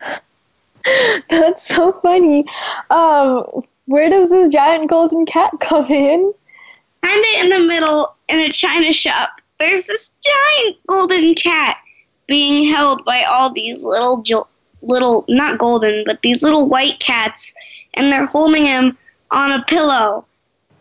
That's 1.30 1.66
so 1.66 1.92
funny. 2.02 2.44
Um, 2.90 3.64
where 3.86 4.10
does 4.10 4.30
this 4.30 4.52
giant 4.52 4.90
golden 4.90 5.26
cat 5.26 5.52
come 5.60 5.86
in? 5.86 6.32
Kinda 7.02 7.28
in 7.40 7.50
the 7.50 7.60
middle 7.60 8.16
in 8.28 8.40
a 8.40 8.52
china 8.52 8.92
shop. 8.92 9.30
There's 9.58 9.86
this 9.86 10.12
giant 10.22 10.76
golden 10.86 11.34
cat 11.34 11.78
being 12.26 12.68
held 12.72 13.04
by 13.04 13.22
all 13.22 13.52
these 13.52 13.84
little 13.84 14.22
jo- 14.22 14.48
little 14.82 15.24
not 15.28 15.58
golden, 15.58 16.02
but 16.04 16.20
these 16.22 16.42
little 16.42 16.68
white 16.68 16.98
cats, 16.98 17.54
and 17.94 18.12
they're 18.12 18.26
holding 18.26 18.64
him 18.64 18.98
on 19.30 19.52
a 19.52 19.64
pillow, 19.64 20.26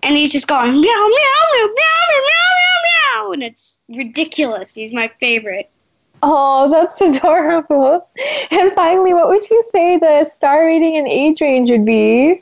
and 0.03 0.17
he's 0.17 0.31
just 0.31 0.47
going 0.47 0.71
meow 0.71 0.79
meow 0.81 1.09
meow 1.53 1.67
meow 1.67 1.67
meow 1.67 2.21
meow 2.25 3.23
meow, 3.23 3.31
and 3.31 3.43
it's 3.43 3.79
ridiculous. 3.89 4.73
He's 4.73 4.93
my 4.93 5.09
favorite. 5.19 5.69
Oh, 6.27 6.67
that's 6.71 6.99
adorable. 7.17 8.09
And 8.49 8.71
finally, 8.73 9.13
what 9.13 9.27
would 9.27 9.47
you 9.47 9.63
say 9.71 9.99
the 9.99 10.27
star 10.33 10.65
rating 10.65 10.97
and 10.97 11.07
age 11.07 11.39
range 11.39 11.69
would 11.69 11.85
be? 11.85 12.41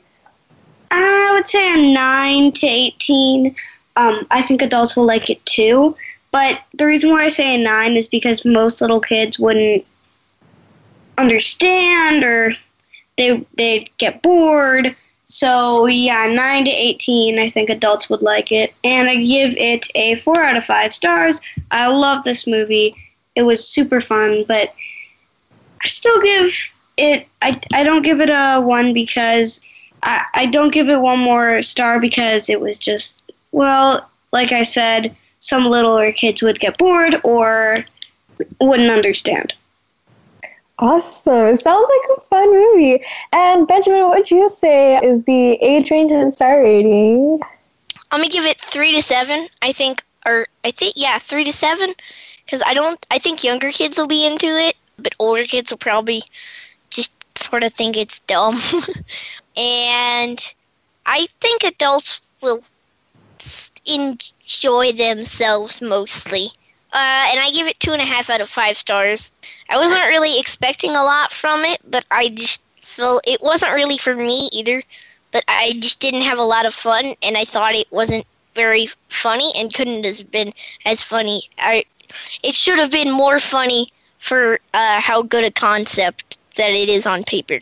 I 0.90 1.32
would 1.34 1.46
say 1.46 1.74
a 1.74 1.92
nine 1.92 2.50
to 2.52 2.66
eighteen. 2.66 3.54
Um, 3.96 4.26
I 4.30 4.40
think 4.40 4.62
adults 4.62 4.96
will 4.96 5.04
like 5.04 5.28
it 5.28 5.44
too. 5.44 5.94
But 6.32 6.62
the 6.72 6.86
reason 6.86 7.10
why 7.10 7.24
I 7.24 7.28
say 7.28 7.54
a 7.54 7.58
nine 7.58 7.94
is 7.96 8.08
because 8.08 8.44
most 8.46 8.80
little 8.80 9.00
kids 9.00 9.38
wouldn't 9.38 9.84
understand 11.18 12.24
or 12.24 12.54
they 13.18 13.46
they'd 13.58 13.90
get 13.98 14.22
bored. 14.22 14.96
So 15.26 15.84
yeah, 15.84 16.26
nine 16.26 16.64
to 16.64 16.70
eighteen. 16.70 17.38
I 17.38 17.50
think 17.50 17.68
adults 17.68 18.08
would 18.08 18.22
like 18.22 18.50
it, 18.50 18.72
and 18.82 19.10
I 19.10 19.16
give 19.16 19.54
it 19.58 19.88
a 19.94 20.14
four 20.20 20.42
out 20.42 20.56
of 20.56 20.64
five 20.64 20.94
stars. 20.94 21.42
I 21.70 21.88
love 21.88 22.24
this 22.24 22.46
movie. 22.46 22.96
It 23.34 23.42
was 23.42 23.66
super 23.66 24.00
fun, 24.00 24.44
but 24.46 24.74
I 25.82 25.88
still 25.88 26.20
give 26.22 26.74
it. 26.96 27.26
I 27.42 27.60
I 27.72 27.82
don't 27.82 28.02
give 28.02 28.20
it 28.20 28.30
a 28.30 28.60
one 28.60 28.92
because 28.92 29.60
I 30.02 30.24
I 30.34 30.46
don't 30.46 30.72
give 30.72 30.88
it 30.88 31.00
one 31.00 31.18
more 31.18 31.60
star 31.62 32.00
because 32.00 32.48
it 32.48 32.60
was 32.60 32.78
just 32.78 33.32
well, 33.52 34.08
like 34.32 34.52
I 34.52 34.62
said, 34.62 35.16
some 35.38 35.64
littler 35.66 36.10
kids 36.12 36.42
would 36.42 36.58
get 36.58 36.78
bored 36.78 37.20
or 37.22 37.76
wouldn't 38.60 38.90
understand. 38.90 39.54
Awesome. 40.78 41.54
It 41.54 41.60
sounds 41.60 41.88
like 41.88 42.18
a 42.18 42.20
fun 42.22 42.50
movie. 42.50 43.04
And 43.32 43.66
Benjamin, 43.68 44.06
what 44.06 44.18
would 44.18 44.30
you 44.30 44.48
say 44.48 44.96
is 44.96 45.22
the 45.24 45.52
age 45.52 45.90
range 45.90 46.10
and 46.10 46.34
star 46.34 46.62
rating? 46.62 47.40
I'm 48.10 48.20
gonna 48.20 48.28
give 48.28 48.44
it 48.44 48.60
three 48.60 48.92
to 48.92 49.02
seven. 49.02 49.48
I 49.62 49.72
think, 49.72 50.02
or 50.26 50.46
I 50.64 50.72
think, 50.72 50.94
yeah, 50.96 51.18
three 51.18 51.44
to 51.44 51.52
seven, 51.52 51.94
because 52.44 52.62
I 52.64 52.74
don't. 52.74 53.04
I 53.10 53.18
think 53.18 53.44
younger 53.44 53.72
kids 53.72 53.98
will 53.98 54.06
be 54.06 54.26
into 54.26 54.46
it, 54.46 54.76
but 54.98 55.14
older 55.18 55.44
kids 55.44 55.72
will 55.72 55.78
probably 55.78 56.22
just 56.90 57.12
sort 57.38 57.62
of 57.62 57.72
think 57.72 57.96
it's 57.96 58.20
dumb. 58.20 58.58
and 59.56 60.54
I 61.06 61.26
think 61.40 61.64
adults 61.64 62.20
will 62.40 62.62
enjoy 63.86 64.92
themselves 64.92 65.82
mostly. 65.82 66.46
Uh, 66.92 67.26
and 67.30 67.40
I 67.40 67.50
give 67.52 67.66
it 67.66 67.80
two 67.80 67.92
and 67.92 68.00
a 68.00 68.04
half 68.04 68.30
out 68.30 68.40
of 68.40 68.48
five 68.48 68.76
stars. 68.76 69.32
I 69.68 69.76
wasn't 69.76 70.08
really 70.08 70.38
expecting 70.38 70.92
a 70.92 71.02
lot 71.02 71.32
from 71.32 71.64
it, 71.64 71.80
but 71.84 72.04
I 72.10 72.28
just 72.28 72.62
felt 72.80 73.26
it 73.26 73.42
wasn't 73.42 73.74
really 73.74 73.98
for 73.98 74.14
me 74.14 74.48
either. 74.52 74.82
But 75.32 75.42
I 75.48 75.72
just 75.80 75.98
didn't 75.98 76.22
have 76.22 76.38
a 76.38 76.44
lot 76.44 76.66
of 76.66 76.72
fun, 76.72 77.16
and 77.20 77.36
I 77.36 77.44
thought 77.44 77.74
it 77.74 77.90
wasn't 77.90 78.24
very 78.54 78.86
funny 79.08 79.52
and 79.56 79.74
couldn't 79.74 80.04
have 80.04 80.30
been 80.30 80.52
as 80.86 81.02
funny. 81.02 81.42
I, 81.58 81.84
it 82.42 82.54
should 82.54 82.78
have 82.78 82.90
been 82.90 83.10
more 83.10 83.38
funny 83.38 83.88
for 84.18 84.58
uh, 84.72 85.00
how 85.00 85.22
good 85.22 85.44
a 85.44 85.50
concept 85.50 86.38
that 86.56 86.70
it 86.70 86.88
is 86.88 87.06
on 87.06 87.24
paper. 87.24 87.58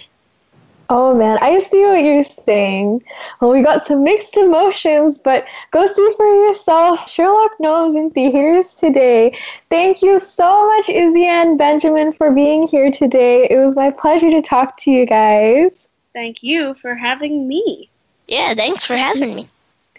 Oh 0.95 1.15
man, 1.15 1.39
I 1.41 1.59
see 1.61 1.83
what 1.87 2.05
you're 2.05 2.23
saying. 2.23 3.03
Well, 3.41 3.51
we 3.51 3.63
got 3.63 3.83
some 3.83 4.05
mixed 4.05 4.37
emotions, 4.37 5.19
but 5.19 5.47
go 5.71 5.87
see 5.87 6.13
for 6.19 6.27
yourself. 6.27 7.09
Sherlock 7.09 7.53
Gnomes 7.59 7.95
in 7.95 8.11
theaters 8.11 8.75
today. 8.75 9.35
Thank 9.71 10.03
you 10.03 10.19
so 10.19 10.67
much, 10.69 10.91
Izzy 10.91 11.25
and 11.25 11.57
Benjamin, 11.57 12.13
for 12.13 12.31
being 12.31 12.69
here 12.69 12.91
today. 12.91 13.47
It 13.49 13.57
was 13.57 13.75
my 13.75 13.91
pleasure 13.91 14.31
to 14.31 14.43
talk 14.43 14.77
to 14.81 14.91
you 14.91 15.07
guys. 15.07 15.89
Thank 16.13 16.43
you 16.43 16.75
for 16.75 16.95
having 16.95 17.49
me. 17.49 17.89
Yeah, 18.29 18.53
thanks 18.53 18.85
for 18.85 18.97
having 18.97 19.35
me. 19.35 19.49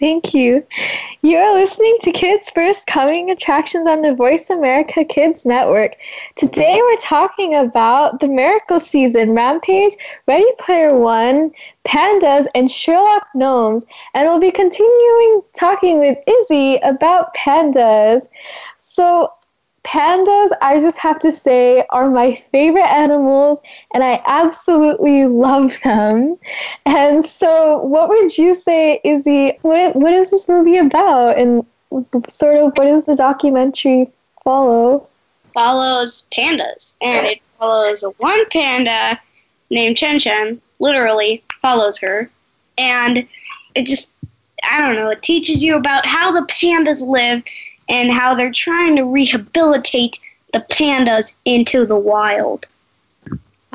Thank 0.00 0.34
you. 0.34 0.66
You 1.22 1.36
are 1.36 1.54
listening 1.54 1.96
to 2.02 2.10
Kids 2.10 2.50
First 2.50 2.88
Coming 2.88 3.30
Attractions 3.30 3.86
on 3.86 4.02
the 4.02 4.12
Voice 4.12 4.50
America 4.50 5.04
Kids 5.04 5.46
Network. 5.46 5.94
Today 6.34 6.80
we're 6.82 6.96
talking 6.96 7.54
about 7.54 8.18
the 8.18 8.26
Miracle 8.26 8.80
Season, 8.80 9.34
Rampage, 9.34 9.94
Ready 10.26 10.50
Player 10.58 10.98
One, 10.98 11.52
Pandas, 11.84 12.46
and 12.56 12.68
Sherlock 12.68 13.28
Gnomes. 13.36 13.84
And 14.14 14.26
we'll 14.26 14.40
be 14.40 14.50
continuing 14.50 15.42
talking 15.56 16.00
with 16.00 16.18
Izzy 16.26 16.80
about 16.82 17.32
pandas. 17.36 18.26
So 18.80 19.32
pandas, 19.84 20.50
I 20.60 20.80
just 20.80 20.98
have 20.98 21.18
to 21.20 21.30
say, 21.30 21.84
are 21.90 22.10
my 22.10 22.34
favorite 22.34 22.86
animals, 22.86 23.58
and 23.92 24.02
I 24.02 24.22
absolutely 24.26 25.26
love 25.26 25.78
them. 25.84 26.36
And 26.86 27.24
so, 27.24 27.78
what 27.82 28.08
would 28.08 28.36
you 28.36 28.54
say, 28.54 29.00
Izzy? 29.04 29.58
What 29.62 29.94
what 29.94 30.12
is 30.12 30.30
this 30.30 30.48
movie 30.48 30.78
about, 30.78 31.38
and 31.38 31.64
sort 32.28 32.56
of 32.56 32.76
what 32.76 32.84
does 32.84 33.06
the 33.06 33.14
documentary 33.14 34.10
follow? 34.42 35.06
Follows 35.52 36.26
pandas, 36.36 36.94
and 37.00 37.26
it 37.26 37.40
follows 37.58 38.04
one 38.18 38.48
panda 38.50 39.20
named 39.70 39.96
Qian 39.96 40.16
Qian. 40.16 40.58
Literally 40.80 41.42
follows 41.62 41.98
her, 42.00 42.28
and 42.76 43.28
it 43.74 43.86
just 43.86 44.12
I 44.68 44.80
don't 44.80 44.96
know. 44.96 45.10
It 45.10 45.22
teaches 45.22 45.62
you 45.62 45.76
about 45.76 46.06
how 46.06 46.32
the 46.32 46.46
pandas 46.46 47.06
live 47.06 47.44
and 47.88 48.10
how 48.10 48.34
they're 48.34 48.52
trying 48.52 48.96
to 48.96 49.04
rehabilitate 49.04 50.18
the 50.52 50.60
pandas 50.70 51.36
into 51.44 51.84
the 51.84 51.96
wild. 51.96 52.68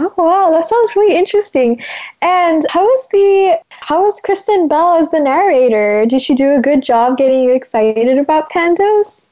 Oh 0.02 0.14
wow, 0.16 0.50
that 0.52 0.66
sounds 0.66 0.96
really 0.96 1.16
interesting. 1.16 1.82
And 2.22 2.66
how 2.70 2.86
was 2.86 3.08
the 3.12 3.60
how 3.70 4.06
was 4.06 4.22
Kristen 4.22 4.70
Bell 4.70 4.96
as 4.96 5.10
the 5.10 5.20
narrator? 5.20 6.06
Did 6.06 6.22
she 6.22 6.36
do 6.36 6.52
a 6.52 6.62
good 6.62 6.82
job 6.82 7.18
getting 7.18 7.44
you 7.44 7.52
excited 7.52 8.18
about 8.18 8.50
pandas? 8.50 9.28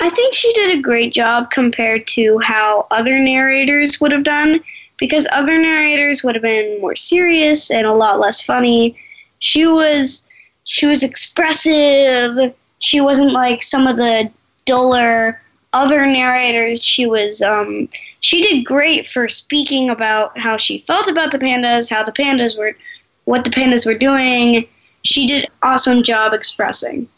I 0.00 0.08
think 0.08 0.34
she 0.34 0.52
did 0.54 0.78
a 0.78 0.82
great 0.82 1.12
job 1.12 1.50
compared 1.50 2.06
to 2.08 2.38
how 2.38 2.86
other 2.90 3.18
narrators 3.18 4.00
would 4.00 4.10
have 4.10 4.24
done 4.24 4.60
because 4.96 5.28
other 5.32 5.58
narrators 5.58 6.24
would 6.24 6.34
have 6.34 6.42
been 6.42 6.80
more 6.80 6.96
serious 6.96 7.70
and 7.70 7.86
a 7.86 7.92
lot 7.92 8.18
less 8.18 8.40
funny. 8.40 8.96
She 9.40 9.66
was 9.66 10.26
she 10.64 10.86
was 10.86 11.02
expressive 11.02 12.54
she 12.82 13.00
wasn't 13.00 13.32
like 13.32 13.62
some 13.62 13.86
of 13.86 13.96
the 13.96 14.30
duller 14.64 15.40
other 15.72 16.04
narrators. 16.04 16.84
She 16.84 17.06
was 17.06 17.40
um, 17.40 17.88
she 18.20 18.42
did 18.42 18.64
great 18.64 19.06
for 19.06 19.28
speaking 19.28 19.88
about 19.88 20.38
how 20.38 20.56
she 20.56 20.78
felt 20.78 21.08
about 21.08 21.32
the 21.32 21.38
pandas, 21.38 21.88
how 21.88 22.02
the 22.02 22.12
pandas 22.12 22.58
were, 22.58 22.76
what 23.24 23.44
the 23.44 23.50
pandas 23.50 23.86
were 23.86 23.96
doing. 23.96 24.68
She 25.02 25.26
did 25.26 25.46
awesome 25.62 26.02
job 26.02 26.32
expressing. 26.32 27.08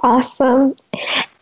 Awesome. 0.00 0.76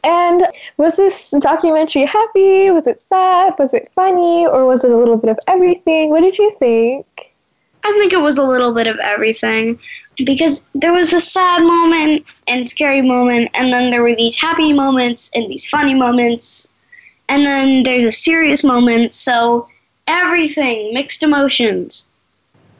And 0.04 0.42
was 0.76 0.96
this 0.96 1.34
documentary 1.40 2.04
happy? 2.04 2.70
Was 2.70 2.86
it 2.86 3.00
sad? 3.00 3.54
Was 3.58 3.74
it 3.74 3.90
funny? 3.94 4.46
Or 4.46 4.66
was 4.66 4.84
it 4.84 4.90
a 4.90 4.96
little 4.96 5.16
bit 5.16 5.30
of 5.30 5.38
everything? 5.48 6.10
What 6.10 6.20
did 6.20 6.38
you 6.38 6.54
think? 6.58 7.06
I 7.84 7.92
think 7.98 8.12
it 8.12 8.20
was 8.20 8.38
a 8.38 8.46
little 8.46 8.72
bit 8.72 8.86
of 8.86 8.98
everything 8.98 9.78
because 10.24 10.66
there 10.74 10.92
was 10.92 11.12
a 11.12 11.20
sad 11.20 11.62
moment 11.62 12.26
and 12.46 12.68
scary 12.68 13.02
moment, 13.02 13.50
and 13.54 13.72
then 13.72 13.90
there 13.90 14.02
were 14.02 14.14
these 14.14 14.40
happy 14.40 14.72
moments 14.72 15.30
and 15.34 15.50
these 15.50 15.66
funny 15.66 15.94
moments, 15.94 16.68
and 17.28 17.46
then 17.46 17.82
there's 17.82 18.04
a 18.04 18.12
serious 18.12 18.62
moment. 18.64 19.14
So 19.14 19.68
everything, 20.06 20.92
mixed 20.94 21.22
emotions. 21.22 22.08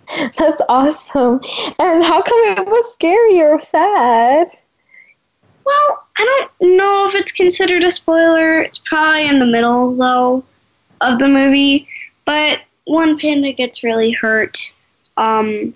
That's 0.37 0.61
awesome. 0.69 1.41
And 1.79 2.05
how 2.05 2.23
come 2.23 2.39
it 2.45 2.67
was 2.67 2.93
scary 2.93 3.41
or 3.41 3.61
sad? 3.61 4.49
Well, 5.65 6.05
I 6.19 6.47
don't 6.61 6.77
know 6.77 7.09
if 7.09 7.15
it's 7.15 7.33
considered 7.33 7.85
a 7.85 7.91
spoiler. 7.91 8.61
It's 8.61 8.79
probably 8.79 9.27
in 9.27 9.39
the 9.39 9.47
middle, 9.47 9.97
though, 9.97 10.45
of 11.01 11.19
the 11.19 11.29
movie. 11.29 11.89
But 12.27 12.61
one 12.85 13.19
panda 13.19 13.53
gets 13.53 13.83
really 13.83 14.13
hurt. 14.13 14.75
Um, 15.17 15.75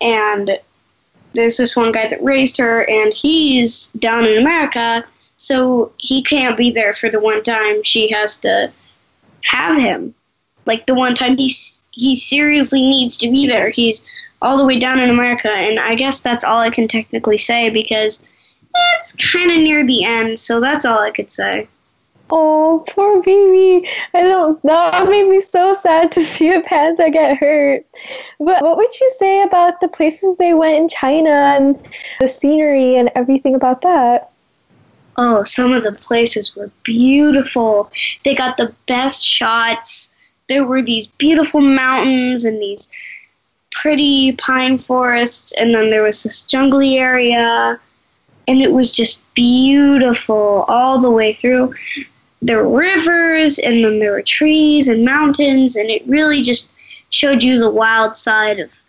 and 0.00 0.58
there's 1.34 1.56
this 1.56 1.76
one 1.76 1.92
guy 1.92 2.08
that 2.08 2.22
raised 2.22 2.58
her, 2.58 2.88
and 2.88 3.12
he's 3.12 3.88
down 3.92 4.26
in 4.26 4.38
America, 4.38 5.04
so 5.36 5.92
he 5.98 6.22
can't 6.22 6.56
be 6.56 6.70
there 6.70 6.94
for 6.94 7.08
the 7.08 7.20
one 7.20 7.42
time 7.42 7.82
she 7.84 8.10
has 8.10 8.38
to 8.40 8.70
have 9.44 9.76
him. 9.76 10.14
Like 10.66 10.86
the 10.86 10.94
one 10.94 11.14
time 11.14 11.36
he 11.36 11.52
he 11.92 12.16
seriously 12.16 12.82
needs 12.82 13.16
to 13.18 13.30
be 13.30 13.46
there. 13.46 13.70
He's 13.70 14.06
all 14.42 14.56
the 14.56 14.64
way 14.64 14.78
down 14.78 15.00
in 15.00 15.10
America, 15.10 15.50
and 15.50 15.78
I 15.78 15.94
guess 15.94 16.20
that's 16.20 16.44
all 16.44 16.60
I 16.60 16.70
can 16.70 16.88
technically 16.88 17.38
say 17.38 17.70
because 17.70 18.26
it's 18.74 19.32
kind 19.32 19.50
of 19.50 19.58
near 19.58 19.86
the 19.86 20.04
end. 20.04 20.38
So 20.38 20.60
that's 20.60 20.84
all 20.84 20.98
I 20.98 21.10
could 21.10 21.30
say. 21.30 21.68
Oh, 22.32 22.84
poor 22.88 23.22
baby. 23.22 23.88
I 24.14 24.22
don't 24.22 24.62
know. 24.62 24.90
That 24.92 25.08
made 25.08 25.26
me 25.26 25.40
so 25.40 25.72
sad 25.72 26.12
to 26.12 26.20
see 26.20 26.52
a 26.52 26.60
panda 26.60 27.10
get 27.10 27.36
hurt. 27.36 27.84
But 28.38 28.62
what 28.62 28.76
would 28.76 29.00
you 29.00 29.10
say 29.18 29.42
about 29.42 29.80
the 29.80 29.88
places 29.88 30.36
they 30.36 30.54
went 30.54 30.76
in 30.76 30.88
China 30.88 31.30
and 31.30 31.78
the 32.20 32.28
scenery 32.28 32.96
and 32.96 33.10
everything 33.16 33.54
about 33.54 33.82
that? 33.82 34.30
Oh, 35.16 35.42
some 35.42 35.72
of 35.72 35.82
the 35.82 35.92
places 35.92 36.54
were 36.54 36.70
beautiful. 36.84 37.90
They 38.24 38.34
got 38.34 38.56
the 38.56 38.72
best 38.86 39.24
shots. 39.24 40.12
There 40.48 40.64
were 40.64 40.82
these 40.82 41.08
beautiful 41.08 41.60
mountains 41.60 42.44
and 42.44 42.60
these 42.60 42.88
pretty 43.72 44.32
pine 44.32 44.78
forests, 44.78 45.52
and 45.52 45.74
then 45.74 45.90
there 45.90 46.02
was 46.02 46.22
this 46.22 46.46
jungly 46.46 46.98
area, 46.98 47.78
and 48.48 48.62
it 48.62 48.72
was 48.72 48.92
just 48.92 49.22
beautiful 49.34 50.64
all 50.68 51.00
the 51.00 51.10
way 51.10 51.32
through 51.32 51.74
there 52.42 52.64
were 52.64 52.78
rivers 52.78 53.58
and 53.58 53.84
then 53.84 53.98
there 53.98 54.12
were 54.12 54.22
trees 54.22 54.88
and 54.88 55.04
mountains 55.04 55.76
and 55.76 55.90
it 55.90 56.02
really 56.06 56.42
just 56.42 56.70
showed 57.10 57.42
you 57.42 57.58
the 57.58 57.70
wild 57.70 58.16
side 58.16 58.58
of 58.58 58.80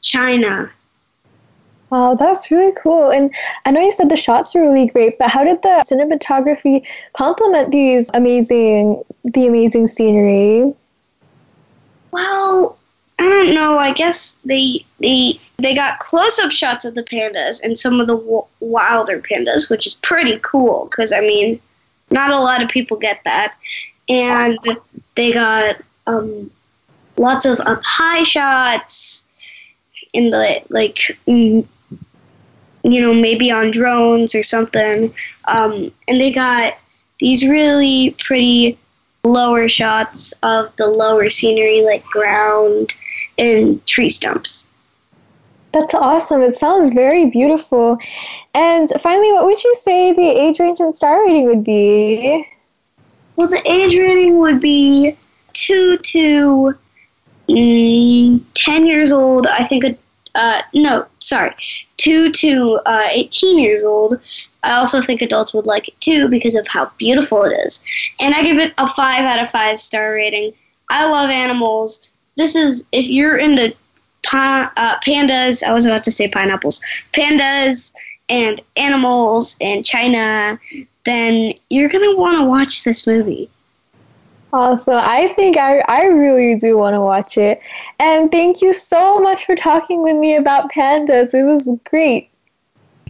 China. 0.00 0.70
Wow, 1.90 2.14
that's 2.14 2.50
really 2.50 2.72
cool. 2.82 3.10
And 3.10 3.32
I 3.64 3.70
know 3.70 3.80
you 3.80 3.92
said 3.92 4.08
the 4.08 4.16
shots 4.16 4.54
were 4.54 4.62
really 4.62 4.88
great, 4.88 5.18
but 5.18 5.30
how 5.30 5.44
did 5.44 5.62
the 5.62 5.84
cinematography 5.86 6.84
complement 7.12 7.70
these 7.70 8.10
amazing 8.14 9.04
the 9.24 9.46
amazing 9.46 9.86
scenery? 9.86 10.74
Well, 12.10 12.76
I 13.18 13.28
don't 13.28 13.54
know. 13.54 13.78
I 13.78 13.92
guess 13.92 14.38
they 14.44 14.84
they 14.98 15.38
they 15.58 15.74
got 15.74 16.00
close-up 16.00 16.50
shots 16.50 16.84
of 16.84 16.94
the 16.96 17.04
pandas 17.04 17.62
and 17.62 17.78
some 17.78 18.00
of 18.00 18.08
the 18.08 18.16
w- 18.16 18.44
wilder 18.60 19.20
pandas, 19.20 19.70
which 19.70 19.86
is 19.86 19.94
pretty 19.94 20.38
cool 20.42 20.88
because 20.90 21.12
I 21.12 21.20
mean, 21.20 21.60
not 22.10 22.30
a 22.30 22.38
lot 22.38 22.62
of 22.62 22.68
people 22.68 22.96
get 22.96 23.22
that. 23.24 23.54
And 24.08 24.58
they 25.16 25.32
got 25.32 25.76
um, 26.06 26.50
lots 27.16 27.44
of 27.44 27.60
up 27.60 27.82
high 27.84 28.22
shots 28.22 29.26
in 30.12 30.30
the 30.30 30.62
like 30.68 30.98
mm, 31.26 31.66
you 32.82 33.00
know 33.00 33.12
maybe 33.12 33.50
on 33.50 33.70
drones 33.70 34.34
or 34.34 34.42
something 34.42 35.12
um, 35.48 35.92
and 36.08 36.20
they 36.20 36.32
got 36.32 36.74
these 37.18 37.48
really 37.48 38.14
pretty 38.18 38.78
lower 39.24 39.68
shots 39.68 40.32
of 40.42 40.74
the 40.76 40.86
lower 40.86 41.28
scenery 41.28 41.82
like 41.82 42.04
ground 42.04 42.92
and 43.38 43.84
tree 43.86 44.10
stumps 44.10 44.68
that's 45.76 45.94
awesome. 45.94 46.40
It 46.40 46.54
sounds 46.54 46.94
very 46.94 47.26
beautiful. 47.26 47.98
And 48.54 48.90
finally, 48.98 49.30
what 49.32 49.44
would 49.44 49.62
you 49.62 49.74
say 49.82 50.14
the 50.14 50.22
age 50.22 50.58
range 50.58 50.80
and 50.80 50.96
star 50.96 51.22
rating 51.26 51.46
would 51.46 51.64
be? 51.64 52.46
Well, 53.36 53.48
the 53.48 53.60
age 53.70 53.94
rating 53.94 54.38
would 54.38 54.58
be 54.58 55.14
2 55.52 55.98
to 55.98 56.74
mm, 57.48 58.40
10 58.54 58.86
years 58.86 59.12
old. 59.12 59.46
I 59.46 59.64
think, 59.64 59.98
uh, 60.34 60.62
no, 60.72 61.04
sorry, 61.18 61.54
2 61.98 62.32
to 62.32 62.80
uh, 62.86 63.08
18 63.10 63.58
years 63.58 63.84
old. 63.84 64.18
I 64.62 64.76
also 64.76 65.02
think 65.02 65.20
adults 65.20 65.52
would 65.52 65.66
like 65.66 65.88
it 65.88 66.00
too 66.00 66.26
because 66.28 66.54
of 66.54 66.66
how 66.66 66.90
beautiful 66.96 67.42
it 67.42 67.52
is. 67.66 67.84
And 68.18 68.34
I 68.34 68.42
give 68.42 68.56
it 68.56 68.72
a 68.78 68.88
5 68.88 69.24
out 69.26 69.42
of 69.42 69.50
5 69.50 69.78
star 69.78 70.12
rating. 70.12 70.54
I 70.88 71.10
love 71.10 71.28
animals. 71.28 72.08
This 72.36 72.56
is, 72.56 72.86
if 72.92 73.10
you're 73.10 73.36
into 73.36 73.74
pa- 74.26 74.72
uh, 74.76 74.96
pandas. 75.06 75.62
I 75.62 75.72
was 75.72 75.86
about 75.86 76.04
to 76.04 76.10
say 76.10 76.28
pineapples. 76.28 76.80
Pandas 77.12 77.92
and 78.28 78.60
animals 78.76 79.56
and 79.60 79.84
China. 79.84 80.58
Then 81.04 81.52
you're 81.70 81.88
gonna 81.88 82.16
want 82.16 82.38
to 82.38 82.44
watch 82.44 82.84
this 82.84 83.06
movie. 83.06 83.48
Awesome. 84.52 84.94
I 84.96 85.32
think 85.34 85.58
I, 85.58 85.80
I 85.80 86.04
really 86.04 86.58
do 86.58 86.78
want 86.78 86.94
to 86.94 87.00
watch 87.00 87.36
it. 87.36 87.60
And 87.98 88.30
thank 88.30 88.62
you 88.62 88.72
so 88.72 89.18
much 89.18 89.44
for 89.44 89.54
talking 89.54 90.02
with 90.02 90.16
me 90.16 90.36
about 90.36 90.72
pandas. 90.72 91.34
It 91.34 91.42
was 91.42 91.68
great. 91.84 92.30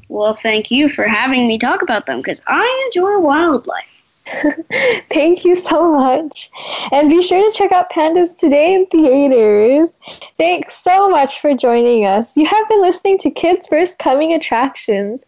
Well, 0.08 0.34
thank 0.34 0.70
you 0.70 0.88
for 0.88 1.04
having 1.04 1.46
me 1.46 1.58
talk 1.58 1.82
about 1.82 2.06
them 2.06 2.18
because 2.18 2.42
I 2.46 2.86
enjoy 2.86 3.18
wildlife. 3.18 3.95
Thank 5.10 5.44
you 5.44 5.54
so 5.54 5.92
much. 5.92 6.50
And 6.90 7.08
be 7.08 7.22
sure 7.22 7.44
to 7.44 7.52
check 7.56 7.70
out 7.70 7.90
Pandas 7.90 8.36
Today 8.36 8.74
in 8.74 8.86
theaters. 8.86 9.92
Thanks 10.36 10.76
so 10.76 11.08
much 11.08 11.40
for 11.40 11.54
joining 11.54 12.06
us. 12.06 12.36
You 12.36 12.44
have 12.46 12.68
been 12.68 12.82
listening 12.82 13.18
to 13.18 13.30
Kids 13.30 13.68
First 13.68 14.00
Coming 14.00 14.32
Attractions. 14.32 15.22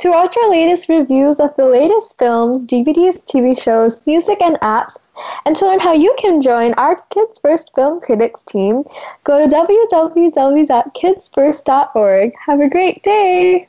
To 0.00 0.10
watch 0.10 0.36
our 0.36 0.50
latest 0.50 0.86
reviews 0.88 1.40
of 1.40 1.56
the 1.56 1.64
latest 1.64 2.18
films, 2.18 2.66
DVDs, 2.66 3.22
TV 3.24 3.58
shows, 3.60 4.00
music, 4.04 4.42
and 4.42 4.56
apps, 4.56 4.98
and 5.46 5.56
to 5.56 5.64
learn 5.64 5.80
how 5.80 5.94
you 5.94 6.14
can 6.18 6.40
join 6.40 6.74
our 6.74 6.96
Kids 7.10 7.38
First 7.40 7.70
Film 7.74 8.00
Critics 8.00 8.42
team, 8.42 8.84
go 9.24 9.38
to 9.38 9.46
www.kidsfirst.org. 9.54 12.32
Have 12.46 12.60
a 12.60 12.68
great 12.68 13.02
day! 13.02 13.68